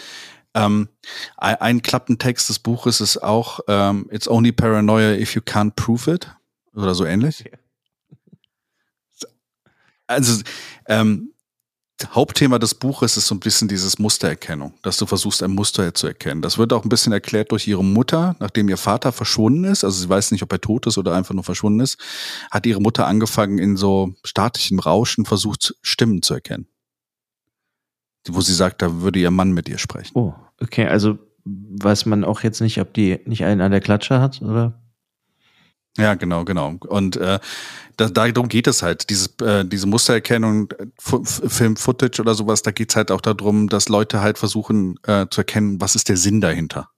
ähm, 0.57 0.88
ein 1.37 1.83
Klappentext 1.83 2.49
des 2.49 2.59
Buches 2.59 3.01
ist 3.01 3.19
auch 3.19 3.61
ähm, 3.69 4.09
It's 4.11 4.27
only 4.27 4.53
paranoia 4.53 5.12
if 5.12 5.35
you 5.35 5.42
can't 5.42 5.73
prove 5.77 6.11
it 6.11 6.35
oder 6.75 6.95
so 6.95 7.05
ähnlich. 7.05 7.45
Also 10.07 10.42
ähm, 10.87 11.33
Hauptthema 12.05 12.59
des 12.59 12.75
Buches 12.75 13.16
ist 13.16 13.27
so 13.27 13.35
ein 13.35 13.40
bisschen 13.40 13.69
dieses 13.69 13.99
Mustererkennung, 13.99 14.75
dass 14.83 14.99
du 14.99 15.07
versuchst, 15.07 15.42
ein 15.42 15.53
Muster 15.53 15.95
zu 15.95 16.07
erkennen. 16.07 16.42
Das 16.42 16.59
wird 16.59 16.73
auch 16.73 16.85
ein 16.85 16.90
bisschen 16.90 17.12
erklärt 17.12 17.53
durch 17.53 17.66
ihre 17.66 17.83
Mutter, 17.85 18.37
nachdem 18.38 18.69
ihr 18.69 18.77
Vater 18.77 19.12
verschwunden 19.12 19.64
ist. 19.64 19.83
Also 19.83 20.03
sie 20.03 20.09
weiß 20.09 20.31
nicht, 20.31 20.42
ob 20.42 20.53
er 20.53 20.61
tot 20.61 20.87
ist 20.87 20.99
oder 20.99 21.14
einfach 21.14 21.35
nur 21.35 21.45
verschwunden 21.45 21.81
ist. 21.81 21.99
Hat 22.51 22.66
ihre 22.66 22.81
Mutter 22.81 23.07
angefangen, 23.07 23.59
in 23.59 23.77
so 23.77 24.14
statischen 24.25 24.79
Rauschen 24.79 25.25
versucht, 25.25 25.75
Stimmen 25.81 26.23
zu 26.23 26.35
erkennen. 26.35 26.69
Wo 28.29 28.40
sie 28.42 28.55
sagt, 28.55 28.83
da 28.83 29.01
würde 29.01 29.19
ihr 29.19 29.31
Mann 29.31 29.53
mit 29.53 29.69
ihr 29.69 29.79
sprechen. 29.79 30.12
Oh, 30.14 30.35
okay. 30.61 30.87
Also 30.87 31.19
weiß 31.45 32.07
man 32.07 32.25
auch 32.25 32.42
jetzt 32.42 32.61
nicht, 32.61 32.81
ob 32.81 32.92
die 32.95 33.21
nicht 33.25 33.45
einen 33.45 33.61
an 33.61 33.71
der 33.71 33.81
Klatsche 33.81 34.21
hat, 34.21 34.42
oder? 34.42 34.81
Ja, 35.97 36.14
genau, 36.14 36.45
genau. 36.45 36.75
Und 36.88 37.16
äh, 37.16 37.38
da, 37.97 38.09
darum 38.09 38.49
geht 38.49 38.66
es 38.66 38.83
halt. 38.83 39.09
Dieses, 39.09 39.35
äh, 39.40 39.64
diese 39.64 39.87
Mustererkennung, 39.87 40.71
äh, 40.73 40.87
Film-Footage 41.25 42.21
oder 42.21 42.35
sowas, 42.35 42.62
da 42.62 42.71
geht 42.71 42.90
es 42.90 42.97
halt 42.97 43.11
auch 43.11 43.21
darum, 43.21 43.69
dass 43.69 43.88
Leute 43.88 44.21
halt 44.21 44.38
versuchen 44.38 44.99
äh, 45.05 45.27
zu 45.31 45.40
erkennen, 45.40 45.81
was 45.81 45.95
ist 45.95 46.09
der 46.09 46.16
Sinn 46.16 46.40
dahinter. 46.40 46.90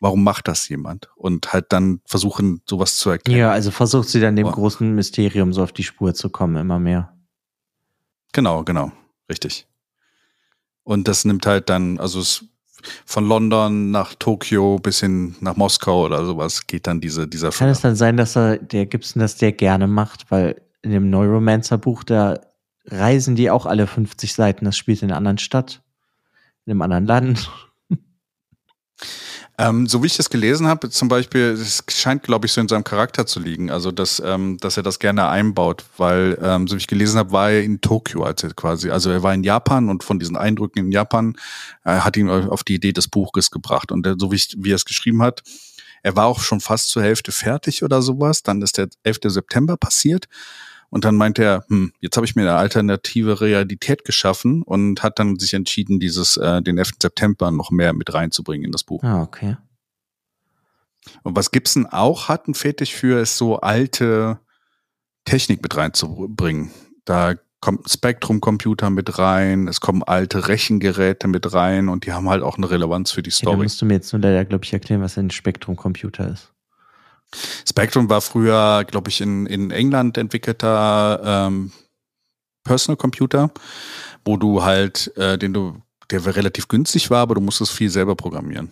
Warum 0.00 0.22
macht 0.22 0.48
das 0.48 0.68
jemand? 0.68 1.10
Und 1.16 1.52
halt 1.52 1.66
dann 1.72 2.00
versuchen, 2.06 2.62
sowas 2.66 2.96
zu 2.96 3.10
erkennen. 3.10 3.36
Ja, 3.36 3.50
also 3.50 3.72
versucht 3.72 4.08
sie 4.08 4.20
dann 4.20 4.36
dem 4.36 4.46
oh. 4.46 4.52
großen 4.52 4.94
Mysterium 4.94 5.52
so 5.52 5.62
auf 5.62 5.72
die 5.72 5.82
Spur 5.82 6.14
zu 6.14 6.30
kommen, 6.30 6.56
immer 6.56 6.78
mehr. 6.78 7.12
Genau, 8.32 8.62
genau, 8.62 8.92
richtig. 9.28 9.66
Und 10.88 11.06
das 11.06 11.26
nimmt 11.26 11.44
halt 11.44 11.68
dann, 11.68 12.00
also 12.00 12.18
es 12.18 12.46
von 13.04 13.28
London 13.28 13.90
nach 13.90 14.14
Tokio 14.14 14.78
bis 14.78 15.00
hin 15.00 15.34
nach 15.40 15.54
Moskau 15.54 16.06
oder 16.06 16.24
sowas 16.24 16.66
geht 16.66 16.86
dann 16.86 16.98
diese, 16.98 17.28
dieser. 17.28 17.50
Kann 17.50 17.68
es 17.68 17.82
dann 17.82 17.94
sein, 17.94 18.16
dass 18.16 18.38
er, 18.38 18.56
der 18.56 18.86
Gibson 18.86 19.20
das 19.20 19.38
sehr 19.38 19.52
gerne 19.52 19.86
macht, 19.86 20.30
weil 20.30 20.62
in 20.80 20.92
dem 20.92 21.10
Neuromancer-Buch, 21.10 22.04
da 22.04 22.40
reisen 22.86 23.36
die 23.36 23.50
auch 23.50 23.66
alle 23.66 23.86
50 23.86 24.32
Seiten. 24.32 24.64
Das 24.64 24.78
spielt 24.78 25.02
in 25.02 25.10
einer 25.10 25.18
anderen 25.18 25.36
Stadt, 25.36 25.82
in 26.64 26.70
einem 26.70 26.80
anderen 26.80 27.04
Land. 27.04 27.50
Ähm, 29.60 29.88
so 29.88 30.02
wie 30.02 30.06
ich 30.06 30.16
das 30.16 30.30
gelesen 30.30 30.68
habe, 30.68 30.88
zum 30.88 31.08
Beispiel, 31.08 31.40
es 31.50 31.82
scheint, 31.88 32.22
glaube 32.22 32.46
ich, 32.46 32.52
so 32.52 32.60
in 32.60 32.68
seinem 32.68 32.84
Charakter 32.84 33.26
zu 33.26 33.40
liegen, 33.40 33.72
also 33.72 33.90
dass, 33.90 34.22
ähm, 34.24 34.56
dass 34.58 34.76
er 34.76 34.84
das 34.84 35.00
gerne 35.00 35.26
einbaut, 35.26 35.84
weil, 35.96 36.38
ähm, 36.40 36.68
so 36.68 36.76
wie 36.76 36.78
ich 36.78 36.86
gelesen 36.86 37.18
habe, 37.18 37.32
war 37.32 37.50
er 37.50 37.64
in 37.64 37.80
Tokio, 37.80 38.22
als 38.22 38.44
er 38.44 38.54
quasi, 38.54 38.90
also 38.90 39.10
er 39.10 39.24
war 39.24 39.34
in 39.34 39.42
Japan 39.42 39.88
und 39.88 40.04
von 40.04 40.20
diesen 40.20 40.36
Eindrücken 40.36 40.78
in 40.78 40.92
Japan 40.92 41.34
äh, 41.84 41.98
hat 41.98 42.16
ihn 42.16 42.30
auf 42.30 42.62
die 42.62 42.76
Idee 42.76 42.92
des 42.92 43.08
Buches 43.08 43.50
gebracht. 43.50 43.90
Und 43.90 44.06
äh, 44.06 44.14
so 44.16 44.30
wie, 44.30 44.36
ich, 44.36 44.54
wie 44.58 44.70
er 44.70 44.76
es 44.76 44.84
geschrieben 44.84 45.22
hat, 45.22 45.42
er 46.04 46.14
war 46.14 46.26
auch 46.26 46.40
schon 46.40 46.60
fast 46.60 46.90
zur 46.90 47.02
Hälfte 47.02 47.32
fertig 47.32 47.82
oder 47.82 48.00
sowas. 48.00 48.44
Dann 48.44 48.62
ist 48.62 48.78
der 48.78 48.88
11. 49.02 49.18
September 49.24 49.76
passiert. 49.76 50.26
Und 50.90 51.04
dann 51.04 51.16
meinte 51.16 51.44
er, 51.44 51.64
hm, 51.68 51.92
jetzt 52.00 52.16
habe 52.16 52.24
ich 52.24 52.34
mir 52.34 52.42
eine 52.42 52.54
alternative 52.54 53.40
Realität 53.40 54.04
geschaffen 54.04 54.62
und 54.62 55.02
hat 55.02 55.18
dann 55.18 55.38
sich 55.38 55.52
entschieden, 55.54 56.00
dieses, 56.00 56.36
äh, 56.38 56.62
den 56.62 56.78
11. 56.78 56.92
September 57.02 57.50
noch 57.50 57.70
mehr 57.70 57.92
mit 57.92 58.14
reinzubringen 58.14 58.64
in 58.64 58.72
das 58.72 58.84
Buch. 58.84 59.02
Ah, 59.02 59.22
okay. 59.22 59.56
Und 61.22 61.36
was 61.36 61.50
Gibson 61.50 61.86
auch 61.86 62.28
hat, 62.28 62.48
ein 62.48 62.54
Fetisch 62.54 62.94
für, 62.94 63.20
ist 63.20 63.36
so 63.36 63.60
alte 63.60 64.38
Technik 65.24 65.62
mit 65.62 65.76
reinzubringen. 65.76 66.70
Da 67.04 67.34
kommt 67.60 67.86
ein 67.86 67.88
Spektrum-Computer 67.88 68.90
mit 68.90 69.18
rein, 69.18 69.68
es 69.68 69.80
kommen 69.80 70.02
alte 70.02 70.48
Rechengeräte 70.48 71.28
mit 71.28 71.52
rein 71.52 71.88
und 71.88 72.06
die 72.06 72.12
haben 72.12 72.28
halt 72.28 72.42
auch 72.42 72.56
eine 72.56 72.70
Relevanz 72.70 73.10
für 73.10 73.22
die 73.22 73.30
Story. 73.30 73.52
Ja, 73.52 73.56
da 73.56 73.62
musst 73.62 73.82
du 73.82 73.86
mir 73.86 73.94
jetzt 73.94 74.12
nur 74.12 74.22
leider, 74.22 74.44
glaube 74.44 74.64
ich, 74.64 74.72
erklären, 74.72 75.02
was 75.02 75.18
ein 75.18 75.30
Spektrum-Computer 75.30 76.28
ist. 76.28 76.52
Spectrum 77.68 78.08
war 78.08 78.20
früher, 78.20 78.84
glaube 78.84 79.10
ich, 79.10 79.20
in, 79.20 79.46
in 79.46 79.70
England 79.70 80.16
entwickelter 80.16 81.20
ähm, 81.24 81.72
Personal 82.64 82.96
Computer, 82.96 83.50
wo 84.24 84.36
du 84.36 84.62
halt, 84.62 85.12
äh, 85.16 85.38
den 85.38 85.52
du, 85.52 85.80
der 86.10 86.24
relativ 86.36 86.68
günstig 86.68 87.10
war, 87.10 87.20
aber 87.20 87.34
du 87.34 87.40
musstest 87.40 87.72
viel 87.72 87.90
selber 87.90 88.14
programmieren. 88.14 88.70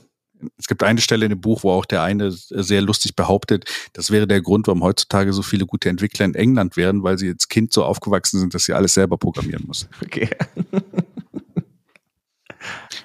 Es 0.58 0.66
gibt 0.66 0.82
eine 0.82 1.00
Stelle 1.00 1.24
in 1.24 1.30
dem 1.30 1.40
Buch, 1.40 1.62
wo 1.62 1.70
auch 1.70 1.86
der 1.86 2.02
eine 2.02 2.30
sehr 2.30 2.82
lustig 2.82 3.16
behauptet, 3.16 3.64
das 3.94 4.10
wäre 4.10 4.26
der 4.26 4.42
Grund, 4.42 4.66
warum 4.66 4.82
heutzutage 4.82 5.32
so 5.32 5.42
viele 5.42 5.64
gute 5.64 5.88
Entwickler 5.88 6.26
in 6.26 6.34
England 6.34 6.76
wären, 6.76 7.02
weil 7.02 7.16
sie 7.16 7.30
als 7.30 7.48
Kind 7.48 7.72
so 7.72 7.84
aufgewachsen 7.84 8.38
sind, 8.40 8.52
dass 8.52 8.64
sie 8.64 8.74
alles 8.74 8.92
selber 8.94 9.16
programmieren 9.16 9.64
müssen. 9.66 9.88
Okay. 10.04 10.28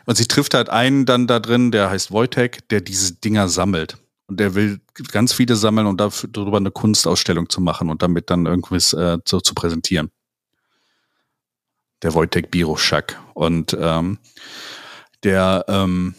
Und 0.05 0.17
sie 0.17 0.25
trifft 0.25 0.53
halt 0.53 0.69
einen 0.69 1.05
dann 1.05 1.27
da 1.27 1.39
drin, 1.39 1.71
der 1.71 1.89
heißt 1.89 2.11
Wojtek, 2.11 2.67
der 2.69 2.81
diese 2.81 3.13
Dinger 3.13 3.47
sammelt. 3.47 3.97
Und 4.31 4.37
der 4.37 4.55
will 4.55 4.79
ganz 5.11 5.33
viele 5.33 5.57
sammeln 5.57 5.87
und 5.87 5.99
darüber 5.99 6.55
eine 6.55 6.71
Kunstausstellung 6.71 7.49
zu 7.49 7.59
machen 7.59 7.89
und 7.89 8.01
damit 8.01 8.29
dann 8.29 8.45
irgendwas 8.45 8.93
äh, 8.93 9.17
so 9.27 9.41
zu 9.41 9.53
präsentieren. 9.53 10.09
Der 12.01 12.13
Wojtek 12.13 12.49
Biroschak. 12.49 13.19
Und 13.33 13.75
ähm, 13.77 14.19
der 15.23 15.65
ähm, 15.67 16.15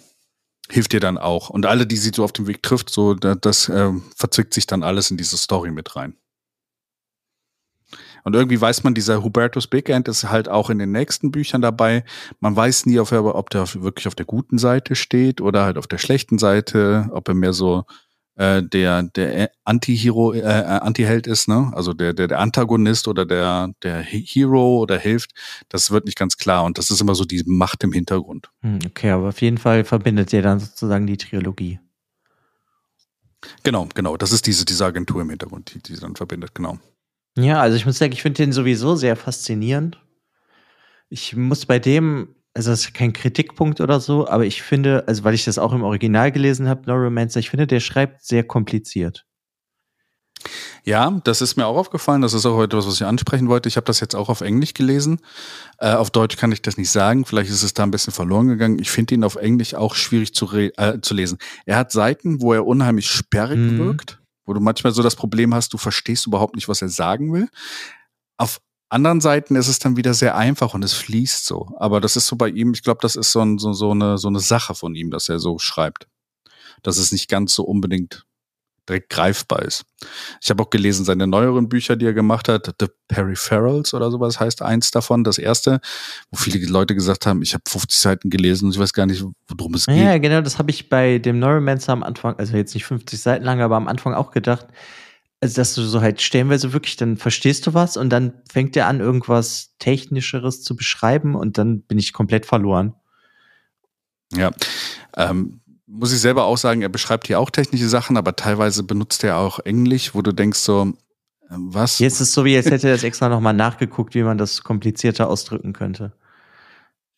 hilft 0.68 0.92
dir 0.92 1.00
dann 1.00 1.16
auch. 1.16 1.48
Und 1.48 1.64
alle, 1.64 1.86
die 1.86 1.96
sie 1.96 2.12
so 2.14 2.22
auf 2.22 2.32
dem 2.32 2.46
Weg 2.46 2.62
trifft, 2.62 2.90
so 2.90 3.14
das 3.14 3.70
äh, 3.70 3.92
verzwickt 4.14 4.52
sich 4.52 4.66
dann 4.66 4.82
alles 4.82 5.10
in 5.10 5.16
diese 5.16 5.38
Story 5.38 5.70
mit 5.70 5.96
rein. 5.96 6.14
Und 8.24 8.34
irgendwie 8.34 8.60
weiß 8.60 8.84
man, 8.84 8.94
dieser 8.94 9.22
Hubertus 9.22 9.66
Big 9.66 9.88
End 9.88 10.08
ist 10.08 10.28
halt 10.28 10.48
auch 10.48 10.70
in 10.70 10.78
den 10.78 10.92
nächsten 10.92 11.30
Büchern 11.30 11.60
dabei. 11.60 12.04
Man 12.40 12.54
weiß 12.54 12.86
nie, 12.86 12.98
ob 12.98 13.12
er, 13.12 13.24
ob 13.34 13.50
der 13.50 13.66
wirklich 13.74 14.06
auf 14.06 14.14
der 14.14 14.26
guten 14.26 14.58
Seite 14.58 14.94
steht 14.94 15.40
oder 15.40 15.64
halt 15.64 15.78
auf 15.78 15.86
der 15.86 15.98
schlechten 15.98 16.38
Seite, 16.38 17.08
ob 17.12 17.28
er 17.28 17.34
mehr 17.34 17.52
so 17.52 17.84
äh, 18.36 18.62
der 18.62 19.02
der 19.02 19.50
Anti-Hero, 19.64 20.32
äh, 20.32 20.40
äh, 20.40 20.42
Anti-Held 20.42 21.26
ist, 21.26 21.48
ne? 21.48 21.70
Also 21.74 21.92
der, 21.92 22.14
der 22.14 22.28
der 22.28 22.38
Antagonist 22.38 23.08
oder 23.08 23.26
der 23.26 23.72
der 23.82 24.00
Hero 24.00 24.78
oder 24.78 24.98
hilft, 24.98 25.32
das 25.68 25.90
wird 25.90 26.06
nicht 26.06 26.16
ganz 26.16 26.36
klar 26.36 26.64
und 26.64 26.78
das 26.78 26.90
ist 26.90 27.00
immer 27.00 27.14
so 27.14 27.24
die 27.24 27.42
Macht 27.46 27.84
im 27.84 27.92
Hintergrund. 27.92 28.50
Hm, 28.60 28.78
okay, 28.86 29.10
aber 29.10 29.28
auf 29.28 29.42
jeden 29.42 29.58
Fall 29.58 29.84
verbindet 29.84 30.32
ihr 30.32 30.42
dann 30.42 30.60
sozusagen 30.60 31.06
die 31.06 31.18
Trilogie. 31.18 31.78
Genau, 33.64 33.88
genau. 33.94 34.16
Das 34.16 34.32
ist 34.32 34.46
diese, 34.46 34.64
diese 34.64 34.84
Agentur 34.84 35.20
im 35.20 35.30
Hintergrund, 35.30 35.74
die, 35.74 35.82
die 35.82 36.00
dann 36.00 36.16
verbindet, 36.16 36.54
genau. 36.54 36.78
Ja, 37.36 37.60
also 37.60 37.76
ich 37.76 37.86
muss 37.86 37.98
sagen, 37.98 38.12
ich 38.12 38.22
finde 38.22 38.42
den 38.42 38.52
sowieso 38.52 38.94
sehr 38.94 39.16
faszinierend. 39.16 40.00
Ich 41.08 41.34
muss 41.36 41.66
bei 41.66 41.78
dem 41.78 42.34
also 42.54 42.70
das 42.70 42.80
ist 42.80 42.94
kein 42.94 43.12
Kritikpunkt 43.12 43.80
oder 43.80 43.98
so, 44.00 44.28
aber 44.28 44.44
ich 44.44 44.62
finde, 44.62 45.04
also 45.06 45.24
weil 45.24 45.34
ich 45.34 45.44
das 45.44 45.58
auch 45.58 45.72
im 45.72 45.82
Original 45.82 46.30
gelesen 46.32 46.68
habe, 46.68 46.82
Neuromancer, 46.86 47.40
ich 47.40 47.50
finde, 47.50 47.66
der 47.66 47.80
schreibt 47.80 48.24
sehr 48.24 48.44
kompliziert. 48.44 49.24
Ja, 50.84 51.20
das 51.22 51.40
ist 51.40 51.56
mir 51.56 51.66
auch 51.66 51.76
aufgefallen. 51.76 52.22
Das 52.22 52.34
ist 52.34 52.44
auch 52.44 52.60
etwas, 52.60 52.86
was 52.88 52.94
ich 52.96 53.06
ansprechen 53.06 53.48
wollte. 53.48 53.68
Ich 53.68 53.76
habe 53.76 53.84
das 53.84 54.00
jetzt 54.00 54.16
auch 54.16 54.28
auf 54.28 54.40
Englisch 54.40 54.74
gelesen. 54.74 55.20
Äh, 55.78 55.92
auf 55.92 56.10
Deutsch 56.10 56.36
kann 56.36 56.50
ich 56.50 56.60
das 56.60 56.76
nicht 56.76 56.90
sagen. 56.90 57.24
Vielleicht 57.24 57.50
ist 57.50 57.62
es 57.62 57.74
da 57.74 57.84
ein 57.84 57.92
bisschen 57.92 58.12
verloren 58.12 58.48
gegangen. 58.48 58.80
Ich 58.80 58.90
finde 58.90 59.14
ihn 59.14 59.22
auf 59.22 59.36
Englisch 59.36 59.74
auch 59.74 59.94
schwierig 59.94 60.34
zu, 60.34 60.52
äh, 60.52 61.00
zu 61.00 61.14
lesen. 61.14 61.38
Er 61.66 61.76
hat 61.76 61.92
Seiten, 61.92 62.42
wo 62.42 62.52
er 62.52 62.66
unheimlich 62.66 63.08
sperrig 63.08 63.58
mhm. 63.58 63.78
wirkt, 63.78 64.20
wo 64.44 64.52
du 64.52 64.60
manchmal 64.60 64.92
so 64.92 65.02
das 65.02 65.16
Problem 65.16 65.54
hast, 65.54 65.72
du 65.72 65.78
verstehst 65.78 66.26
überhaupt 66.26 66.54
nicht, 66.54 66.68
was 66.68 66.82
er 66.82 66.88
sagen 66.88 67.32
will. 67.32 67.48
Auf 68.36 68.60
anderen 68.88 69.20
Seiten 69.20 69.56
ist 69.56 69.68
es 69.68 69.78
dann 69.78 69.96
wieder 69.96 70.14
sehr 70.14 70.36
einfach 70.36 70.74
und 70.74 70.84
es 70.84 70.92
fließt 70.92 71.46
so. 71.46 71.74
Aber 71.78 72.00
das 72.00 72.16
ist 72.16 72.26
so 72.26 72.36
bei 72.36 72.48
ihm, 72.48 72.72
ich 72.74 72.82
glaube, 72.82 73.00
das 73.00 73.16
ist 73.16 73.32
so, 73.32 73.40
ein, 73.40 73.58
so, 73.58 73.72
so, 73.72 73.92
eine, 73.92 74.18
so 74.18 74.28
eine 74.28 74.40
Sache 74.40 74.74
von 74.74 74.94
ihm, 74.94 75.10
dass 75.10 75.28
er 75.28 75.38
so 75.38 75.58
schreibt. 75.58 76.08
Dass 76.82 76.98
es 76.98 77.12
nicht 77.12 77.28
ganz 77.28 77.54
so 77.54 77.64
unbedingt 77.64 78.26
direkt 78.88 79.10
greifbar 79.10 79.62
ist. 79.62 79.84
Ich 80.40 80.50
habe 80.50 80.62
auch 80.62 80.70
gelesen, 80.70 81.04
seine 81.04 81.26
neueren 81.26 81.68
Bücher, 81.68 81.96
die 81.96 82.06
er 82.06 82.12
gemacht 82.12 82.48
hat, 82.48 82.74
The 82.80 82.86
Peripherals 83.08 83.94
oder 83.94 84.10
sowas 84.10 84.40
heißt 84.40 84.62
eins 84.62 84.90
davon, 84.90 85.24
das 85.24 85.38
erste, 85.38 85.80
wo 86.30 86.38
viele 86.38 86.64
Leute 86.66 86.94
gesagt 86.94 87.26
haben, 87.26 87.42
ich 87.42 87.54
habe 87.54 87.62
50 87.68 88.00
Seiten 88.00 88.30
gelesen 88.30 88.66
und 88.66 88.72
ich 88.72 88.78
weiß 88.78 88.92
gar 88.92 89.06
nicht, 89.06 89.24
worum 89.48 89.74
es 89.74 89.86
geht. 89.86 89.96
Ja, 89.96 90.18
genau, 90.18 90.40
das 90.40 90.58
habe 90.58 90.70
ich 90.70 90.88
bei 90.88 91.18
dem 91.18 91.38
Neuromancer 91.38 91.92
am 91.92 92.02
Anfang, 92.02 92.36
also 92.38 92.56
jetzt 92.56 92.74
nicht 92.74 92.84
50 92.84 93.20
Seiten 93.20 93.44
lang, 93.44 93.60
aber 93.60 93.76
am 93.76 93.88
Anfang 93.88 94.14
auch 94.14 94.30
gedacht 94.30 94.66
also 95.42 95.56
dass 95.56 95.74
du 95.74 95.82
so 95.82 96.00
halt 96.00 96.22
stellenweise 96.22 96.72
wirklich, 96.72 96.96
dann 96.96 97.16
verstehst 97.16 97.66
du 97.66 97.74
was 97.74 97.96
und 97.96 98.10
dann 98.10 98.32
fängt 98.48 98.76
er 98.76 98.86
an, 98.86 99.00
irgendwas 99.00 99.74
Technischeres 99.80 100.62
zu 100.62 100.76
beschreiben 100.76 101.34
und 101.34 101.58
dann 101.58 101.82
bin 101.82 101.98
ich 101.98 102.12
komplett 102.12 102.46
verloren. 102.46 102.94
Ja, 104.32 104.52
ähm, 105.16 105.60
muss 105.92 106.12
ich 106.12 106.20
selber 106.20 106.44
auch 106.44 106.56
sagen, 106.56 106.82
er 106.82 106.88
beschreibt 106.88 107.26
hier 107.26 107.38
auch 107.38 107.50
technische 107.50 107.88
Sachen, 107.88 108.16
aber 108.16 108.34
teilweise 108.34 108.82
benutzt 108.82 109.22
er 109.24 109.36
auch 109.36 109.58
Englisch, 109.60 110.14
wo 110.14 110.22
du 110.22 110.32
denkst 110.32 110.58
so, 110.58 110.94
äh, 111.50 111.54
was? 111.54 111.98
Jetzt 111.98 112.14
ist 112.14 112.28
es 112.28 112.32
so, 112.32 112.44
wie 112.44 112.54
jetzt 112.54 112.70
hätte 112.70 112.88
er 112.88 112.94
das 112.94 113.04
extra 113.04 113.28
nochmal 113.28 113.52
nachgeguckt, 113.52 114.14
wie 114.14 114.22
man 114.22 114.38
das 114.38 114.62
komplizierter 114.62 115.28
ausdrücken 115.28 115.72
könnte. 115.74 116.12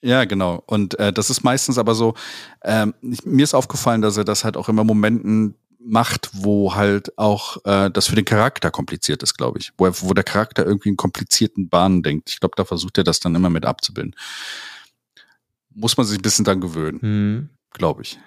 Ja, 0.02 0.24
genau. 0.24 0.62
Und 0.66 0.98
äh, 0.98 1.12
das 1.12 1.30
ist 1.30 1.44
meistens 1.44 1.78
aber 1.78 1.94
so, 1.94 2.14
ähm, 2.62 2.94
ich, 3.00 3.24
mir 3.24 3.44
ist 3.44 3.54
aufgefallen, 3.54 4.02
dass 4.02 4.16
er 4.16 4.24
das 4.24 4.44
halt 4.44 4.56
auch 4.56 4.68
immer 4.68 4.84
Momenten 4.84 5.54
macht, 5.78 6.30
wo 6.32 6.74
halt 6.74 7.16
auch 7.16 7.64
äh, 7.64 7.90
das 7.90 8.08
für 8.08 8.16
den 8.16 8.24
Charakter 8.24 8.70
kompliziert 8.70 9.22
ist, 9.22 9.34
glaube 9.34 9.60
ich. 9.60 9.72
Wo, 9.78 9.86
er, 9.86 9.92
wo 10.02 10.12
der 10.14 10.24
Charakter 10.24 10.66
irgendwie 10.66 10.88
in 10.88 10.96
komplizierten 10.96 11.68
Bahnen 11.68 12.02
denkt. 12.02 12.30
Ich 12.30 12.40
glaube, 12.40 12.54
da 12.56 12.64
versucht 12.64 12.98
er 12.98 13.04
das 13.04 13.20
dann 13.20 13.34
immer 13.34 13.50
mit 13.50 13.64
abzubilden. 13.64 14.14
Muss 15.74 15.96
man 15.96 16.06
sich 16.06 16.18
ein 16.18 16.22
bisschen 16.22 16.44
dann 16.44 16.60
gewöhnen, 16.60 17.00
hm. 17.00 17.48
glaube 17.72 18.02
ich. 18.02 18.18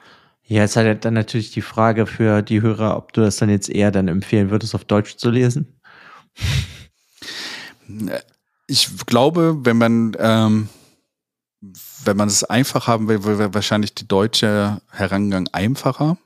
Ja, 0.47 0.61
jetzt 0.61 0.77
halt 0.77 1.03
dann 1.03 1.13
natürlich 1.13 1.51
die 1.51 1.61
Frage 1.61 2.05
für 2.05 2.41
die 2.41 2.61
Hörer, 2.61 2.95
ob 2.95 3.11
du 3.11 3.21
das 3.21 3.35
dann 3.35 3.49
jetzt 3.49 3.69
eher 3.69 3.91
dann 3.91 4.07
empfehlen 4.07 4.49
würdest, 4.49 4.75
auf 4.75 4.85
Deutsch 4.85 5.17
zu 5.17 5.29
lesen. 5.29 5.79
ich 8.67 8.89
glaube, 9.05 9.57
wenn 9.65 9.77
man, 9.77 10.15
ähm, 10.19 10.69
wenn 12.05 12.15
man 12.15 12.29
es 12.29 12.45
einfach 12.45 12.87
haben 12.87 13.09
will, 13.09 13.25
wäre 13.25 13.53
wahrscheinlich 13.53 13.93
die 13.93 14.07
deutsche 14.07 14.81
Herangang 14.89 15.49
einfacher. 15.51 16.17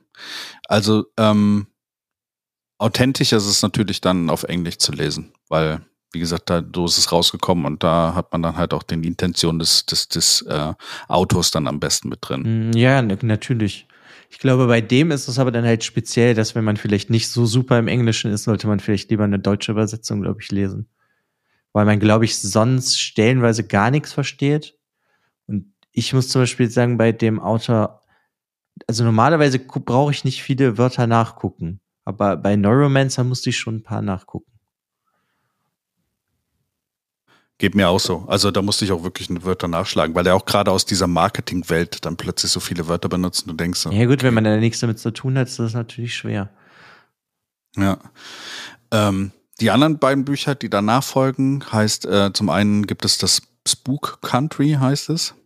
Also 0.68 1.06
ähm, 1.18 1.66
authentisch 2.78 3.32
ist 3.32 3.46
es 3.46 3.62
natürlich 3.62 4.00
dann 4.00 4.30
auf 4.30 4.44
Englisch 4.44 4.78
zu 4.78 4.92
lesen, 4.92 5.32
weil 5.48 5.80
wie 6.12 6.20
gesagt, 6.20 6.50
da 6.50 6.62
so 6.74 6.84
ist 6.84 6.98
es 6.98 7.10
rausgekommen 7.10 7.64
und 7.64 7.82
da 7.82 8.14
hat 8.14 8.32
man 8.32 8.42
dann 8.42 8.56
halt 8.56 8.74
auch 8.74 8.82
den 8.82 9.02
Intention 9.02 9.58
des, 9.58 9.86
des, 9.86 10.08
des 10.08 10.42
äh, 10.42 10.74
Autors 11.08 11.50
dann 11.50 11.66
am 11.66 11.80
besten 11.80 12.10
mit 12.10 12.18
drin. 12.20 12.70
Mm, 12.70 12.76
ja, 12.76 13.00
natürlich. 13.00 13.86
Ich 14.32 14.38
glaube, 14.38 14.66
bei 14.66 14.80
dem 14.80 15.10
ist 15.10 15.28
es 15.28 15.38
aber 15.38 15.52
dann 15.52 15.66
halt 15.66 15.84
speziell, 15.84 16.32
dass 16.32 16.54
wenn 16.54 16.64
man 16.64 16.78
vielleicht 16.78 17.10
nicht 17.10 17.28
so 17.28 17.44
super 17.44 17.78
im 17.78 17.86
Englischen 17.86 18.32
ist, 18.32 18.44
sollte 18.44 18.66
man 18.66 18.80
vielleicht 18.80 19.10
lieber 19.10 19.24
eine 19.24 19.38
deutsche 19.38 19.72
Übersetzung, 19.72 20.22
glaube 20.22 20.40
ich, 20.40 20.50
lesen. 20.50 20.88
Weil 21.74 21.84
man, 21.84 22.00
glaube 22.00 22.24
ich, 22.24 22.38
sonst 22.38 22.98
stellenweise 22.98 23.62
gar 23.62 23.90
nichts 23.90 24.14
versteht. 24.14 24.78
Und 25.46 25.74
ich 25.92 26.14
muss 26.14 26.28
zum 26.28 26.40
Beispiel 26.40 26.70
sagen, 26.70 26.96
bei 26.96 27.12
dem 27.12 27.40
Autor, 27.40 28.00
also 28.86 29.04
normalerweise 29.04 29.58
brauche 29.58 30.12
ich 30.12 30.24
nicht 30.24 30.42
viele 30.42 30.78
Wörter 30.78 31.06
nachgucken. 31.06 31.80
Aber 32.06 32.38
bei 32.38 32.56
Neuromancer 32.56 33.24
musste 33.24 33.50
ich 33.50 33.58
schon 33.58 33.76
ein 33.76 33.82
paar 33.82 34.00
nachgucken. 34.00 34.51
Geht 37.62 37.76
mir 37.76 37.88
auch 37.88 38.00
so. 38.00 38.24
Also 38.26 38.50
da 38.50 38.60
musste 38.60 38.84
ich 38.84 38.90
auch 38.90 39.04
wirklich 39.04 39.28
Wörter 39.44 39.68
nachschlagen, 39.68 40.16
weil 40.16 40.26
er 40.26 40.34
auch 40.34 40.46
gerade 40.46 40.72
aus 40.72 40.84
dieser 40.84 41.06
Marketingwelt 41.06 42.04
dann 42.04 42.16
plötzlich 42.16 42.50
so 42.50 42.58
viele 42.58 42.88
Wörter 42.88 43.08
benutzt 43.08 43.42
und 43.42 43.52
du 43.52 43.54
denkst 43.54 43.78
so. 43.78 43.92
Ja 43.92 44.04
gut, 44.06 44.24
wenn 44.24 44.34
man 44.34 44.42
da 44.42 44.56
nichts 44.56 44.80
damit 44.80 44.98
zu 44.98 45.12
tun 45.12 45.38
hat, 45.38 45.46
ist 45.46 45.60
das 45.60 45.72
natürlich 45.72 46.16
schwer. 46.16 46.50
Ja. 47.76 47.98
Ähm, 48.90 49.30
die 49.60 49.70
anderen 49.70 50.00
beiden 50.00 50.24
Bücher, 50.24 50.56
die 50.56 50.70
danach 50.70 51.04
folgen, 51.04 51.62
heißt 51.70 52.04
äh, 52.06 52.32
zum 52.32 52.50
einen 52.50 52.84
gibt 52.84 53.04
es 53.04 53.18
das 53.18 53.42
Spook 53.64 54.18
Country, 54.22 54.72
heißt 54.80 55.10
es. 55.10 55.36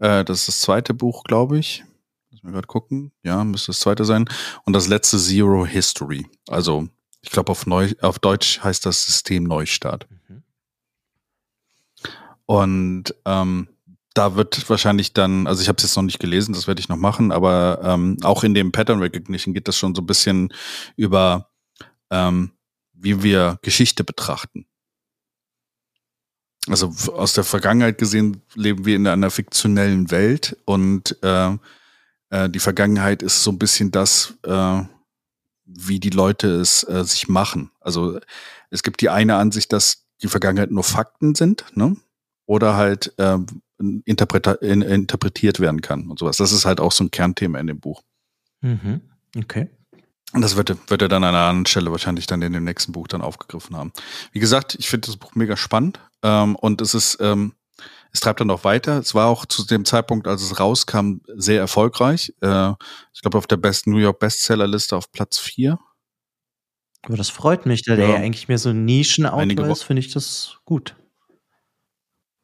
Äh, 0.00 0.22
das 0.26 0.40
ist 0.40 0.48
das 0.48 0.60
zweite 0.60 0.92
Buch, 0.92 1.24
glaube 1.24 1.58
ich. 1.58 1.82
Lass 2.30 2.42
mal 2.42 2.52
gerade 2.52 2.66
gucken. 2.66 3.10
Ja, 3.22 3.42
müsste 3.42 3.68
das 3.68 3.80
zweite 3.80 4.04
sein. 4.04 4.26
Und 4.64 4.74
das 4.74 4.86
letzte 4.86 5.16
Zero 5.16 5.64
History. 5.64 6.26
Also 6.46 6.88
ich 7.22 7.30
glaube 7.30 7.52
auf, 7.52 7.64
auf 8.02 8.18
Deutsch 8.18 8.60
heißt 8.62 8.84
das 8.84 9.06
System 9.06 9.44
Neustart. 9.44 10.06
Mhm. 10.28 10.42
Und 12.50 13.14
ähm, 13.26 13.68
da 14.12 14.34
wird 14.34 14.68
wahrscheinlich 14.68 15.12
dann, 15.12 15.46
also 15.46 15.62
ich 15.62 15.68
habe 15.68 15.76
es 15.76 15.84
jetzt 15.84 15.94
noch 15.94 16.02
nicht 16.02 16.18
gelesen, 16.18 16.52
das 16.52 16.66
werde 16.66 16.80
ich 16.80 16.88
noch 16.88 16.96
machen, 16.96 17.30
aber 17.30 17.78
ähm, 17.84 18.16
auch 18.24 18.42
in 18.42 18.54
dem 18.54 18.72
Pattern 18.72 18.98
Recognition 18.98 19.54
geht 19.54 19.68
das 19.68 19.78
schon 19.78 19.94
so 19.94 20.02
ein 20.02 20.06
bisschen 20.06 20.52
über, 20.96 21.48
ähm, 22.10 22.50
wie 22.92 23.22
wir 23.22 23.60
Geschichte 23.62 24.02
betrachten. 24.02 24.66
Also 26.66 26.92
aus 27.12 27.34
der 27.34 27.44
Vergangenheit 27.44 27.98
gesehen 27.98 28.42
leben 28.56 28.84
wir 28.84 28.96
in 28.96 29.06
einer 29.06 29.30
fiktionellen 29.30 30.10
Welt 30.10 30.56
und 30.64 31.22
äh, 31.22 31.56
äh, 32.30 32.50
die 32.50 32.58
Vergangenheit 32.58 33.22
ist 33.22 33.44
so 33.44 33.52
ein 33.52 33.60
bisschen 33.60 33.92
das, 33.92 34.34
äh, 34.42 34.82
wie 35.66 36.00
die 36.00 36.10
Leute 36.10 36.48
es 36.48 36.82
äh, 36.82 37.04
sich 37.04 37.28
machen. 37.28 37.70
Also 37.78 38.18
es 38.70 38.82
gibt 38.82 39.02
die 39.02 39.08
eine 39.08 39.36
Ansicht, 39.36 39.72
dass 39.72 40.08
die 40.20 40.26
Vergangenheit 40.26 40.72
nur 40.72 40.82
Fakten 40.82 41.36
sind, 41.36 41.64
ne? 41.76 41.94
Oder 42.50 42.74
halt 42.74 43.14
äh, 43.16 43.38
interpretiert 43.78 45.60
werden 45.60 45.80
kann 45.80 46.10
und 46.10 46.18
sowas. 46.18 46.36
Das 46.38 46.50
ist 46.50 46.64
halt 46.64 46.80
auch 46.80 46.90
so 46.90 47.04
ein 47.04 47.12
Kernthema 47.12 47.60
in 47.60 47.68
dem 47.68 47.78
Buch. 47.78 48.02
Mhm. 48.60 49.02
Okay. 49.38 49.70
Und 50.32 50.42
das 50.42 50.56
wird, 50.56 50.90
wird 50.90 51.00
er 51.00 51.06
dann 51.06 51.22
an 51.22 51.36
einer 51.36 51.46
anderen 51.46 51.66
Stelle 51.66 51.92
wahrscheinlich 51.92 52.26
dann 52.26 52.42
in 52.42 52.52
dem 52.52 52.64
nächsten 52.64 52.90
Buch 52.90 53.06
dann 53.06 53.22
aufgegriffen 53.22 53.76
haben. 53.76 53.92
Wie 54.32 54.40
gesagt, 54.40 54.74
ich 54.80 54.88
finde 54.88 55.06
das 55.06 55.16
Buch 55.16 55.36
mega 55.36 55.56
spannend 55.56 56.00
ähm, 56.24 56.56
und 56.56 56.80
es 56.80 56.94
ist, 56.94 57.18
ähm, 57.20 57.52
es 58.12 58.18
treibt 58.18 58.40
dann 58.40 58.50
auch 58.50 58.64
weiter. 58.64 58.98
Es 58.98 59.14
war 59.14 59.28
auch 59.28 59.46
zu 59.46 59.64
dem 59.64 59.84
Zeitpunkt, 59.84 60.26
als 60.26 60.42
es 60.42 60.58
rauskam, 60.58 61.20
sehr 61.28 61.60
erfolgreich. 61.60 62.34
Äh, 62.40 62.72
ich 63.14 63.20
glaube 63.20 63.38
auf 63.38 63.46
der 63.46 63.58
Best 63.58 63.86
New 63.86 63.98
York 63.98 64.18
Bestsellerliste 64.18 64.96
auf 64.96 65.12
Platz 65.12 65.38
4. 65.38 65.78
Aber 67.02 67.16
das 67.16 67.30
freut 67.30 67.64
mich, 67.64 67.84
da 67.84 67.92
ja. 67.92 67.96
der 67.98 68.08
ja 68.08 68.16
eigentlich 68.16 68.48
mehr 68.48 68.58
so 68.58 68.70
ein 68.70 68.84
Nischenautor 68.84 69.68
ist, 69.68 69.84
finde 69.84 70.00
ich 70.00 70.12
das 70.12 70.58
gut. 70.64 70.96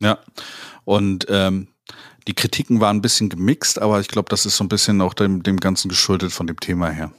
Ja, 0.00 0.18
und 0.84 1.26
ähm, 1.28 1.68
die 2.26 2.34
Kritiken 2.34 2.80
waren 2.80 2.98
ein 2.98 3.02
bisschen 3.02 3.28
gemixt, 3.28 3.80
aber 3.80 4.00
ich 4.00 4.08
glaube, 4.08 4.28
das 4.28 4.46
ist 4.46 4.56
so 4.56 4.64
ein 4.64 4.68
bisschen 4.68 5.00
auch 5.00 5.14
dem, 5.14 5.42
dem 5.42 5.58
Ganzen 5.58 5.88
geschuldet 5.88 6.32
von 6.32 6.46
dem 6.46 6.58
Thema 6.58 6.90
her. 6.90 7.12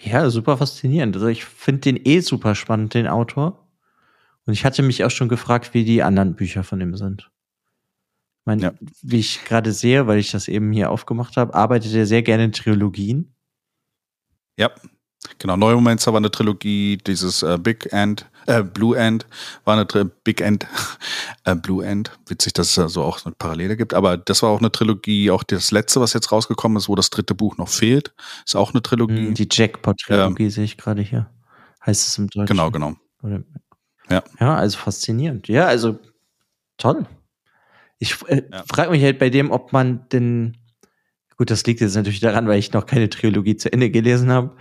Ja, 0.00 0.28
super 0.30 0.56
faszinierend. 0.56 1.16
Also 1.16 1.28
ich 1.28 1.44
finde 1.44 1.80
den 1.82 2.00
eh 2.04 2.20
super 2.20 2.54
spannend, 2.54 2.94
den 2.94 3.06
Autor. 3.06 3.66
Und 4.44 4.52
ich 4.52 4.64
hatte 4.64 4.82
mich 4.82 5.04
auch 5.04 5.10
schon 5.10 5.28
gefragt, 5.28 5.74
wie 5.74 5.84
die 5.84 6.02
anderen 6.02 6.36
Bücher 6.36 6.64
von 6.64 6.80
ihm 6.80 6.96
sind. 6.96 7.30
Ich 8.40 8.46
meine, 8.46 8.62
ja. 8.62 8.74
wie 9.02 9.18
ich 9.18 9.44
gerade 9.44 9.72
sehe, 9.72 10.06
weil 10.06 10.18
ich 10.18 10.30
das 10.30 10.48
eben 10.48 10.72
hier 10.72 10.90
aufgemacht 10.90 11.36
habe, 11.36 11.54
arbeitet 11.54 11.94
er 11.94 12.06
sehr 12.06 12.22
gerne 12.22 12.44
in 12.44 12.52
Trilogien. 12.52 13.34
Ja, 14.56 14.70
genau. 15.38 15.56
Neue 15.56 15.74
Momente 15.74 16.06
war 16.06 16.16
eine 16.16 16.30
Trilogie, 16.30 16.98
dieses 16.98 17.42
äh, 17.42 17.58
Big 17.58 17.92
End 17.92 18.26
äh, 18.46 18.62
Blue 18.62 18.96
End 18.96 19.26
war 19.64 19.74
eine 19.74 19.86
Tri 19.86 20.04
Big 20.24 20.40
End, 20.40 20.66
äh, 21.44 21.54
Blue 21.54 21.84
End. 21.84 22.16
Witzig, 22.26 22.52
dass 22.54 22.68
es 22.68 22.74
da 22.76 22.88
so 22.88 23.02
auch 23.02 23.24
eine 23.24 23.34
Parallele 23.34 23.76
gibt. 23.76 23.94
Aber 23.94 24.16
das 24.16 24.42
war 24.42 24.50
auch 24.50 24.60
eine 24.60 24.72
Trilogie, 24.72 25.30
auch 25.30 25.42
das 25.42 25.70
letzte, 25.70 26.00
was 26.00 26.12
jetzt 26.12 26.32
rausgekommen 26.32 26.78
ist, 26.78 26.88
wo 26.88 26.94
das 26.94 27.10
dritte 27.10 27.34
Buch 27.34 27.58
noch 27.58 27.68
fehlt, 27.68 28.14
ist 28.44 28.56
auch 28.56 28.72
eine 28.72 28.82
Trilogie. 28.82 29.26
Hm, 29.26 29.34
die 29.34 29.48
Jackpot-Trilogie 29.50 30.44
ähm, 30.44 30.50
sehe 30.50 30.64
ich 30.64 30.76
gerade 30.76 31.02
hier. 31.02 31.30
Heißt 31.84 32.08
es 32.08 32.18
im 32.18 32.28
Deutschen? 32.28 32.46
Genau, 32.46 32.70
genau. 32.70 32.94
Oder, 33.22 33.42
ja. 34.08 34.22
Ja, 34.40 34.56
also 34.56 34.78
faszinierend. 34.78 35.48
Ja, 35.48 35.66
also 35.66 35.98
toll. 36.78 37.06
Ich 37.98 38.16
äh, 38.28 38.42
ja. 38.50 38.64
frage 38.68 38.90
mich 38.90 39.02
halt 39.02 39.18
bei 39.18 39.30
dem, 39.30 39.50
ob 39.50 39.72
man 39.72 40.08
denn, 40.10 40.56
gut, 41.36 41.50
das 41.50 41.64
liegt 41.66 41.80
jetzt 41.80 41.96
natürlich 41.96 42.20
daran, 42.20 42.46
weil 42.46 42.58
ich 42.58 42.72
noch 42.72 42.86
keine 42.86 43.08
Trilogie 43.08 43.56
zu 43.56 43.72
Ende 43.72 43.90
gelesen 43.90 44.30
habe, 44.30 44.56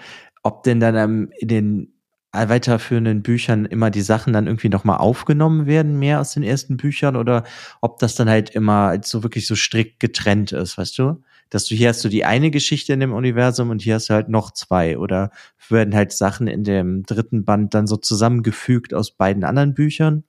ob 0.45 0.61
denn 0.61 0.79
dann 0.79 1.29
in 1.39 1.47
den 1.47 1.93
weiterführenden 2.31 3.23
Büchern 3.23 3.65
immer 3.65 3.89
die 3.89 4.01
Sachen 4.01 4.31
dann 4.31 4.45
irgendwie 4.45 4.69
nochmal 4.69 4.97
aufgenommen 4.97 5.65
werden, 5.65 5.97
mehr 5.97 6.19
aus 6.19 6.33
den 6.33 6.43
ersten 6.43 6.77
Büchern, 6.77 7.15
oder 7.15 7.45
ob 7.81 7.97
das 7.97 8.13
dann 8.13 8.29
halt 8.29 8.51
immer 8.51 8.95
so 9.03 9.23
wirklich 9.23 9.47
so 9.47 9.55
strikt 9.55 9.99
getrennt 9.99 10.51
ist, 10.51 10.77
weißt 10.77 10.99
du? 10.99 11.23
Dass 11.49 11.65
du 11.65 11.73
hier 11.73 11.89
hast 11.89 12.03
du 12.03 12.09
die 12.09 12.25
eine 12.25 12.51
Geschichte 12.51 12.93
in 12.93 12.99
dem 12.99 13.13
Universum 13.13 13.71
und 13.71 13.81
hier 13.81 13.95
hast 13.95 14.09
du 14.09 14.13
halt 14.13 14.29
noch 14.29 14.51
zwei, 14.51 14.99
oder 14.99 15.31
werden 15.67 15.95
halt 15.95 16.11
Sachen 16.11 16.45
in 16.45 16.63
dem 16.63 17.03
dritten 17.03 17.43
Band 17.43 17.73
dann 17.73 17.87
so 17.87 17.97
zusammengefügt 17.97 18.93
aus 18.93 19.11
beiden 19.11 19.43
anderen 19.43 19.73
Büchern? 19.73 20.25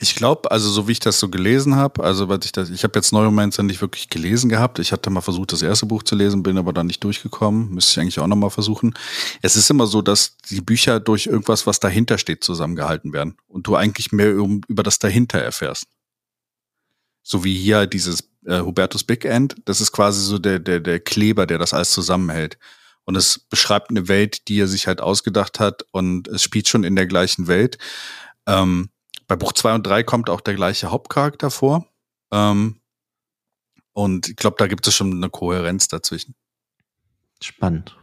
Ich 0.00 0.14
glaube, 0.14 0.50
also 0.52 0.70
so 0.70 0.86
wie 0.86 0.92
ich 0.92 1.00
das 1.00 1.18
so 1.18 1.28
gelesen 1.28 1.74
habe, 1.74 2.04
also 2.04 2.28
was 2.28 2.44
ich 2.44 2.52
das, 2.52 2.70
ich 2.70 2.84
habe 2.84 2.96
jetzt 2.96 3.12
Neuromancer 3.12 3.64
nicht 3.64 3.80
wirklich 3.80 4.08
gelesen 4.08 4.48
gehabt. 4.48 4.78
Ich 4.78 4.92
hatte 4.92 5.10
mal 5.10 5.22
versucht, 5.22 5.52
das 5.52 5.62
erste 5.62 5.86
Buch 5.86 6.04
zu 6.04 6.14
lesen, 6.14 6.44
bin 6.44 6.56
aber 6.56 6.72
dann 6.72 6.86
nicht 6.86 7.02
durchgekommen. 7.02 7.70
Müsste 7.70 7.92
ich 7.92 8.00
eigentlich 8.00 8.20
auch 8.20 8.28
nochmal 8.28 8.50
versuchen. 8.50 8.94
Es 9.42 9.56
ist 9.56 9.70
immer 9.70 9.88
so, 9.88 10.00
dass 10.00 10.36
die 10.36 10.60
Bücher 10.60 11.00
durch 11.00 11.26
irgendwas, 11.26 11.66
was 11.66 11.80
dahinter 11.80 12.16
steht, 12.18 12.44
zusammengehalten 12.44 13.12
werden 13.12 13.36
und 13.48 13.66
du 13.66 13.74
eigentlich 13.74 14.12
mehr 14.12 14.30
über 14.30 14.82
das 14.84 15.00
dahinter 15.00 15.40
erfährst. 15.40 15.86
So 17.24 17.42
wie 17.42 17.56
hier 17.56 17.86
dieses 17.86 18.30
äh, 18.46 18.60
Hubertus 18.60 19.02
Big 19.02 19.24
End, 19.24 19.56
das 19.64 19.80
ist 19.80 19.90
quasi 19.90 20.22
so 20.22 20.38
der, 20.38 20.60
der, 20.60 20.78
der 20.78 21.00
Kleber, 21.00 21.46
der 21.46 21.58
das 21.58 21.74
alles 21.74 21.90
zusammenhält. 21.90 22.56
Und 23.04 23.16
es 23.16 23.38
beschreibt 23.38 23.90
eine 23.90 24.06
Welt, 24.06 24.48
die 24.48 24.60
er 24.60 24.68
sich 24.68 24.86
halt 24.86 25.00
ausgedacht 25.00 25.58
hat 25.58 25.84
und 25.90 26.28
es 26.28 26.42
spielt 26.42 26.68
schon 26.68 26.84
in 26.84 26.94
der 26.94 27.06
gleichen 27.06 27.48
Welt. 27.48 27.78
Ähm, 28.46 28.90
bei 29.28 29.36
Buch 29.36 29.52
2 29.52 29.74
und 29.74 29.86
3 29.86 30.02
kommt 30.02 30.30
auch 30.30 30.40
der 30.40 30.54
gleiche 30.54 30.90
Hauptcharakter 30.90 31.50
vor. 31.50 31.86
Ähm, 32.32 32.80
und 33.92 34.28
ich 34.28 34.36
glaube, 34.36 34.56
da 34.58 34.66
gibt 34.66 34.86
es 34.86 34.94
schon 34.94 35.12
eine 35.12 35.30
Kohärenz 35.30 35.86
dazwischen. 35.88 36.34
Spannend. 37.42 37.96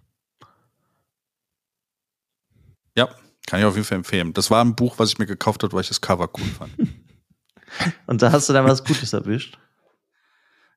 Ja, 2.95 3.09
kann 3.47 3.59
ich 3.59 3.65
auf 3.65 3.75
jeden 3.75 3.85
Fall 3.85 3.97
empfehlen. 3.97 4.33
Das 4.33 4.49
war 4.51 4.63
ein 4.63 4.75
Buch, 4.75 4.99
was 4.99 5.09
ich 5.09 5.17
mir 5.17 5.25
gekauft 5.25 5.63
habe, 5.63 5.73
weil 5.73 5.81
ich 5.81 5.89
das 5.89 5.99
Cover 5.99 6.29
cool 6.37 6.45
fand. 6.45 6.73
und 8.07 8.21
da 8.21 8.31
hast 8.31 8.47
du 8.47 8.53
dann 8.53 8.65
was 8.65 8.83
Gutes 8.83 9.11
erwischt. 9.11 9.57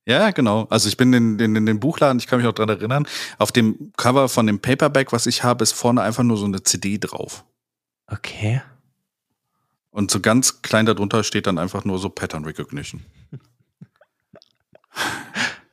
Ja, 0.06 0.30
genau. 0.30 0.66
Also 0.70 0.88
ich 0.88 0.96
bin 0.96 1.12
in, 1.12 1.38
in, 1.38 1.54
in 1.54 1.66
den 1.66 1.80
Buchladen, 1.80 2.18
ich 2.18 2.26
kann 2.26 2.38
mich 2.38 2.48
auch 2.48 2.54
dran 2.54 2.70
erinnern, 2.70 3.06
auf 3.36 3.52
dem 3.52 3.92
Cover 3.98 4.30
von 4.30 4.46
dem 4.46 4.58
Paperback, 4.58 5.12
was 5.12 5.26
ich 5.26 5.44
habe, 5.44 5.62
ist 5.62 5.72
vorne 5.72 6.00
einfach 6.00 6.22
nur 6.22 6.38
so 6.38 6.46
eine 6.46 6.62
CD 6.62 6.96
drauf. 6.96 7.44
Okay. 8.06 8.62
Und 9.98 10.12
so 10.12 10.20
ganz 10.20 10.62
klein 10.62 10.86
darunter 10.86 11.24
steht 11.24 11.48
dann 11.48 11.58
einfach 11.58 11.84
nur 11.84 11.98
so 11.98 12.08
Pattern 12.08 12.44
Recognition. 12.44 13.02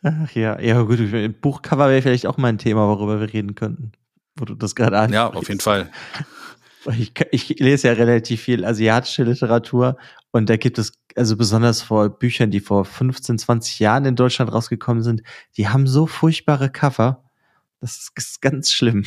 Ach 0.01 0.31
ja, 0.31 0.59
ja 0.59 0.81
gut, 0.81 0.97
Buchcover 1.41 1.89
wäre 1.89 2.01
vielleicht 2.01 2.25
auch 2.25 2.37
mal 2.37 2.47
ein 2.47 2.57
Thema, 2.57 2.87
worüber 2.87 3.19
wir 3.19 3.31
reden 3.31 3.53
könnten, 3.53 3.91
wo 4.35 4.45
du 4.45 4.55
das 4.55 4.73
gerade 4.73 4.97
ansprichst. 4.97 5.13
Ja, 5.13 5.39
auf 5.39 5.47
jeden 5.47 5.59
Fall. 5.59 5.91
Ich, 6.97 7.13
ich, 7.29 7.49
lese 7.59 7.89
ja 7.89 7.93
relativ 7.93 8.41
viel 8.41 8.65
asiatische 8.65 9.21
Literatur 9.21 9.95
und 10.31 10.49
da 10.49 10.57
gibt 10.57 10.79
es, 10.79 10.93
also 11.15 11.37
besonders 11.37 11.83
vor 11.83 12.09
Büchern, 12.09 12.49
die 12.49 12.61
vor 12.61 12.83
15, 12.83 13.37
20 13.37 13.77
Jahren 13.77 14.05
in 14.05 14.15
Deutschland 14.15 14.51
rausgekommen 14.51 15.03
sind, 15.03 15.21
die 15.55 15.67
haben 15.67 15.85
so 15.85 16.07
furchtbare 16.07 16.71
Cover. 16.71 17.23
Das 17.79 18.11
ist 18.15 18.41
ganz 18.41 18.71
schlimm. 18.71 19.05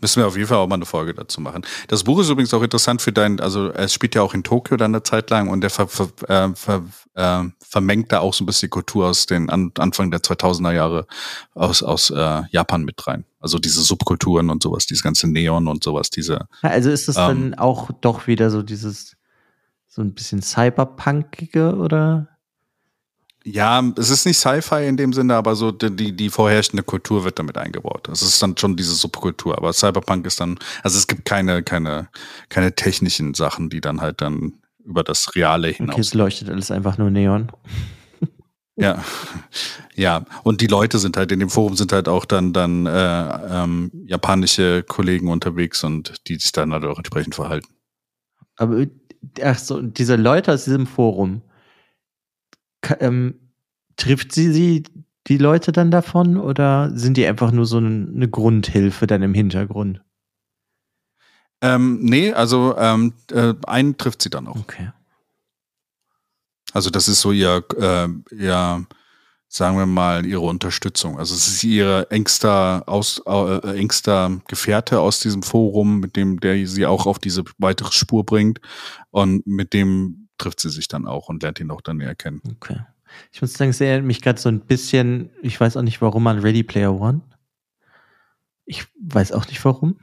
Müssen 0.00 0.20
wir 0.20 0.26
auf 0.26 0.36
jeden 0.36 0.48
Fall 0.48 0.58
auch 0.58 0.66
mal 0.66 0.76
eine 0.76 0.86
Folge 0.86 1.14
dazu 1.14 1.40
machen. 1.40 1.62
Das 1.88 2.04
Buch 2.04 2.20
ist 2.20 2.28
übrigens 2.28 2.52
auch 2.54 2.62
interessant 2.62 3.02
für 3.02 3.12
dein, 3.12 3.40
also 3.40 3.70
es 3.72 3.92
spielt 3.92 4.14
ja 4.14 4.22
auch 4.22 4.34
in 4.34 4.42
Tokio 4.42 4.76
dann 4.76 4.94
eine 4.94 5.02
Zeit 5.02 5.30
lang 5.30 5.48
und 5.48 5.60
der 5.60 5.70
ver, 5.70 5.88
ver, 5.88 6.08
äh, 6.28 6.54
ver, 6.54 6.84
äh, 7.14 7.44
vermengt 7.60 8.12
da 8.12 8.20
auch 8.20 8.34
so 8.34 8.44
ein 8.44 8.46
bisschen 8.46 8.70
Kultur 8.70 9.06
aus 9.06 9.26
den 9.26 9.50
An 9.50 9.72
Anfang 9.78 10.10
der 10.10 10.20
2000er 10.20 10.72
Jahre 10.72 11.06
aus, 11.54 11.82
aus 11.82 12.10
äh, 12.10 12.42
Japan 12.50 12.84
mit 12.84 13.06
rein. 13.06 13.24
Also 13.40 13.58
diese 13.58 13.82
Subkulturen 13.82 14.50
und 14.50 14.62
sowas, 14.62 14.86
dieses 14.86 15.02
ganze 15.02 15.28
Neon 15.28 15.68
und 15.68 15.84
sowas, 15.84 16.10
diese. 16.10 16.46
Also 16.62 16.90
ist 16.90 17.08
das 17.08 17.16
ähm, 17.16 17.26
dann 17.26 17.54
auch 17.54 17.90
doch 18.00 18.26
wieder 18.26 18.50
so 18.50 18.62
dieses, 18.62 19.16
so 19.86 20.02
ein 20.02 20.14
bisschen 20.14 20.42
Cyberpunkige 20.42 21.76
oder? 21.76 22.28
Ja, 23.48 23.80
es 23.96 24.10
ist 24.10 24.26
nicht 24.26 24.38
Sci-Fi 24.38 24.88
in 24.88 24.96
dem 24.96 25.12
Sinne, 25.12 25.36
aber 25.36 25.54
so 25.54 25.70
die, 25.70 26.10
die 26.16 26.30
vorherrschende 26.30 26.82
Kultur 26.82 27.22
wird 27.22 27.38
damit 27.38 27.56
eingebaut. 27.56 28.08
Es 28.08 28.20
ist 28.20 28.42
dann 28.42 28.56
schon 28.56 28.76
diese 28.76 28.94
Subkultur, 28.94 29.56
aber 29.56 29.72
Cyberpunk 29.72 30.26
ist 30.26 30.40
dann, 30.40 30.58
also 30.82 30.98
es 30.98 31.06
gibt 31.06 31.24
keine, 31.24 31.62
keine, 31.62 32.08
keine 32.48 32.74
technischen 32.74 33.34
Sachen, 33.34 33.70
die 33.70 33.80
dann 33.80 34.00
halt 34.00 34.20
dann 34.20 34.54
über 34.84 35.04
das 35.04 35.36
Reale 35.36 35.68
hinaus. 35.68 35.94
Okay, 35.94 36.00
es 36.00 36.14
leuchtet 36.14 36.50
alles 36.50 36.72
einfach 36.72 36.98
nur 36.98 37.10
Neon. 37.10 37.52
Ja, 38.78 39.02
ja. 39.94 40.26
Und 40.42 40.60
die 40.60 40.66
Leute 40.66 40.98
sind 40.98 41.16
halt 41.16 41.32
in 41.32 41.40
dem 41.40 41.48
Forum 41.48 41.76
sind 41.76 41.92
halt 41.94 42.08
auch 42.08 42.26
dann 42.26 42.52
dann 42.52 42.84
äh, 42.84 43.62
ähm, 43.62 43.90
japanische 44.04 44.82
Kollegen 44.82 45.28
unterwegs 45.28 45.82
und 45.82 46.12
die 46.26 46.34
sich 46.34 46.52
dann 46.52 46.74
halt 46.74 46.84
auch 46.84 46.98
entsprechend 46.98 47.34
verhalten. 47.34 47.68
Aber 48.56 48.84
ach 49.42 49.58
so, 49.58 49.80
diese 49.80 50.16
Leute 50.16 50.52
aus 50.52 50.64
diesem 50.64 50.86
Forum, 50.86 51.40
ähm, 53.00 53.34
trifft 53.96 54.32
sie 54.32 54.52
sie 54.52 54.84
die 55.26 55.38
Leute 55.38 55.72
dann 55.72 55.90
davon 55.90 56.36
oder 56.36 56.90
sind 56.96 57.16
die 57.16 57.26
einfach 57.26 57.50
nur 57.50 57.66
so 57.66 57.78
eine 57.78 58.28
Grundhilfe 58.28 59.06
dann 59.06 59.22
im 59.22 59.34
Hintergrund? 59.34 60.02
Ähm, 61.62 62.00
nee, 62.02 62.32
also 62.32 62.76
ähm, 62.76 63.14
äh, 63.32 63.54
einen 63.66 63.96
trifft 63.96 64.22
sie 64.22 64.30
dann 64.30 64.46
auch. 64.46 64.56
Okay. 64.56 64.92
Also 66.72 66.90
das 66.90 67.08
ist 67.08 67.22
so 67.22 67.32
ihr, 67.32 67.64
äh, 67.78 68.08
ihr 68.34 68.86
sagen 69.48 69.78
wir 69.78 69.86
mal, 69.86 70.26
ihre 70.26 70.42
Unterstützung. 70.42 71.18
Also 71.18 71.34
es 71.34 71.46
ist 71.46 71.64
ihre 71.64 72.10
engster, 72.10 72.84
aus, 72.86 73.22
äh, 73.26 73.78
engster 73.78 74.40
Gefährte 74.48 75.00
aus 75.00 75.20
diesem 75.20 75.42
Forum, 75.42 76.00
mit 76.00 76.16
dem 76.16 76.40
der 76.40 76.66
sie 76.66 76.86
auch 76.86 77.06
auf 77.06 77.18
diese 77.18 77.44
weitere 77.58 77.92
Spur 77.92 78.26
bringt. 78.26 78.60
Und 79.10 79.46
mit 79.46 79.72
dem 79.72 80.25
trifft 80.38 80.60
sie 80.60 80.70
sich 80.70 80.88
dann 80.88 81.06
auch 81.06 81.28
und 81.28 81.42
lernt 81.42 81.60
ihn 81.60 81.70
auch 81.70 81.80
dann 81.80 81.98
näher 81.98 82.14
kennen. 82.14 82.40
Okay. 82.56 82.80
Ich 83.32 83.40
muss 83.40 83.54
sagen, 83.54 83.70
es 83.70 83.80
erinnert 83.80 84.04
mich 84.04 84.20
gerade 84.22 84.40
so 84.40 84.48
ein 84.48 84.60
bisschen, 84.60 85.30
ich 85.42 85.60
weiß 85.60 85.76
auch 85.76 85.82
nicht 85.82 86.00
warum, 86.02 86.26
an 86.26 86.38
Ready 86.38 86.62
Player 86.62 86.94
One. 86.94 87.22
Ich 88.64 88.84
weiß 89.00 89.32
auch 89.32 89.46
nicht 89.46 89.64
warum. 89.64 89.98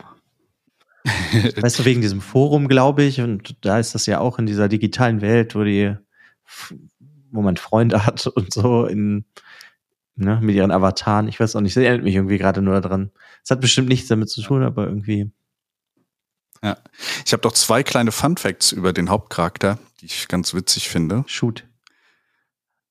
weißt 1.57 1.79
du, 1.79 1.85
wegen 1.85 2.01
diesem 2.01 2.21
Forum, 2.21 2.67
glaube 2.67 3.03
ich, 3.03 3.19
und 3.19 3.57
da 3.65 3.77
ist 3.77 3.93
das 3.93 4.05
ja 4.05 4.19
auch 4.19 4.39
in 4.39 4.45
dieser 4.45 4.69
digitalen 4.69 5.21
Welt, 5.21 5.53
wo 5.53 5.63
die, 5.63 5.95
wo 7.31 7.41
man 7.41 7.57
Freunde 7.57 8.05
hat 8.05 8.25
und 8.35 8.53
so 8.53 8.85
in, 8.85 9.25
ne, 10.15 10.39
mit 10.41 10.55
ihren 10.55 10.71
Avataren. 10.71 11.27
Ich 11.27 11.39
weiß 11.39 11.55
auch 11.55 11.61
nicht, 11.61 11.75
das 11.75 11.83
erinnert 11.83 12.03
mich 12.03 12.15
irgendwie 12.15 12.37
gerade 12.37 12.61
nur 12.61 12.79
daran. 12.79 13.11
Es 13.43 13.51
hat 13.51 13.61
bestimmt 13.61 13.89
nichts 13.89 14.07
damit 14.07 14.29
zu 14.29 14.41
tun, 14.41 14.63
aber 14.63 14.87
irgendwie. 14.87 15.31
Ja. 16.63 16.77
Ich 17.25 17.33
habe 17.33 17.41
doch 17.41 17.51
zwei 17.51 17.83
kleine 17.83 18.13
Fun 18.13 18.37
Facts 18.37 18.71
über 18.71 18.93
den 18.93 19.09
Hauptcharakter, 19.09 19.77
die 19.99 20.05
ich 20.05 20.29
ganz 20.29 20.53
witzig 20.53 20.87
finde. 20.87 21.25
Shoot. 21.27 21.65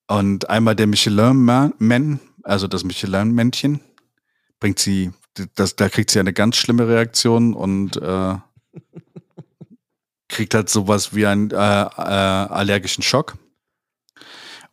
Und 0.06 0.50
einmal 0.50 0.76
der 0.76 0.86
Michelin-Man, 0.86 2.20
also 2.42 2.68
das 2.68 2.84
Michelin-Männchen, 2.84 3.80
bringt 4.60 4.78
sie, 4.78 5.12
das, 5.54 5.74
da 5.74 5.88
kriegt 5.88 6.10
sie 6.10 6.20
eine 6.20 6.34
ganz 6.34 6.56
schlimme 6.56 6.86
Reaktion 6.86 7.54
und 7.54 7.96
äh, 7.96 8.34
kriegt 10.28 10.54
halt 10.54 10.68
sowas 10.68 11.14
wie 11.14 11.26
einen 11.26 11.50
äh, 11.50 11.54
äh, 11.54 11.56
allergischen 11.56 13.02
Schock. 13.02 13.38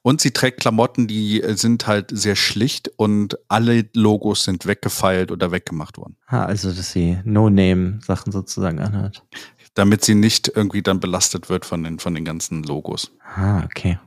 Und 0.02 0.22
sie 0.22 0.32
trägt 0.32 0.62
Klamotten, 0.62 1.08
die 1.08 1.44
sind 1.56 1.86
halt 1.86 2.12
sehr 2.12 2.38
schlicht 2.38 2.90
und 2.96 3.38
alle 3.50 3.90
Logos 3.94 4.46
sind 4.46 4.66
weggefeilt 4.66 5.32
oder 5.32 5.52
weggemacht 5.52 5.98
worden. 5.98 6.16
Ah, 6.28 6.46
also 6.46 6.72
dass 6.72 6.92
sie 6.92 7.18
No-Name-Sachen 7.26 8.32
sozusagen 8.32 8.80
anhat. 8.80 9.26
Damit 9.74 10.06
sie 10.06 10.16
nicht 10.16 10.52
irgendwie 10.56 10.82
dann 10.82 11.00
belastet 11.00 11.50
wird 11.50 11.66
von 11.66 11.84
den, 11.84 12.00
von 12.00 12.16
den 12.16 12.24
ganzen 12.24 12.64
Logos. 12.64 13.12
Ah, 13.36 13.64
okay. 13.66 14.00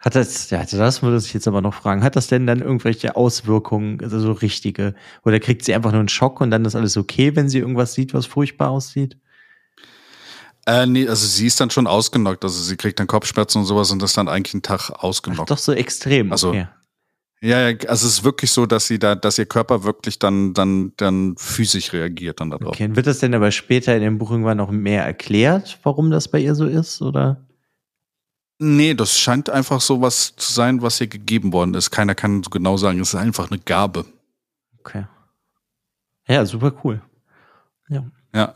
Hat 0.00 0.14
das, 0.14 0.48
ja, 0.48 0.64
das 0.64 1.02
würde 1.02 1.18
ich 1.18 1.34
jetzt 1.34 1.46
aber 1.46 1.60
noch 1.60 1.74
fragen. 1.74 2.02
Hat 2.02 2.16
das 2.16 2.26
denn 2.26 2.46
dann 2.46 2.60
irgendwelche 2.60 3.16
Auswirkungen, 3.16 4.00
also 4.02 4.18
so 4.18 4.32
richtige? 4.32 4.94
Oder 5.24 5.40
kriegt 5.40 5.62
sie 5.64 5.74
einfach 5.74 5.92
nur 5.92 6.00
einen 6.00 6.08
Schock 6.08 6.40
und 6.40 6.50
dann 6.50 6.64
ist 6.64 6.74
alles 6.74 6.96
okay, 6.96 7.36
wenn 7.36 7.50
sie 7.50 7.58
irgendwas 7.58 7.92
sieht, 7.92 8.14
was 8.14 8.24
furchtbar 8.24 8.70
aussieht? 8.70 9.18
Äh, 10.66 10.86
nee, 10.86 11.08
also 11.08 11.26
sie 11.26 11.46
ist 11.46 11.60
dann 11.60 11.70
schon 11.70 11.86
ausgenockt. 11.86 12.44
Also 12.44 12.62
sie 12.62 12.76
kriegt 12.76 13.00
dann 13.00 13.06
Kopfschmerzen 13.06 13.58
und 13.58 13.64
sowas 13.66 13.90
und 13.90 14.02
ist 14.02 14.16
dann 14.16 14.28
eigentlich 14.28 14.54
einen 14.54 14.62
Tag 14.62 14.90
ausgenockt. 14.90 15.42
Ach, 15.42 15.56
doch 15.56 15.58
so 15.58 15.72
extrem. 15.72 16.32
Also, 16.32 16.50
okay. 16.50 16.68
Ja, 17.42 17.70
ja, 17.70 17.76
also 17.88 18.06
es 18.06 18.18
ist 18.18 18.24
wirklich 18.24 18.50
so, 18.50 18.66
dass 18.66 18.86
sie 18.86 18.98
da, 18.98 19.14
dass 19.14 19.38
ihr 19.38 19.46
Körper 19.46 19.82
wirklich 19.82 20.18
dann, 20.18 20.52
dann, 20.52 20.92
dann 20.98 21.36
physisch 21.38 21.94
reagiert 21.94 22.40
dann 22.40 22.50
darauf. 22.50 22.68
Okay, 22.68 22.84
und 22.84 22.96
wird 22.96 23.06
das 23.06 23.20
denn 23.20 23.34
aber 23.34 23.50
später 23.50 23.96
in 23.96 24.02
dem 24.02 24.18
Buch 24.18 24.30
irgendwann 24.30 24.58
noch 24.58 24.70
mehr 24.70 25.04
erklärt, 25.04 25.78
warum 25.82 26.10
das 26.10 26.28
bei 26.28 26.38
ihr 26.38 26.54
so 26.54 26.66
ist, 26.66 27.00
oder? 27.00 27.42
Nee, 28.58 28.92
das 28.92 29.18
scheint 29.18 29.48
einfach 29.48 29.80
so 29.80 30.02
was 30.02 30.36
zu 30.36 30.52
sein, 30.52 30.82
was 30.82 31.00
ihr 31.00 31.06
gegeben 31.06 31.54
worden 31.54 31.72
ist. 31.72 31.90
Keiner 31.90 32.14
kann 32.14 32.42
so 32.42 32.50
genau 32.50 32.76
sagen, 32.76 33.00
es 33.00 33.14
ist 33.14 33.14
einfach 33.14 33.50
eine 33.50 33.58
Gabe. 33.58 34.04
Okay. 34.80 35.06
Ja, 36.28 36.44
super 36.44 36.74
cool. 36.84 37.00
Ja. 37.88 38.04
Ja. 38.34 38.52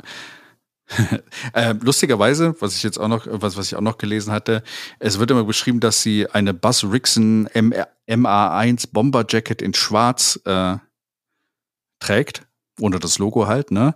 äh, 1.54 1.74
lustigerweise, 1.80 2.54
was 2.60 2.76
ich 2.76 2.82
jetzt 2.82 2.98
auch 2.98 3.08
noch, 3.08 3.26
was, 3.28 3.56
was 3.56 3.66
ich 3.66 3.76
auch 3.76 3.80
noch 3.80 3.98
gelesen 3.98 4.32
hatte, 4.32 4.62
es 4.98 5.18
wird 5.18 5.30
immer 5.30 5.44
beschrieben, 5.44 5.80
dass 5.80 6.02
sie 6.02 6.28
eine 6.30 6.54
Buzz 6.54 6.84
Rixon 6.84 7.48
MA1 7.48 8.88
Bomber 8.92 9.24
Jacket 9.28 9.62
in 9.62 9.74
Schwarz 9.74 10.40
äh, 10.44 10.76
trägt, 12.00 12.42
ohne 12.80 12.98
das 12.98 13.18
Logo 13.18 13.46
halt, 13.46 13.70
ne? 13.70 13.94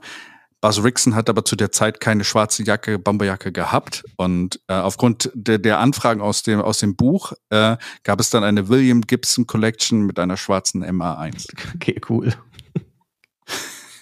Buzz 0.60 0.82
Rickson 0.82 1.14
hat 1.14 1.28
aber 1.30 1.44
zu 1.44 1.54
der 1.54 1.70
Zeit 1.70 2.00
keine 2.00 2.24
schwarze 2.24 2.64
Jacke, 2.64 2.98
Bomberjacke 2.98 3.52
gehabt. 3.52 4.04
Und 4.16 4.60
äh, 4.66 4.74
aufgrund 4.74 5.30
der, 5.34 5.58
der 5.58 5.78
Anfragen 5.78 6.20
aus 6.20 6.42
dem, 6.42 6.60
aus 6.60 6.78
dem 6.78 6.96
Buch 6.96 7.32
äh, 7.50 7.76
gab 8.02 8.18
es 8.18 8.30
dann 8.30 8.42
eine 8.42 8.68
William 8.68 9.02
Gibson 9.02 9.46
Collection 9.46 10.02
mit 10.02 10.18
einer 10.18 10.36
schwarzen 10.36 10.84
MA1. 10.84 11.46
Okay, 11.76 12.00
cool. 12.08 12.34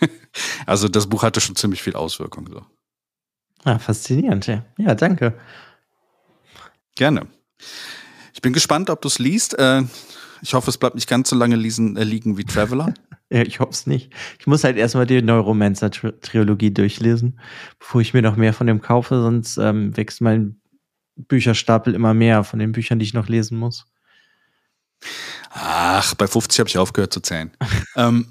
also 0.67 0.89
das 0.89 1.07
Buch 1.07 1.23
hatte 1.23 1.43
schon 1.43 1.57
ziemlich 1.57 1.83
viel 1.83 1.95
Auswirkung. 1.95 2.49
So. 2.51 2.65
Ah, 3.67 3.81
faszinierend, 3.81 4.47
ja. 4.47 4.65
Ja, 4.79 4.95
danke. 4.95 5.35
Gerne. 6.95 7.27
Ich 8.33 8.41
bin 8.41 8.53
gespannt, 8.53 8.91
ob 8.91 9.03
du 9.03 9.09
es 9.09 9.19
liest. 9.19 9.59
Äh, 9.59 9.83
ich 10.41 10.55
hoffe, 10.55 10.71
es 10.71 10.79
bleibt 10.79 10.95
nicht 10.95 11.09
ganz 11.09 11.29
so 11.31 11.35
lange 11.35 11.57
liegen, 11.57 11.97
äh, 11.97 12.05
liegen 12.05 12.39
wie 12.39 12.45
Traveler. 12.45 12.95
Ja, 13.29 13.43
ich 13.43 13.59
hoffe 13.59 13.73
es 13.73 13.89
nicht. 13.89 14.13
Ich 14.39 14.47
muss 14.47 14.63
halt 14.63 14.77
erstmal 14.77 15.05
die 15.05 15.21
Neuromancer-Trilogie 15.21 16.73
durchlesen, 16.73 17.41
bevor 17.81 18.01
ich 18.01 18.15
mir 18.15 18.23
noch 18.23 18.37
mehr 18.37 18.53
von 18.53 18.69
dem 18.69 18.81
kaufe, 18.81 19.21
sonst 19.21 19.57
ähm, 19.57 19.97
wächst 19.97 20.21
mein 20.21 20.61
Bücherstapel 21.17 21.93
immer 21.93 22.15
mehr 22.15 22.45
von 22.45 22.61
den 22.61 22.71
Büchern, 22.71 23.01
die 23.01 23.05
ich 23.05 23.15
noch 23.15 23.27
lesen 23.27 23.59
muss. 23.59 23.87
Ach, 25.51 26.15
bei 26.15 26.29
50 26.29 26.61
habe 26.61 26.69
ich 26.69 26.79
aufgehört 26.79 27.13
zu 27.13 27.19
zählen. 27.19 27.51
ähm. 27.97 28.29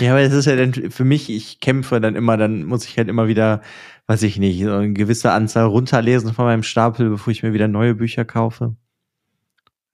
Ja, 0.00 0.12
aber 0.12 0.20
es 0.20 0.32
ist 0.32 0.46
ja 0.46 0.56
dann 0.56 0.72
für 0.72 1.04
mich, 1.04 1.30
ich 1.30 1.60
kämpfe 1.60 2.00
dann 2.00 2.16
immer, 2.16 2.36
dann 2.36 2.64
muss 2.64 2.86
ich 2.86 2.96
halt 2.98 3.08
immer 3.08 3.28
wieder, 3.28 3.62
weiß 4.06 4.22
ich 4.22 4.38
nicht, 4.38 4.62
so 4.62 4.72
eine 4.72 4.92
gewisse 4.92 5.32
Anzahl 5.32 5.66
runterlesen 5.66 6.34
von 6.34 6.44
meinem 6.44 6.62
Stapel, 6.62 7.10
bevor 7.10 7.30
ich 7.30 7.42
mir 7.42 7.52
wieder 7.52 7.68
neue 7.68 7.94
Bücher 7.94 8.24
kaufe. 8.24 8.76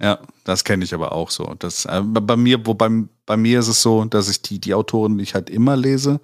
Ja, 0.00 0.20
das 0.44 0.62
kenne 0.62 0.84
ich 0.84 0.94
aber 0.94 1.12
auch 1.12 1.30
so. 1.30 1.56
Das, 1.58 1.84
äh, 1.84 2.00
bei 2.02 2.36
mir, 2.36 2.64
wobei 2.66 2.88
bei 3.26 3.36
mir 3.36 3.58
ist 3.58 3.68
es 3.68 3.82
so, 3.82 4.04
dass 4.04 4.30
ich 4.30 4.40
die, 4.42 4.60
die 4.60 4.72
Autoren, 4.72 5.18
die 5.18 5.24
ich 5.24 5.34
halt 5.34 5.50
immer 5.50 5.76
lese, 5.76 6.20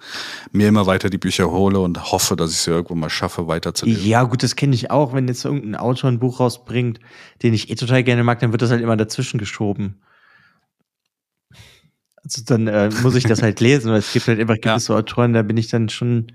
mir 0.53 0.69
immer 0.69 0.85
weiter 0.85 1.09
die 1.09 1.17
Bücher 1.17 1.51
hole 1.51 1.79
und 1.79 2.11
hoffe, 2.11 2.37
dass 2.37 2.51
ich 2.51 2.57
sie 2.57 2.71
irgendwo 2.71 2.95
mal 2.95 3.09
schaffe, 3.09 3.47
weiterzulesen. 3.47 4.07
Ja, 4.07 4.23
gut, 4.23 4.43
das 4.43 4.55
kenne 4.55 4.73
ich 4.73 4.91
auch. 4.91 5.13
Wenn 5.13 5.27
jetzt 5.27 5.43
irgendein 5.43 5.75
Autor 5.75 6.09
ein 6.09 6.19
Buch 6.19 6.39
rausbringt, 6.39 6.99
den 7.43 7.53
ich 7.53 7.69
eh 7.69 7.75
total 7.75 8.03
gerne 8.03 8.23
mag, 8.23 8.39
dann 8.39 8.53
wird 8.53 8.61
das 8.61 8.71
halt 8.71 8.81
immer 8.81 8.97
dazwischen 8.97 9.37
geschoben. 9.37 9.99
Also 12.25 12.41
dann 12.43 12.67
äh, 12.67 12.89
muss 13.03 13.15
ich 13.15 13.23
das 13.23 13.43
halt 13.43 13.59
lesen, 13.59 13.91
weil 13.91 13.99
es 13.99 14.11
gibt 14.11 14.27
halt 14.27 14.39
immer 14.39 14.57
gewisse 14.57 14.93
ja. 14.93 14.99
Autoren, 14.99 15.33
da 15.33 15.43
bin 15.43 15.57
ich 15.57 15.67
dann 15.67 15.89
schon 15.89 16.31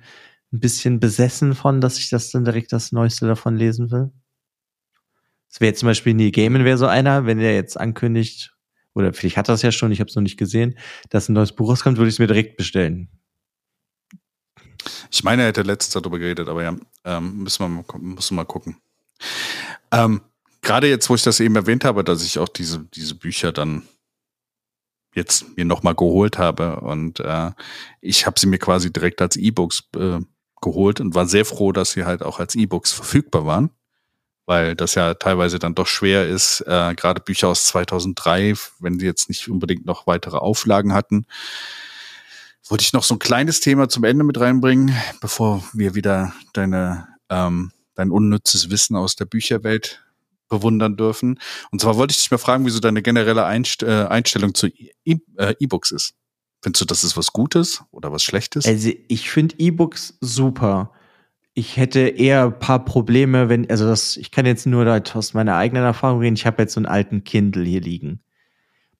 ein 0.52 0.60
bisschen 0.60 1.00
besessen 1.00 1.54
von, 1.54 1.80
dass 1.80 1.98
ich 1.98 2.10
das 2.10 2.30
dann 2.30 2.44
direkt 2.44 2.72
das 2.72 2.92
Neueste 2.92 3.26
davon 3.26 3.56
lesen 3.56 3.90
will. 3.90 4.10
Es 5.50 5.60
wäre 5.60 5.74
zum 5.74 5.88
Beispiel 5.88 6.14
Neil 6.14 6.30
Gaiman 6.30 6.64
wäre 6.64 6.78
so 6.78 6.86
einer, 6.86 7.26
wenn 7.26 7.40
er 7.40 7.54
jetzt 7.54 7.78
ankündigt, 7.78 8.54
oder 8.94 9.12
vielleicht 9.12 9.36
hat 9.36 9.48
er 9.48 9.54
es 9.54 9.62
ja 9.62 9.72
schon, 9.72 9.90
ich 9.90 9.98
habe 9.98 10.08
es 10.08 10.14
noch 10.14 10.22
nicht 10.22 10.38
gesehen, 10.38 10.78
dass 11.10 11.28
ein 11.28 11.32
neues 11.32 11.52
Buch 11.52 11.68
rauskommt, 11.70 11.98
würde 11.98 12.08
ich 12.08 12.14
es 12.14 12.18
mir 12.20 12.28
direkt 12.28 12.56
bestellen. 12.56 13.08
Ich 15.10 15.24
meine, 15.24 15.42
er 15.42 15.48
hätte 15.48 15.62
letztes 15.62 15.92
darüber 15.92 16.20
geredet, 16.20 16.48
aber 16.48 16.62
ja, 16.62 16.76
ähm, 17.04 17.42
müssen, 17.42 17.64
wir 17.64 17.68
mal, 17.68 17.84
müssen 17.98 18.34
wir 18.34 18.42
mal 18.42 18.44
gucken. 18.44 18.76
Ähm, 19.90 20.20
Gerade 20.62 20.88
jetzt, 20.88 21.08
wo 21.10 21.14
ich 21.14 21.22
das 21.22 21.40
eben 21.40 21.56
erwähnt 21.56 21.84
habe, 21.84 22.04
dass 22.04 22.24
ich 22.24 22.38
auch 22.38 22.48
diese, 22.48 22.84
diese 22.94 23.14
Bücher 23.14 23.50
dann 23.50 23.82
jetzt 25.14 25.56
mir 25.56 25.64
nochmal 25.64 25.94
geholt 25.94 26.38
habe. 26.38 26.80
Und 26.80 27.20
äh, 27.20 27.50
ich 28.00 28.26
habe 28.26 28.38
sie 28.38 28.46
mir 28.46 28.58
quasi 28.58 28.92
direkt 28.92 29.20
als 29.20 29.36
E-Books 29.36 29.84
äh, 29.96 30.18
geholt 30.60 31.00
und 31.00 31.14
war 31.14 31.26
sehr 31.26 31.44
froh, 31.44 31.72
dass 31.72 31.92
sie 31.92 32.04
halt 32.04 32.22
auch 32.22 32.38
als 32.38 32.54
E-Books 32.54 32.92
verfügbar 32.92 33.46
waren, 33.46 33.70
weil 34.46 34.74
das 34.76 34.94
ja 34.94 35.14
teilweise 35.14 35.58
dann 35.58 35.74
doch 35.74 35.86
schwer 35.86 36.28
ist, 36.28 36.60
äh, 36.66 36.94
gerade 36.94 37.20
Bücher 37.20 37.48
aus 37.48 37.64
2003, 37.66 38.54
wenn 38.78 38.98
sie 38.98 39.06
jetzt 39.06 39.28
nicht 39.28 39.48
unbedingt 39.48 39.86
noch 39.86 40.06
weitere 40.06 40.36
Auflagen 40.36 40.92
hatten. 40.92 41.26
Wollte 42.68 42.82
ich 42.82 42.92
noch 42.92 43.02
so 43.02 43.14
ein 43.14 43.18
kleines 43.18 43.60
Thema 43.60 43.88
zum 43.88 44.04
Ende 44.04 44.22
mit 44.22 44.38
reinbringen, 44.38 44.94
bevor 45.20 45.64
wir 45.72 45.94
wieder 45.94 46.32
deine 46.52 47.08
ähm, 47.28 47.72
dein 47.94 48.10
unnützes 48.10 48.70
Wissen 48.70 48.96
aus 48.96 49.16
der 49.16 49.26
Bücherwelt 49.26 50.02
bewundern 50.50 50.96
dürfen. 50.96 51.40
Und 51.70 51.80
zwar 51.80 51.96
wollte 51.96 52.12
ich 52.12 52.18
dich 52.18 52.30
mal 52.30 52.36
fragen, 52.36 52.66
wieso 52.66 52.80
deine 52.80 53.00
generelle 53.00 53.46
Einst 53.46 53.82
äh, 53.82 54.06
Einstellung 54.08 54.54
zu 54.54 54.66
äh, 54.66 55.54
E-Books 55.58 55.92
e 55.92 55.96
ist. 55.96 56.14
Findest 56.62 56.82
du, 56.82 56.84
das 56.84 57.04
ist 57.04 57.16
was 57.16 57.32
Gutes 57.32 57.82
oder 57.90 58.12
was 58.12 58.22
Schlechtes? 58.22 58.66
Also 58.66 58.90
ich 59.08 59.30
finde 59.30 59.54
E-Books 59.58 60.18
super. 60.20 60.92
Ich 61.54 61.78
hätte 61.78 62.00
eher 62.00 62.44
ein 62.44 62.58
paar 62.58 62.84
Probleme, 62.84 63.48
wenn, 63.48 63.68
also 63.70 63.86
das, 63.86 64.16
ich 64.18 64.30
kann 64.30 64.44
jetzt 64.44 64.66
nur 64.66 65.02
aus 65.14 65.34
meiner 65.34 65.56
eigenen 65.56 65.84
Erfahrung 65.84 66.20
reden. 66.20 66.36
Ich 66.36 66.46
habe 66.46 66.62
jetzt 66.62 66.74
so 66.74 66.78
einen 66.78 66.86
alten 66.86 67.24
Kindle 67.24 67.64
hier 67.64 67.80
liegen. 67.80 68.20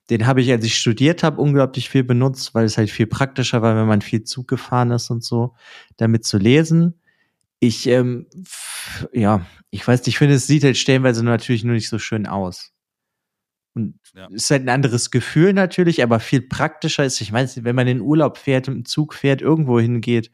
Den 0.08 0.26
habe 0.26 0.40
ich, 0.40 0.50
als 0.50 0.64
ich 0.64 0.76
studiert 0.76 1.22
habe, 1.22 1.40
unglaublich 1.40 1.88
viel 1.88 2.02
benutzt, 2.02 2.54
weil 2.54 2.64
es 2.64 2.76
halt 2.76 2.90
viel 2.90 3.06
praktischer 3.06 3.62
war, 3.62 3.76
wenn 3.76 3.86
man 3.86 4.00
viel 4.00 4.24
Zug 4.24 4.48
gefahren 4.48 4.90
ist 4.90 5.10
und 5.10 5.22
so, 5.22 5.54
damit 5.96 6.24
zu 6.24 6.36
lesen. 6.38 6.94
Ich, 7.60 7.86
ähm, 7.86 8.26
ja, 9.12 9.46
ich 9.70 9.86
weiß 9.86 10.00
nicht, 10.00 10.08
ich 10.08 10.18
finde, 10.18 10.34
es 10.34 10.46
sieht 10.46 10.64
halt 10.64 10.76
stellenweise 10.76 11.24
natürlich 11.24 11.64
nur 11.64 11.74
nicht 11.74 11.88
so 11.88 11.98
schön 11.98 12.26
aus. 12.26 12.72
Und 13.74 13.98
ja. 14.14 14.26
ist 14.30 14.50
halt 14.50 14.62
ein 14.62 14.68
anderes 14.68 15.10
Gefühl 15.10 15.52
natürlich, 15.52 16.02
aber 16.02 16.18
viel 16.18 16.42
praktischer 16.42 17.04
ist, 17.04 17.20
ich 17.20 17.30
meine, 17.30 17.48
wenn 17.56 17.76
man 17.76 17.86
in 17.86 18.00
Urlaub 18.00 18.36
fährt, 18.36 18.66
im 18.68 18.84
Zug 18.84 19.14
fährt, 19.14 19.42
irgendwo 19.42 19.78
hingeht, 19.78 20.30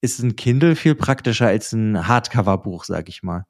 ist 0.00 0.20
ein 0.20 0.36
Kindle 0.36 0.76
viel 0.76 0.94
praktischer 0.94 1.48
als 1.48 1.72
ein 1.72 2.06
Hardcover-Buch, 2.06 2.84
sag 2.84 3.08
ich 3.08 3.22
mal. 3.24 3.46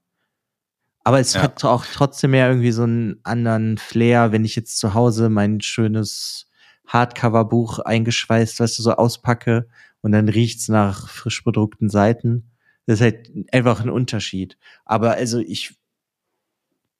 Aber 1.05 1.21
es 1.21 1.35
ja. 1.35 1.43
hat 1.43 1.65
auch 1.65 1.85
trotzdem 1.87 2.33
mehr 2.33 2.49
irgendwie 2.49 2.73
so 2.73 2.83
einen 2.83 3.21
anderen 3.23 3.79
Flair, 3.79 4.33
wenn 4.33 4.45
ich 4.45 4.57
jetzt 4.57 4.79
zu 4.79 4.95
Hause 4.95 5.29
mein 5.29 5.61
schönes 5.61 6.47
Hardcover-Buch 6.87 7.81
eingeschweißt, 7.81 8.61
weißt 8.61 8.79
du, 8.79 8.83
so 8.83 8.93
auspacke 8.93 9.69
und 10.01 10.13
dann 10.13 10.29
riecht's 10.29 10.69
nach 10.69 11.09
frisch 11.09 11.45
bedruckten 11.45 11.91
Seiten. 11.91 12.51
Das 12.89 13.01
ist 13.01 13.03
halt 13.03 13.31
einfach 13.53 13.83
ein 13.83 13.91
Unterschied. 13.91 14.57
Aber 14.87 15.11
also 15.11 15.41
ich, 15.41 15.77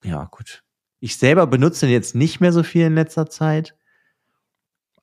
ja, 0.03 0.25
gut. 0.25 0.63
Ich 0.99 1.17
selber 1.17 1.47
benutze 1.47 1.87
den 1.87 1.93
jetzt 1.93 2.13
nicht 2.13 2.39
mehr 2.39 2.53
so 2.53 2.61
viel 2.61 2.85
in 2.85 2.93
letzter 2.93 3.27
Zeit. 3.27 3.75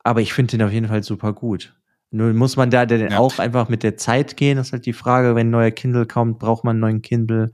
Aber 0.04 0.20
ich 0.20 0.32
finde 0.32 0.52
den 0.52 0.62
auf 0.64 0.70
jeden 0.70 0.86
Fall 0.86 1.02
super 1.02 1.32
gut. 1.32 1.76
Nur 2.12 2.32
muss 2.34 2.56
man 2.56 2.70
da 2.70 2.86
denn 2.86 3.10
ja. 3.10 3.18
auch 3.18 3.40
einfach 3.40 3.68
mit 3.68 3.82
der 3.82 3.96
Zeit 3.96 4.36
gehen. 4.36 4.58
Das 4.58 4.68
ist 4.68 4.74
halt 4.74 4.86
die 4.86 4.92
Frage, 4.92 5.34
wenn 5.34 5.48
ein 5.48 5.50
neuer 5.50 5.72
Kindle 5.72 6.06
kommt, 6.06 6.38
braucht 6.38 6.62
man 6.62 6.76
einen 6.76 6.80
neuen 6.80 7.02
Kindle? 7.02 7.50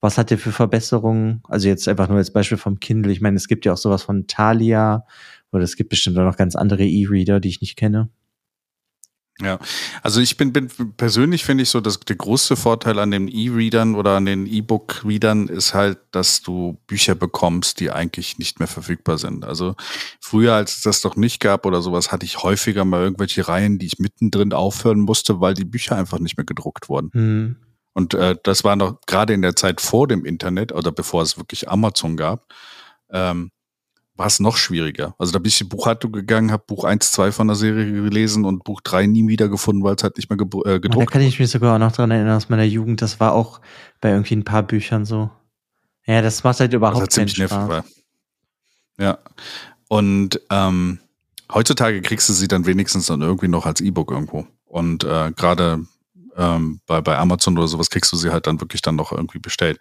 Was 0.00 0.16
hat 0.16 0.30
der 0.30 0.38
für 0.38 0.52
Verbesserungen? 0.52 1.42
Also 1.48 1.66
jetzt 1.66 1.88
einfach 1.88 2.08
nur 2.08 2.18
als 2.18 2.32
Beispiel 2.32 2.58
vom 2.58 2.78
Kindle. 2.78 3.10
Ich 3.10 3.20
meine, 3.20 3.38
es 3.38 3.48
gibt 3.48 3.64
ja 3.64 3.72
auch 3.72 3.76
sowas 3.76 4.04
von 4.04 4.28
Thalia 4.28 5.04
oder 5.50 5.64
es 5.64 5.74
gibt 5.74 5.90
bestimmt 5.90 6.16
auch 6.16 6.24
noch 6.24 6.36
ganz 6.36 6.54
andere 6.54 6.84
E-Reader, 6.84 7.40
die 7.40 7.48
ich 7.48 7.60
nicht 7.60 7.74
kenne. 7.74 8.08
Ja, 9.40 9.58
also 10.02 10.20
ich 10.20 10.36
bin, 10.36 10.52
bin 10.52 10.68
persönlich 10.96 11.44
finde 11.44 11.62
ich 11.62 11.70
so, 11.70 11.80
dass 11.80 11.98
der 11.98 12.16
größte 12.16 12.54
Vorteil 12.54 12.98
an 12.98 13.10
den 13.10 13.28
E-Readern 13.28 13.94
oder 13.94 14.16
an 14.16 14.26
den 14.26 14.46
E-Book-Readern 14.46 15.48
ist 15.48 15.72
halt, 15.72 15.98
dass 16.10 16.42
du 16.42 16.78
Bücher 16.86 17.14
bekommst, 17.14 17.80
die 17.80 17.90
eigentlich 17.90 18.38
nicht 18.38 18.58
mehr 18.58 18.68
verfügbar 18.68 19.16
sind. 19.18 19.44
Also 19.44 19.74
früher, 20.20 20.54
als 20.54 20.76
es 20.76 20.82
das 20.82 21.04
noch 21.04 21.16
nicht 21.16 21.40
gab 21.40 21.64
oder 21.64 21.80
sowas, 21.80 22.12
hatte 22.12 22.26
ich 22.26 22.42
häufiger 22.42 22.84
mal 22.84 23.02
irgendwelche 23.02 23.48
Reihen, 23.48 23.78
die 23.78 23.86
ich 23.86 23.98
mittendrin 23.98 24.52
aufhören 24.52 25.00
musste, 25.00 25.40
weil 25.40 25.54
die 25.54 25.64
Bücher 25.64 25.96
einfach 25.96 26.18
nicht 26.18 26.36
mehr 26.36 26.46
gedruckt 26.46 26.88
wurden. 26.88 27.10
Mhm. 27.12 27.56
Und 27.94 28.14
äh, 28.14 28.36
das 28.42 28.64
war 28.64 28.76
noch 28.76 29.00
gerade 29.06 29.32
in 29.32 29.42
der 29.42 29.56
Zeit 29.56 29.80
vor 29.80 30.08
dem 30.08 30.24
Internet 30.24 30.72
oder 30.72 30.92
bevor 30.92 31.22
es 31.22 31.36
wirklich 31.36 31.70
Amazon 31.70 32.16
gab. 32.16 32.52
Ähm, 33.10 33.50
war 34.14 34.26
es 34.26 34.40
noch 34.40 34.56
schwieriger. 34.56 35.14
Also 35.18 35.32
da 35.32 35.38
bin 35.38 35.48
ich 35.48 35.60
in 35.60 35.68
Buchhaltung 35.68 36.12
gegangen, 36.12 36.52
habe 36.52 36.64
Buch 36.66 36.84
1, 36.84 37.12
2 37.12 37.32
von 37.32 37.48
der 37.48 37.56
Serie 37.56 37.90
gelesen 37.90 38.44
und 38.44 38.64
Buch 38.64 38.80
3 38.82 39.06
nie 39.06 39.26
wiedergefunden, 39.26 39.82
weil 39.82 39.94
es 39.94 40.02
halt 40.02 40.16
nicht 40.16 40.28
mehr 40.28 40.38
äh, 40.38 40.80
gedruckt 40.80 41.08
Da 41.08 41.12
kann 41.12 41.22
ich 41.22 41.38
mich 41.38 41.50
sogar 41.50 41.74
auch 41.74 41.78
noch 41.78 41.92
dran 41.92 42.10
erinnern 42.10 42.36
aus 42.36 42.48
meiner 42.48 42.64
Jugend. 42.64 43.00
Das 43.00 43.20
war 43.20 43.32
auch 43.32 43.60
bei 44.00 44.10
irgendwie 44.10 44.36
ein 44.36 44.44
paar 44.44 44.62
Büchern 44.62 45.04
so. 45.04 45.30
Ja, 46.06 46.20
das 46.20 46.44
macht 46.44 46.60
halt 46.60 46.72
überhaupt 46.72 47.06
das 47.06 47.14
keinen 47.14 47.28
Spaß. 47.28 47.68
War. 47.68 47.84
Ja. 48.98 49.18
Und 49.88 50.40
ähm, 50.50 50.98
heutzutage 51.52 52.02
kriegst 52.02 52.28
du 52.28 52.32
sie 52.32 52.48
dann 52.48 52.66
wenigstens 52.66 53.06
dann 53.06 53.22
irgendwie 53.22 53.48
noch 53.48 53.66
als 53.66 53.80
E-Book 53.80 54.10
irgendwo. 54.10 54.46
Und 54.64 55.04
äh, 55.04 55.32
gerade 55.32 55.86
ähm, 56.36 56.80
bei, 56.86 57.00
bei 57.00 57.16
Amazon 57.18 57.56
oder 57.56 57.68
sowas 57.68 57.90
kriegst 57.90 58.12
du 58.12 58.16
sie 58.16 58.30
halt 58.30 58.46
dann 58.46 58.60
wirklich 58.60 58.82
dann 58.82 58.96
noch 58.96 59.12
irgendwie 59.12 59.38
bestellt. 59.38 59.78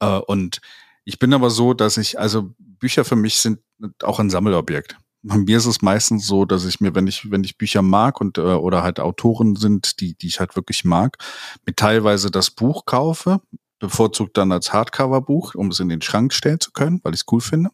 Äh, 0.00 0.18
und 0.18 0.60
ich 1.04 1.18
bin 1.18 1.32
aber 1.32 1.50
so, 1.50 1.74
dass 1.74 1.96
ich, 1.96 2.18
also 2.18 2.54
Bücher 2.58 3.04
für 3.04 3.16
mich 3.16 3.38
sind 3.38 3.60
auch 4.02 4.18
ein 4.18 4.30
Sammelobjekt. 4.30 4.96
Bei 5.22 5.36
mir 5.36 5.58
ist 5.58 5.66
es 5.66 5.82
meistens 5.82 6.26
so, 6.26 6.44
dass 6.44 6.64
ich 6.64 6.80
mir, 6.80 6.94
wenn 6.94 7.06
ich, 7.06 7.30
wenn 7.30 7.44
ich 7.44 7.58
Bücher 7.58 7.82
mag 7.82 8.20
und 8.20 8.38
äh, 8.38 8.40
oder 8.40 8.82
halt 8.82 9.00
Autoren 9.00 9.54
sind, 9.56 10.00
die, 10.00 10.14
die 10.14 10.28
ich 10.28 10.40
halt 10.40 10.56
wirklich 10.56 10.84
mag, 10.84 11.18
mir 11.66 11.74
teilweise 11.74 12.30
das 12.30 12.50
Buch 12.50 12.86
kaufe, 12.86 13.40
bevorzugt 13.78 14.36
dann 14.36 14.52
als 14.52 14.72
Hardcover-Buch, 14.72 15.54
um 15.54 15.68
es 15.68 15.80
in 15.80 15.88
den 15.88 16.02
Schrank 16.02 16.32
stellen 16.32 16.60
zu 16.60 16.72
können, 16.72 17.00
weil 17.02 17.14
ich 17.14 17.20
es 17.20 17.26
cool 17.32 17.40
finde. 17.40 17.70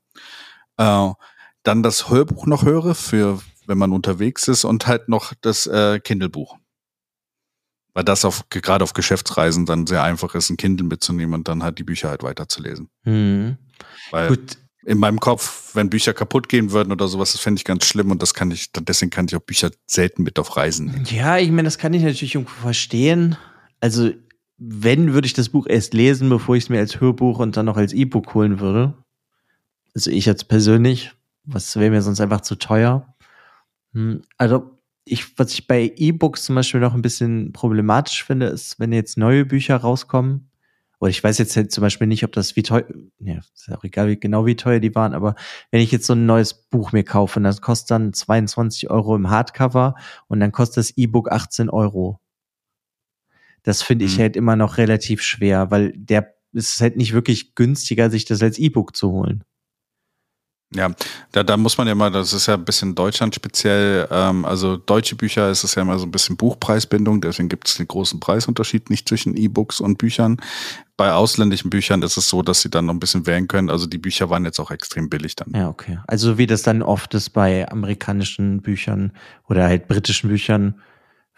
Äh, 0.77 1.11
dann 1.62 1.83
das 1.83 2.11
Hörbuch 2.11 2.47
noch 2.47 2.64
höre, 2.64 2.95
für 2.95 3.41
wenn 3.66 3.79
man 3.79 3.93
unterwegs 3.93 4.49
ist, 4.49 4.64
und 4.64 4.87
halt 4.87 5.09
noch 5.09 5.33
das 5.41 5.66
äh, 5.66 6.01
Kindle-Buch. 6.01 6.57
Weil 7.97 8.05
das 8.05 8.26
auf, 8.26 8.44
gerade 8.51 8.84
auf 8.84 8.92
Geschäftsreisen 8.92 9.64
dann 9.64 9.86
sehr 9.86 10.03
einfach 10.03 10.34
ist, 10.34 10.51
ein 10.51 10.59
Kindle 10.59 10.86
mitzunehmen 10.86 11.32
und 11.32 11.49
dann 11.49 11.62
halt 11.62 11.78
die 11.78 11.82
Bücher 11.82 12.11
halt 12.11 12.22
weiterzulesen. 12.22 12.90
Mhm. 13.05 13.57
Weil 14.11 14.28
Gut 14.28 14.59
in 14.84 14.99
meinem 14.99 15.18
Kopf, 15.18 15.74
wenn 15.74 15.90
Bücher 15.90 16.14
kaputt 16.14 16.49
gehen 16.49 16.70
würden 16.70 16.92
oder 16.92 17.09
sowas, 17.09 17.32
das 17.32 17.40
fände 17.40 17.59
ich 17.59 17.64
ganz 17.64 17.86
schlimm 17.86 18.11
und 18.12 18.22
das 18.22 18.34
kann 18.34 18.53
ich, 18.53 18.70
deswegen 18.72 19.11
kann 19.11 19.26
ich 19.26 19.34
auch 19.34 19.40
Bücher 19.40 19.70
selten 19.86 20.22
mit 20.22 20.38
auf 20.38 20.57
Reisen 20.57 20.86
nehmen. 20.86 21.07
Ja, 21.07 21.38
ich 21.38 21.51
meine, 21.51 21.64
das 21.64 21.78
kann 21.78 21.92
ich 21.92 22.03
natürlich 22.03 22.34
irgendwo 22.34 22.55
verstehen. 22.61 23.36
Also, 23.80 24.12
wenn, 24.59 25.12
würde 25.12 25.26
ich 25.26 25.32
das 25.32 25.49
Buch 25.49 25.66
erst 25.66 25.92
lesen, 25.92 26.28
bevor 26.28 26.55
ich 26.55 26.64
es 26.64 26.70
mir 26.70 26.78
als 26.78 27.01
Hörbuch 27.01 27.40
und 27.40 27.57
dann 27.57 27.66
noch 27.66 27.76
als 27.76 27.94
E-Book 27.94 28.34
holen 28.34 28.61
würde. 28.61 28.94
Also 29.94 30.11
ich 30.11 30.26
jetzt 30.26 30.49
persönlich, 30.49 31.12
was 31.44 31.74
wäre 31.76 31.90
mir 31.90 32.03
sonst 32.03 32.20
einfach 32.20 32.42
zu 32.42 32.55
teuer. 32.55 33.12
Hm, 33.92 34.22
also, 34.36 34.76
ich, 35.07 35.38
was 35.38 35.52
ich 35.52 35.66
bei 35.66 35.92
E-Books 35.96 36.44
zum 36.44 36.57
Beispiel 36.57 36.80
noch 36.80 36.92
ein 36.92 37.00
bisschen 37.00 37.52
problematisch 37.52 38.24
finde, 38.24 38.46
ist, 38.46 38.78
wenn 38.80 38.92
jetzt 38.92 39.16
neue 39.16 39.46
Bücher 39.46 39.76
rauskommen, 39.76 40.50
oder 40.98 41.11
ich 41.11 41.22
weiß 41.22 41.38
jetzt 41.38 41.57
halt 41.57 41.70
zum 41.70 41.82
Beispiel 41.82 42.07
nicht, 42.09 42.24
ob 42.24 42.32
das 42.32 42.57
wie 42.57 42.62
teuer, 42.62 42.84
ja, 43.20 43.38
ist 43.54 43.70
auch 43.70 43.84
egal, 43.84 44.09
wie, 44.09 44.18
genau 44.18 44.46
wie 44.46 44.57
teuer 44.57 44.80
die 44.80 44.94
waren, 44.94 45.14
aber 45.14 45.36
wenn 45.70 45.80
ich 45.80 45.92
jetzt 45.92 46.07
so 46.07 46.14
ein 46.14 46.26
neues 46.26 46.54
Buch 46.54 46.90
mir 46.92 47.04
kaufe, 47.04 47.38
und 47.38 47.44
das 47.44 47.61
kostet 47.61 47.92
dann 47.92 48.12
22 48.12 48.90
Euro 48.90 49.14
im 49.14 49.30
Hardcover 49.30 49.94
und 50.26 50.40
dann 50.40 50.52
kostet 50.52 50.78
das 50.78 50.96
E-Book 50.96 51.30
18 51.30 51.70
Euro. 51.70 52.18
Das 53.62 53.82
finde 53.82 54.07
ich 54.07 54.16
mhm. 54.16 54.22
halt 54.22 54.36
immer 54.36 54.57
noch 54.57 54.76
relativ 54.76 55.22
schwer, 55.22 55.70
weil 55.70 55.92
der 55.96 56.34
ist 56.52 56.80
halt 56.80 56.96
nicht 56.96 57.12
wirklich 57.12 57.54
günstiger, 57.54 58.11
sich 58.11 58.24
das 58.24 58.42
als 58.42 58.59
E-Book 58.59 58.96
zu 58.96 59.12
holen. 59.12 59.44
Ja, 60.75 60.91
da, 61.31 61.45
da 61.45 61.57
muss 61.57 61.79
man 61.79 61.87
ja 61.87 61.95
mal, 61.95 62.11
das 62.11 62.33
ist 62.33 62.47
ja 62.47 62.55
ein 62.55 62.64
bisschen 62.64 62.97
Deutschland 62.97 63.35
speziell, 63.35 64.09
ähm, 64.11 64.45
also 64.45 64.77
deutsche 64.77 65.14
Bücher 65.14 65.49
ist 65.49 65.62
es 65.62 65.77
ja 65.77 65.83
immer 65.83 65.97
so 65.99 66.07
ein 66.07 66.11
bisschen 66.11 66.37
Buchpreisbindung, 66.37 67.21
deswegen 67.21 67.49
gibt 67.49 67.69
es 67.69 67.77
den 67.77 67.87
großen 67.87 68.19
Preisunterschied 68.19 68.91
nicht 68.91 69.09
zwischen 69.09 69.37
E-Books 69.37 69.81
und 69.81 69.97
Büchern. 69.97 70.39
Bei 70.97 71.12
ausländischen 71.12 71.71
Büchern 71.71 72.03
ist 72.03 72.17
es 72.17 72.29
so, 72.29 72.43
dass 72.43 72.62
sie 72.62 72.71
dann 72.71 72.87
noch 72.87 72.95
ein 72.95 73.01
bisschen 73.01 73.27
wählen 73.27 73.47
können. 73.47 73.71
Also 73.71 73.87
die 73.87 73.99
Bücher 73.99 74.29
waren 74.29 74.45
jetzt 74.45 74.59
auch 74.59 74.71
extrem 74.71 75.09
billig 75.09 75.37
dann. 75.37 75.53
Ja, 75.55 75.69
okay. 75.69 76.01
Also 76.09 76.37
wie 76.37 76.47
das 76.47 76.62
dann 76.62 76.83
oft 76.83 77.14
ist 77.14 77.31
bei 77.31 77.71
amerikanischen 77.71 78.61
Büchern 78.61 79.12
oder 79.49 79.64
halt 79.64 79.87
britischen 79.87 80.31
Büchern, 80.31 80.81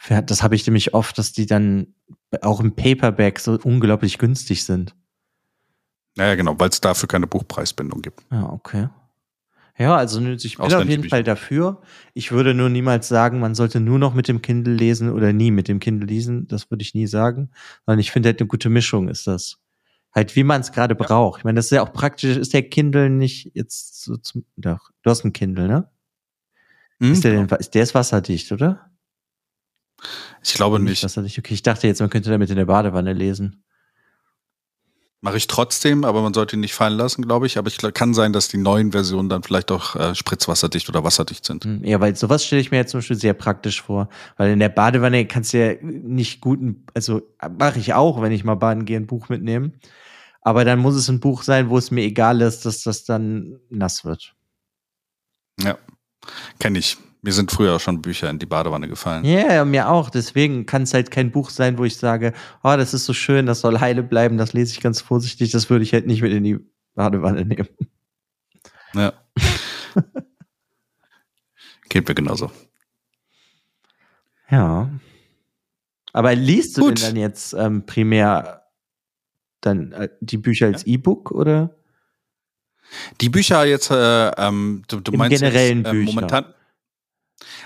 das 0.09 0.43
habe 0.43 0.55
ich 0.55 0.65
nämlich 0.67 0.95
oft, 0.95 1.19
dass 1.19 1.33
die 1.33 1.47
dann 1.47 1.89
auch 2.41 2.61
im 2.61 2.75
Paperback 2.75 3.41
so 3.41 3.59
unglaublich 3.63 4.19
günstig 4.19 4.65
sind. 4.65 4.95
Naja, 6.17 6.35
genau, 6.35 6.55
weil 6.59 6.71
es 6.71 6.81
dafür 6.81 7.09
keine 7.09 7.27
Buchpreisbindung 7.27 8.01
gibt. 8.01 8.25
Ja, 8.31 8.49
okay. 8.49 8.89
Ja, 9.79 9.97
also 9.97 10.21
ich 10.21 10.57
bin 10.59 10.75
auf 10.75 10.89
jeden 10.89 11.09
Fall 11.09 11.23
dafür. 11.23 11.83
Ich 12.13 12.33
würde 12.33 12.53
nur 12.53 12.69
niemals 12.69 13.07
sagen, 13.07 13.39
man 13.39 13.55
sollte 13.55 13.79
nur 13.79 14.01
noch 14.01 14.13
mit 14.13 14.27
dem 14.27 14.43
Kindle 14.43 14.75
lesen 14.75 15.11
oder 15.13 15.33
nie 15.33 15.53
mit 15.53 15.69
dem 15.69 15.79
Kindle 15.79 16.09
lesen. 16.09 16.49
Das 16.49 16.69
würde 16.71 16.83
ich 16.83 16.95
nie 16.95 17.07
sagen. 17.07 17.51
Sondern 17.87 18.01
ich 18.01 18.11
finde 18.11 18.31
halt 18.31 18.41
eine 18.41 18.49
gute 18.49 18.71
Mischung 18.71 19.09
ist 19.09 19.29
das. 19.29 19.59
Halt, 20.13 20.35
wie 20.35 20.43
man 20.43 20.63
es 20.63 20.73
gerade 20.73 20.97
ja. 20.99 21.07
braucht. 21.07 21.39
Ich 21.41 21.45
meine, 21.45 21.57
das 21.57 21.67
ist 21.67 21.71
ja 21.71 21.83
auch 21.83 21.93
praktisch. 21.93 22.37
Ist 22.37 22.55
der 22.55 22.69
Kindle 22.69 23.09
nicht 23.09 23.53
jetzt 23.55 24.03
so 24.03 24.17
zum, 24.17 24.45
doch, 24.57 24.91
du 25.03 25.11
hast 25.11 25.23
einen 25.23 25.33
Kindle, 25.33 25.69
ne? 25.69 25.89
Mhm, 26.99 27.13
ist 27.13 27.23
der 27.23 27.33
denn, 27.33 27.59
ist 27.59 27.75
der 27.75 27.83
ist 27.85 27.95
wasserdicht, 27.95 28.51
oder? 28.51 28.91
Ich 30.43 30.55
glaube 30.55 30.81
nicht. 30.81 31.05
Wasserdicht. 31.05 31.39
Okay, 31.39 31.55
ich 31.55 31.63
dachte 31.63 31.87
jetzt, 31.87 32.01
man 32.01 32.11
könnte 32.11 32.31
damit 32.31 32.51
in 32.51 32.57
der 32.57 32.65
Badewanne 32.65 33.13
lesen. 33.13 33.63
Mache 35.21 35.37
ich 35.37 35.49
trotzdem, 35.49 36.05
aber 36.05 36.23
man 36.23 36.33
sollte 36.33 36.55
ihn 36.55 36.61
nicht 36.61 36.75
fallen 36.75 36.97
lassen, 36.97 37.23
glaube 37.23 37.47
ich. 37.47 37.59
Aber 37.59 37.67
ich 37.67 37.79
kann 37.93 38.15
sein, 38.15 38.33
dass 38.33 38.47
die 38.47 38.57
neuen 38.57 38.93
Versionen 38.93 39.29
dann 39.29 39.43
vielleicht 39.43 39.73
auch 39.73 39.97
äh, 39.97 40.15
spritzwasserdicht 40.15 40.89
oder 40.89 41.03
wasserdicht 41.03 41.45
sind. 41.45 41.65
Hm, 41.65 41.85
Ja, 41.85 41.99
weil 41.99 42.15
sowas 42.15 42.45
stelle 42.45 42.61
ich 42.61 42.71
mir 42.71 42.77
jetzt 42.77 42.93
zum 42.93 42.99
Beispiel 42.99 43.17
sehr 43.17 43.35
praktisch 43.35 43.83
vor. 43.83 44.09
Weil 44.37 44.53
in 44.53 44.61
der 44.61 44.69
Badewanne 44.69 45.27
kannst 45.27 45.53
du 45.53 45.59
ja 45.59 45.75
nicht 45.83 46.41
guten, 46.41 46.87
also 46.95 47.23
mache 47.59 47.81
ich 47.81 47.95
auch, 47.95 48.23
wenn 48.23 48.31
ich 48.31 48.45
mal 48.45 48.55
baden 48.55 48.85
gehe, 48.85 48.97
ein 48.97 49.09
Buch 49.09 49.29
mitnehmen. 49.29 49.81
Aber 50.41 50.65
dann 50.65 50.79
muss 50.79 50.95
es 50.95 51.09
ein 51.09 51.19
Buch 51.19 51.43
sein, 51.43 51.69
wo 51.69 51.79
es 51.79 51.91
mir 51.91 52.03
egal 52.05 52.41
ist, 52.41 52.65
dass 52.65 52.85
das 52.85 53.05
dann 53.05 53.59
nass 53.71 54.05
wird. 54.05 54.37
Ja, 55.61 55.77
kenne 56.61 56.79
ich. 56.79 56.97
Mir 57.23 57.33
sind 57.33 57.51
früher 57.51 57.81
schon 57.81 58.01
Bücher 58.01 58.31
in 58.31 58.39
die 58.39 58.47
Badewanne 58.47 58.89
gefallen. 58.89 59.25
Ja, 59.25 59.47
yeah, 59.47 59.65
mir 59.65 59.89
auch. 59.89 60.09
Deswegen 60.09 60.67
kann 60.67 60.83
es 60.83 60.95
halt 60.95 61.11
kein 61.11 61.33
Buch 61.33 61.51
sein, 61.51 61.77
wo 61.77 61.85
ich 61.85 61.97
sage, 61.97 62.33
oh, 62.63 62.75
das 62.77 62.95
ist 62.95 63.07
so 63.07 63.13
schön, 63.13 63.47
das 63.47 63.61
soll 63.61 63.81
heile 63.81 64.05
bleiben, 64.05 64.39
das 64.39 64.53
lese 64.53 64.73
ich 64.73 64.81
ganz 64.81 65.01
vorsichtig, 65.01 65.51
das 65.51 65.69
würde 65.69 65.83
ich 65.83 65.93
halt 65.93 66.07
nicht 66.07 66.23
mit 66.23 66.33
in 66.33 66.45
die 66.45 66.59
Badewanne 66.95 67.45
nehmen. 67.45 67.69
Ja. 68.95 69.13
Geht 71.89 72.09
mir 72.09 72.15
genauso. 72.15 72.53
Ja. 74.51 74.89
Aber 76.13 76.35
liest 76.35 76.77
du 76.77 76.83
Gut. 76.83 76.99
denn 76.99 77.07
dann 77.07 77.17
jetzt 77.17 77.53
ähm, 77.55 77.85
primär 77.85 78.63
dann 79.61 79.93
äh, 79.93 80.09
die 80.21 80.39
Bücher 80.39 80.67
als 80.67 80.87
E-Book 80.87 81.31
oder? 81.33 81.75
Die 83.21 83.29
Bücher 83.29 83.65
jetzt, 83.65 83.91
äh, 83.91 84.29
ähm, 84.31 84.83
du, 84.89 85.01
du 85.01 85.13
Im 85.13 85.19
meinst 85.19 85.39
generellen 85.39 85.79
jetzt, 85.79 85.89
äh, 85.89 85.93
Bücher. 85.93 86.55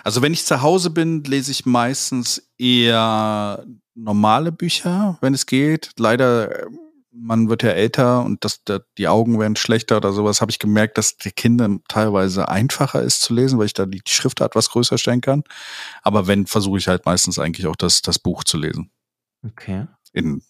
Also 0.05 0.23
wenn 0.23 0.33
ich 0.33 0.45
zu 0.45 0.63
Hause 0.63 0.91
bin, 0.91 1.25
lese 1.25 1.51
ich 1.51 1.67
meistens 1.67 2.51
eher 2.59 3.65
normale 3.95 4.53
Bücher, 4.53 5.19
wenn 5.21 5.35
es 5.35 5.47
geht. 5.47 5.91
Leider, 5.99 6.65
äh, 6.65 6.67
man 7.15 7.49
wird 7.49 7.63
ja 7.63 7.71
älter 7.71 8.25
und 8.25 8.45
das, 8.45 8.65
da, 8.65 8.81
die 8.97 9.09
Augen 9.09 9.39
werden 9.39 9.57
schlechter 9.57 9.99
oder 9.99 10.13
sowas. 10.13 10.41
Habe 10.41 10.51
ich 10.51 10.59
gemerkt, 10.59 10.97
dass 10.99 11.17
die 11.17 11.31
Kinder 11.31 11.69
teilweise 11.89 12.49
einfacher 12.49 13.03
ist 13.03 13.21
zu 13.23 13.35
lesen, 13.35 13.59
weil 13.59 13.67
ich 13.67 13.75
da 13.75 13.85
die 13.87 14.01
Schriftart 14.07 14.55
was 14.55 14.71
größer 14.71 14.99
stellen 14.99 15.21
kann. 15.21 15.45
Aber 16.03 16.27
wenn, 16.27 16.47
versuche 16.47 16.79
ich 16.79 16.89
halt 16.89 17.05
meistens 17.05 17.39
eigentlich 17.39 17.67
auch 17.67 17.77
das, 17.77 18.03
das 18.03 18.19
Buch 18.19 18.45
zu 18.45 18.57
lesen. 18.57 18.91
Okay. 19.45 19.87
In 20.13 20.43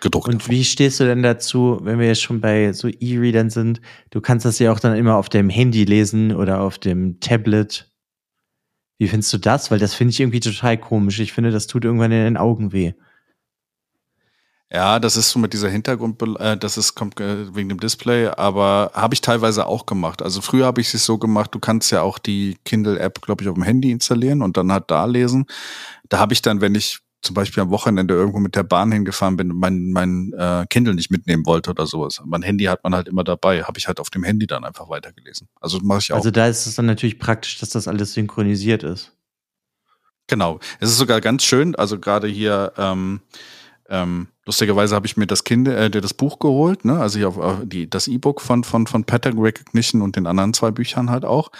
gedruckter 0.00 0.30
Und 0.30 0.48
wie 0.48 0.64
stehst 0.64 1.00
du 1.00 1.04
denn 1.04 1.22
dazu, 1.22 1.78
wenn 1.82 1.98
wir 1.98 2.06
jetzt 2.06 2.22
schon 2.22 2.40
bei 2.40 2.72
so 2.72 2.88
E-Readern 2.88 3.50
sind? 3.50 3.80
Du 4.10 4.20
kannst 4.20 4.44
das 4.46 4.58
ja 4.58 4.72
auch 4.72 4.80
dann 4.80 4.96
immer 4.96 5.16
auf 5.16 5.28
dem 5.28 5.50
Handy 5.50 5.84
lesen 5.84 6.34
oder 6.34 6.60
auf 6.60 6.78
dem 6.78 7.20
Tablet. 7.20 7.90
Wie 8.98 9.08
findest 9.08 9.32
du 9.32 9.38
das? 9.38 9.70
Weil 9.70 9.78
das 9.78 9.94
finde 9.94 10.10
ich 10.10 10.20
irgendwie 10.20 10.40
total 10.40 10.76
komisch. 10.76 11.20
Ich 11.20 11.32
finde, 11.32 11.50
das 11.50 11.66
tut 11.66 11.84
irgendwann 11.84 12.12
in 12.12 12.24
den 12.24 12.36
Augen 12.36 12.72
weh. 12.72 12.92
Ja, 14.70 14.98
das 14.98 15.16
ist 15.16 15.30
so 15.30 15.38
mit 15.38 15.54
dieser 15.54 15.70
Hintergrund, 15.70 16.20
äh, 16.40 16.58
das 16.58 16.76
ist 16.76 16.94
kommt 16.94 17.18
äh, 17.20 17.54
wegen 17.54 17.70
dem 17.70 17.80
Display, 17.80 18.26
aber 18.26 18.90
habe 18.92 19.14
ich 19.14 19.22
teilweise 19.22 19.66
auch 19.66 19.86
gemacht. 19.86 20.20
Also 20.20 20.42
früher 20.42 20.66
habe 20.66 20.82
ich 20.82 20.92
es 20.92 21.06
so 21.06 21.16
gemacht, 21.16 21.54
du 21.54 21.58
kannst 21.58 21.90
ja 21.90 22.02
auch 22.02 22.18
die 22.18 22.58
Kindle-App, 22.66 23.22
glaube 23.22 23.42
ich, 23.42 23.48
auf 23.48 23.54
dem 23.54 23.62
Handy 23.62 23.90
installieren 23.90 24.42
und 24.42 24.58
dann 24.58 24.70
halt 24.70 24.90
da 24.90 25.06
lesen. 25.06 25.46
Da 26.10 26.18
habe 26.18 26.34
ich 26.34 26.42
dann, 26.42 26.60
wenn 26.60 26.74
ich 26.74 27.00
zum 27.22 27.34
Beispiel 27.34 27.62
am 27.62 27.70
Wochenende 27.70 28.14
irgendwo 28.14 28.38
mit 28.38 28.54
der 28.54 28.62
Bahn 28.62 28.92
hingefahren 28.92 29.36
bin 29.36 29.50
und 29.50 29.58
mein, 29.58 29.90
mein 29.90 30.32
äh, 30.36 30.66
Kindle 30.70 30.94
nicht 30.94 31.10
mitnehmen 31.10 31.44
wollte 31.46 31.70
oder 31.70 31.86
sowas. 31.86 32.22
Mein 32.24 32.42
Handy 32.42 32.64
hat 32.64 32.84
man 32.84 32.94
halt 32.94 33.08
immer 33.08 33.24
dabei, 33.24 33.64
habe 33.64 33.78
ich 33.78 33.88
halt 33.88 33.98
auf 33.98 34.10
dem 34.10 34.22
Handy 34.22 34.46
dann 34.46 34.64
einfach 34.64 34.88
weitergelesen. 34.88 35.48
Also 35.60 35.80
mache 35.82 35.98
ich 35.98 36.12
auch. 36.12 36.16
Also 36.16 36.30
da 36.30 36.46
ist 36.46 36.66
es 36.66 36.76
dann 36.76 36.86
natürlich 36.86 37.18
praktisch, 37.18 37.58
dass 37.58 37.70
das 37.70 37.88
alles 37.88 38.14
synchronisiert 38.14 38.84
ist. 38.84 39.12
Genau. 40.28 40.60
Es 40.78 40.90
ist 40.90 40.98
sogar 40.98 41.20
ganz 41.20 41.42
schön, 41.42 41.74
also 41.74 41.98
gerade 41.98 42.28
hier, 42.28 42.72
ähm, 42.76 43.20
ähm, 43.88 44.28
lustigerweise 44.44 44.94
habe 44.94 45.06
ich 45.06 45.16
mir 45.16 45.26
das 45.26 45.42
Kind, 45.42 45.66
äh, 45.66 45.90
das 45.90 46.12
Buch 46.12 46.38
geholt, 46.38 46.84
ne? 46.84 47.00
Also 47.00 47.18
hier 47.18 47.28
auf, 47.28 47.38
auf 47.38 47.60
die, 47.64 47.88
das 47.88 48.06
E-Book 48.06 48.42
von, 48.42 48.62
von, 48.62 48.86
von 48.86 49.04
Pattern 49.04 49.38
Recognition 49.38 50.02
und 50.02 50.16
den 50.16 50.26
anderen 50.26 50.52
zwei 50.52 50.70
Büchern 50.70 51.10
halt 51.10 51.24
auch. 51.24 51.50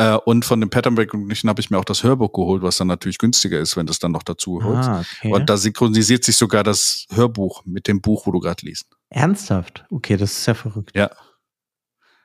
Äh, 0.00 0.16
und 0.24 0.46
von 0.46 0.60
dem 0.60 0.70
Pattern 0.70 0.96
Recognition 0.96 1.50
habe 1.50 1.60
ich 1.60 1.68
mir 1.68 1.78
auch 1.78 1.84
das 1.84 2.02
Hörbuch 2.02 2.32
geholt, 2.32 2.62
was 2.62 2.78
dann 2.78 2.86
natürlich 2.86 3.18
günstiger 3.18 3.60
ist, 3.60 3.76
wenn 3.76 3.84
du 3.84 3.90
es 3.90 3.98
dann 3.98 4.12
noch 4.12 4.22
dazu 4.22 4.64
holst. 4.64 4.88
Ah, 4.88 5.00
okay. 5.00 5.30
Und 5.30 5.50
da 5.50 5.58
synchronisiert 5.58 6.24
sich 6.24 6.38
sogar 6.38 6.64
das 6.64 7.06
Hörbuch 7.10 7.66
mit 7.66 7.86
dem 7.86 8.00
Buch, 8.00 8.26
wo 8.26 8.32
du 8.32 8.40
gerade 8.40 8.64
liest. 8.64 8.86
Ernsthaft? 9.10 9.84
Okay, 9.90 10.16
das 10.16 10.32
ist 10.32 10.46
ja 10.46 10.54
verrückt. 10.54 10.96
Ja. 10.96 11.10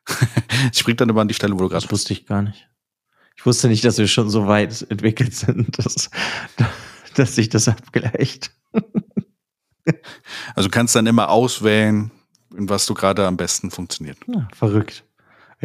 ich 0.72 0.80
spring 0.80 0.96
dann 0.96 1.10
immer 1.10 1.20
an 1.20 1.28
die 1.28 1.34
Stelle, 1.34 1.54
wo 1.54 1.58
du 1.58 1.70
gerade 1.70 1.82
Das 1.82 1.92
wusste 1.92 2.14
ich 2.14 2.26
gar 2.26 2.44
nicht. 2.44 2.70
Ich 3.36 3.46
wusste 3.46 3.68
nicht, 3.68 3.84
dass 3.84 3.98
wir 3.98 4.08
schon 4.08 4.30
so 4.30 4.48
weit 4.48 4.86
entwickelt 4.90 5.36
sind, 5.36 5.78
dass, 5.86 6.10
dass 7.16 7.36
sich 7.36 7.50
das 7.50 7.68
abgleicht. 7.68 8.52
Also 10.56 10.70
du 10.70 10.72
kannst 10.72 10.96
dann 10.96 11.08
immer 11.08 11.30
auswählen, 11.30 12.10
in 12.56 12.70
was 12.70 12.86
du 12.86 12.94
gerade 12.94 13.28
am 13.28 13.36
besten 13.36 13.70
funktioniert. 13.70 14.18
Ja, 14.28 14.48
verrückt. 14.54 15.04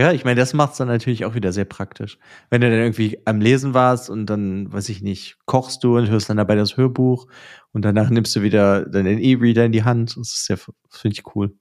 Ja, 0.00 0.12
ich 0.12 0.24
meine, 0.24 0.40
das 0.40 0.54
macht 0.54 0.72
es 0.72 0.78
dann 0.78 0.88
natürlich 0.88 1.26
auch 1.26 1.34
wieder 1.34 1.52
sehr 1.52 1.66
praktisch. 1.66 2.16
Wenn 2.48 2.62
du 2.62 2.70
dann 2.70 2.78
irgendwie 2.78 3.18
am 3.26 3.38
Lesen 3.38 3.74
warst 3.74 4.08
und 4.08 4.24
dann, 4.24 4.72
weiß 4.72 4.88
ich 4.88 5.02
nicht, 5.02 5.36
kochst 5.44 5.84
du 5.84 5.98
und 5.98 6.08
hörst 6.08 6.30
dann 6.30 6.38
dabei 6.38 6.54
das 6.54 6.78
Hörbuch 6.78 7.26
und 7.72 7.84
danach 7.84 8.08
nimmst 8.08 8.34
du 8.34 8.40
wieder 8.40 8.86
deinen 8.86 9.18
E-Reader 9.18 9.66
in 9.66 9.72
die 9.72 9.84
Hand. 9.84 10.16
Das 10.16 10.32
ist 10.32 10.48
ja, 10.48 10.56
finde 10.56 11.18
ich 11.18 11.36
cool. 11.36 11.54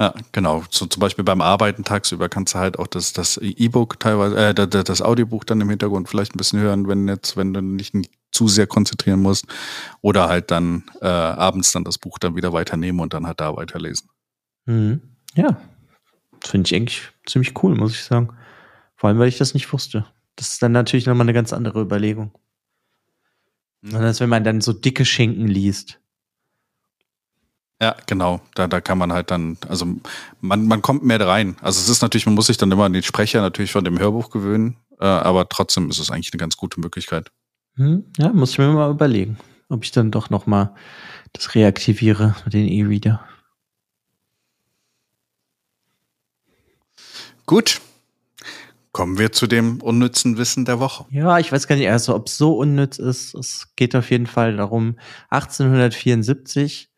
Ja, 0.00 0.12
genau. 0.32 0.64
So 0.68 0.86
zum 0.86 0.98
Beispiel 0.98 1.22
beim 1.22 1.40
Arbeiten 1.40 1.84
tagsüber 1.84 2.28
kannst 2.28 2.56
du 2.56 2.58
halt 2.58 2.76
auch 2.80 2.88
das, 2.88 3.12
das 3.12 3.36
E-Book 3.36 4.00
teilweise, 4.00 4.36
äh, 4.36 4.52
das, 4.52 4.82
das 4.82 5.00
Audiobuch 5.00 5.44
dann 5.44 5.60
im 5.60 5.70
Hintergrund 5.70 6.08
vielleicht 6.08 6.34
ein 6.34 6.38
bisschen 6.38 6.58
hören, 6.58 6.88
wenn 6.88 7.06
jetzt, 7.06 7.36
wenn 7.36 7.54
du 7.54 7.60
nicht 7.60 7.94
zu 8.32 8.48
sehr 8.48 8.66
konzentrieren 8.66 9.22
musst. 9.22 9.46
Oder 10.00 10.28
halt 10.28 10.50
dann 10.50 10.82
äh, 11.00 11.06
abends 11.06 11.70
dann 11.70 11.84
das 11.84 11.98
Buch 11.98 12.18
dann 12.18 12.34
wieder 12.34 12.52
weiternehmen 12.52 13.00
und 13.00 13.14
dann 13.14 13.28
halt 13.28 13.38
da 13.38 13.54
weiterlesen. 13.54 14.08
Mhm. 14.66 15.02
Ja, 15.36 15.60
finde 16.40 16.66
ich 16.66 16.74
eigentlich 16.74 17.11
ziemlich 17.26 17.62
cool, 17.62 17.74
muss 17.74 17.92
ich 17.92 18.04
sagen. 18.04 18.36
Vor 18.96 19.08
allem, 19.08 19.18
weil 19.18 19.28
ich 19.28 19.38
das 19.38 19.54
nicht 19.54 19.72
wusste. 19.72 20.06
Das 20.36 20.52
ist 20.52 20.62
dann 20.62 20.72
natürlich 20.72 21.06
nochmal 21.06 21.24
eine 21.24 21.32
ganz 21.32 21.52
andere 21.52 21.80
Überlegung. 21.80 22.32
Anders, 23.84 24.20
wenn 24.20 24.28
man 24.28 24.44
dann 24.44 24.60
so 24.60 24.72
dicke 24.72 25.04
Schinken 25.04 25.48
liest. 25.48 26.00
Ja, 27.80 27.96
genau. 28.06 28.40
Da, 28.54 28.68
da 28.68 28.80
kann 28.80 28.96
man 28.96 29.12
halt 29.12 29.32
dann, 29.32 29.58
also 29.68 29.86
man, 30.40 30.66
man 30.66 30.82
kommt 30.82 31.02
mehr 31.02 31.20
rein. 31.20 31.56
Also 31.60 31.80
es 31.80 31.88
ist 31.88 32.00
natürlich, 32.00 32.26
man 32.26 32.36
muss 32.36 32.46
sich 32.46 32.56
dann 32.56 32.70
immer 32.70 32.84
an 32.84 32.92
den 32.92 33.02
Sprecher 33.02 33.40
natürlich 33.40 33.72
von 33.72 33.84
dem 33.84 33.98
Hörbuch 33.98 34.30
gewöhnen, 34.30 34.76
äh, 35.00 35.04
aber 35.04 35.48
trotzdem 35.48 35.90
ist 35.90 35.98
es 35.98 36.08
eigentlich 36.08 36.32
eine 36.32 36.38
ganz 36.38 36.56
gute 36.56 36.78
Möglichkeit. 36.78 37.32
Hm? 37.74 38.04
Ja, 38.18 38.32
muss 38.32 38.52
ich 38.52 38.58
mir 38.58 38.68
mal 38.68 38.90
überlegen, 38.90 39.36
ob 39.68 39.82
ich 39.82 39.90
dann 39.90 40.12
doch 40.12 40.30
noch 40.30 40.46
mal 40.46 40.76
das 41.32 41.56
reaktiviere 41.56 42.36
mit 42.44 42.54
den 42.54 42.68
E-Reader. 42.68 43.26
Gut. 47.46 47.80
Kommen 48.92 49.18
wir 49.18 49.32
zu 49.32 49.46
dem 49.46 49.80
unnützen 49.80 50.36
Wissen 50.36 50.66
der 50.66 50.78
Woche. 50.78 51.06
Ja, 51.10 51.38
ich 51.38 51.50
weiß 51.50 51.66
gar 51.66 51.76
nicht, 51.76 51.88
also 51.88 52.14
ob 52.14 52.26
es 52.26 52.36
so 52.36 52.56
unnütz 52.58 52.98
ist. 52.98 53.34
Es 53.34 53.74
geht 53.74 53.96
auf 53.96 54.10
jeden 54.10 54.26
Fall 54.26 54.56
darum, 54.56 54.98
1874 55.30 56.90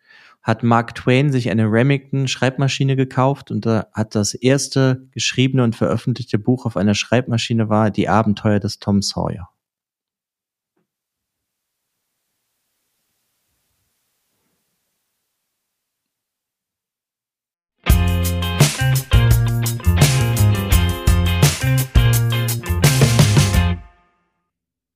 hat 0.43 0.63
Mark 0.63 0.95
Twain 0.95 1.33
sich 1.33 1.51
eine 1.51 1.65
Remington 1.65 2.29
Schreibmaschine 2.29 2.97
gekauft 2.97 3.51
und 3.51 3.65
hat 3.65 4.15
das 4.15 4.35
erste 4.35 5.09
geschriebene 5.13 5.65
und 5.65 5.75
veröffentlichte 5.75 6.39
Buch 6.39 6.67
auf 6.67 6.77
einer 6.77 6.95
Schreibmaschine 6.95 7.71
war 7.71 7.91
Die 7.91 8.09
Abenteuer 8.09 8.61
des 8.61 8.79
Tom 8.79 9.01
Sawyer. 9.01 9.49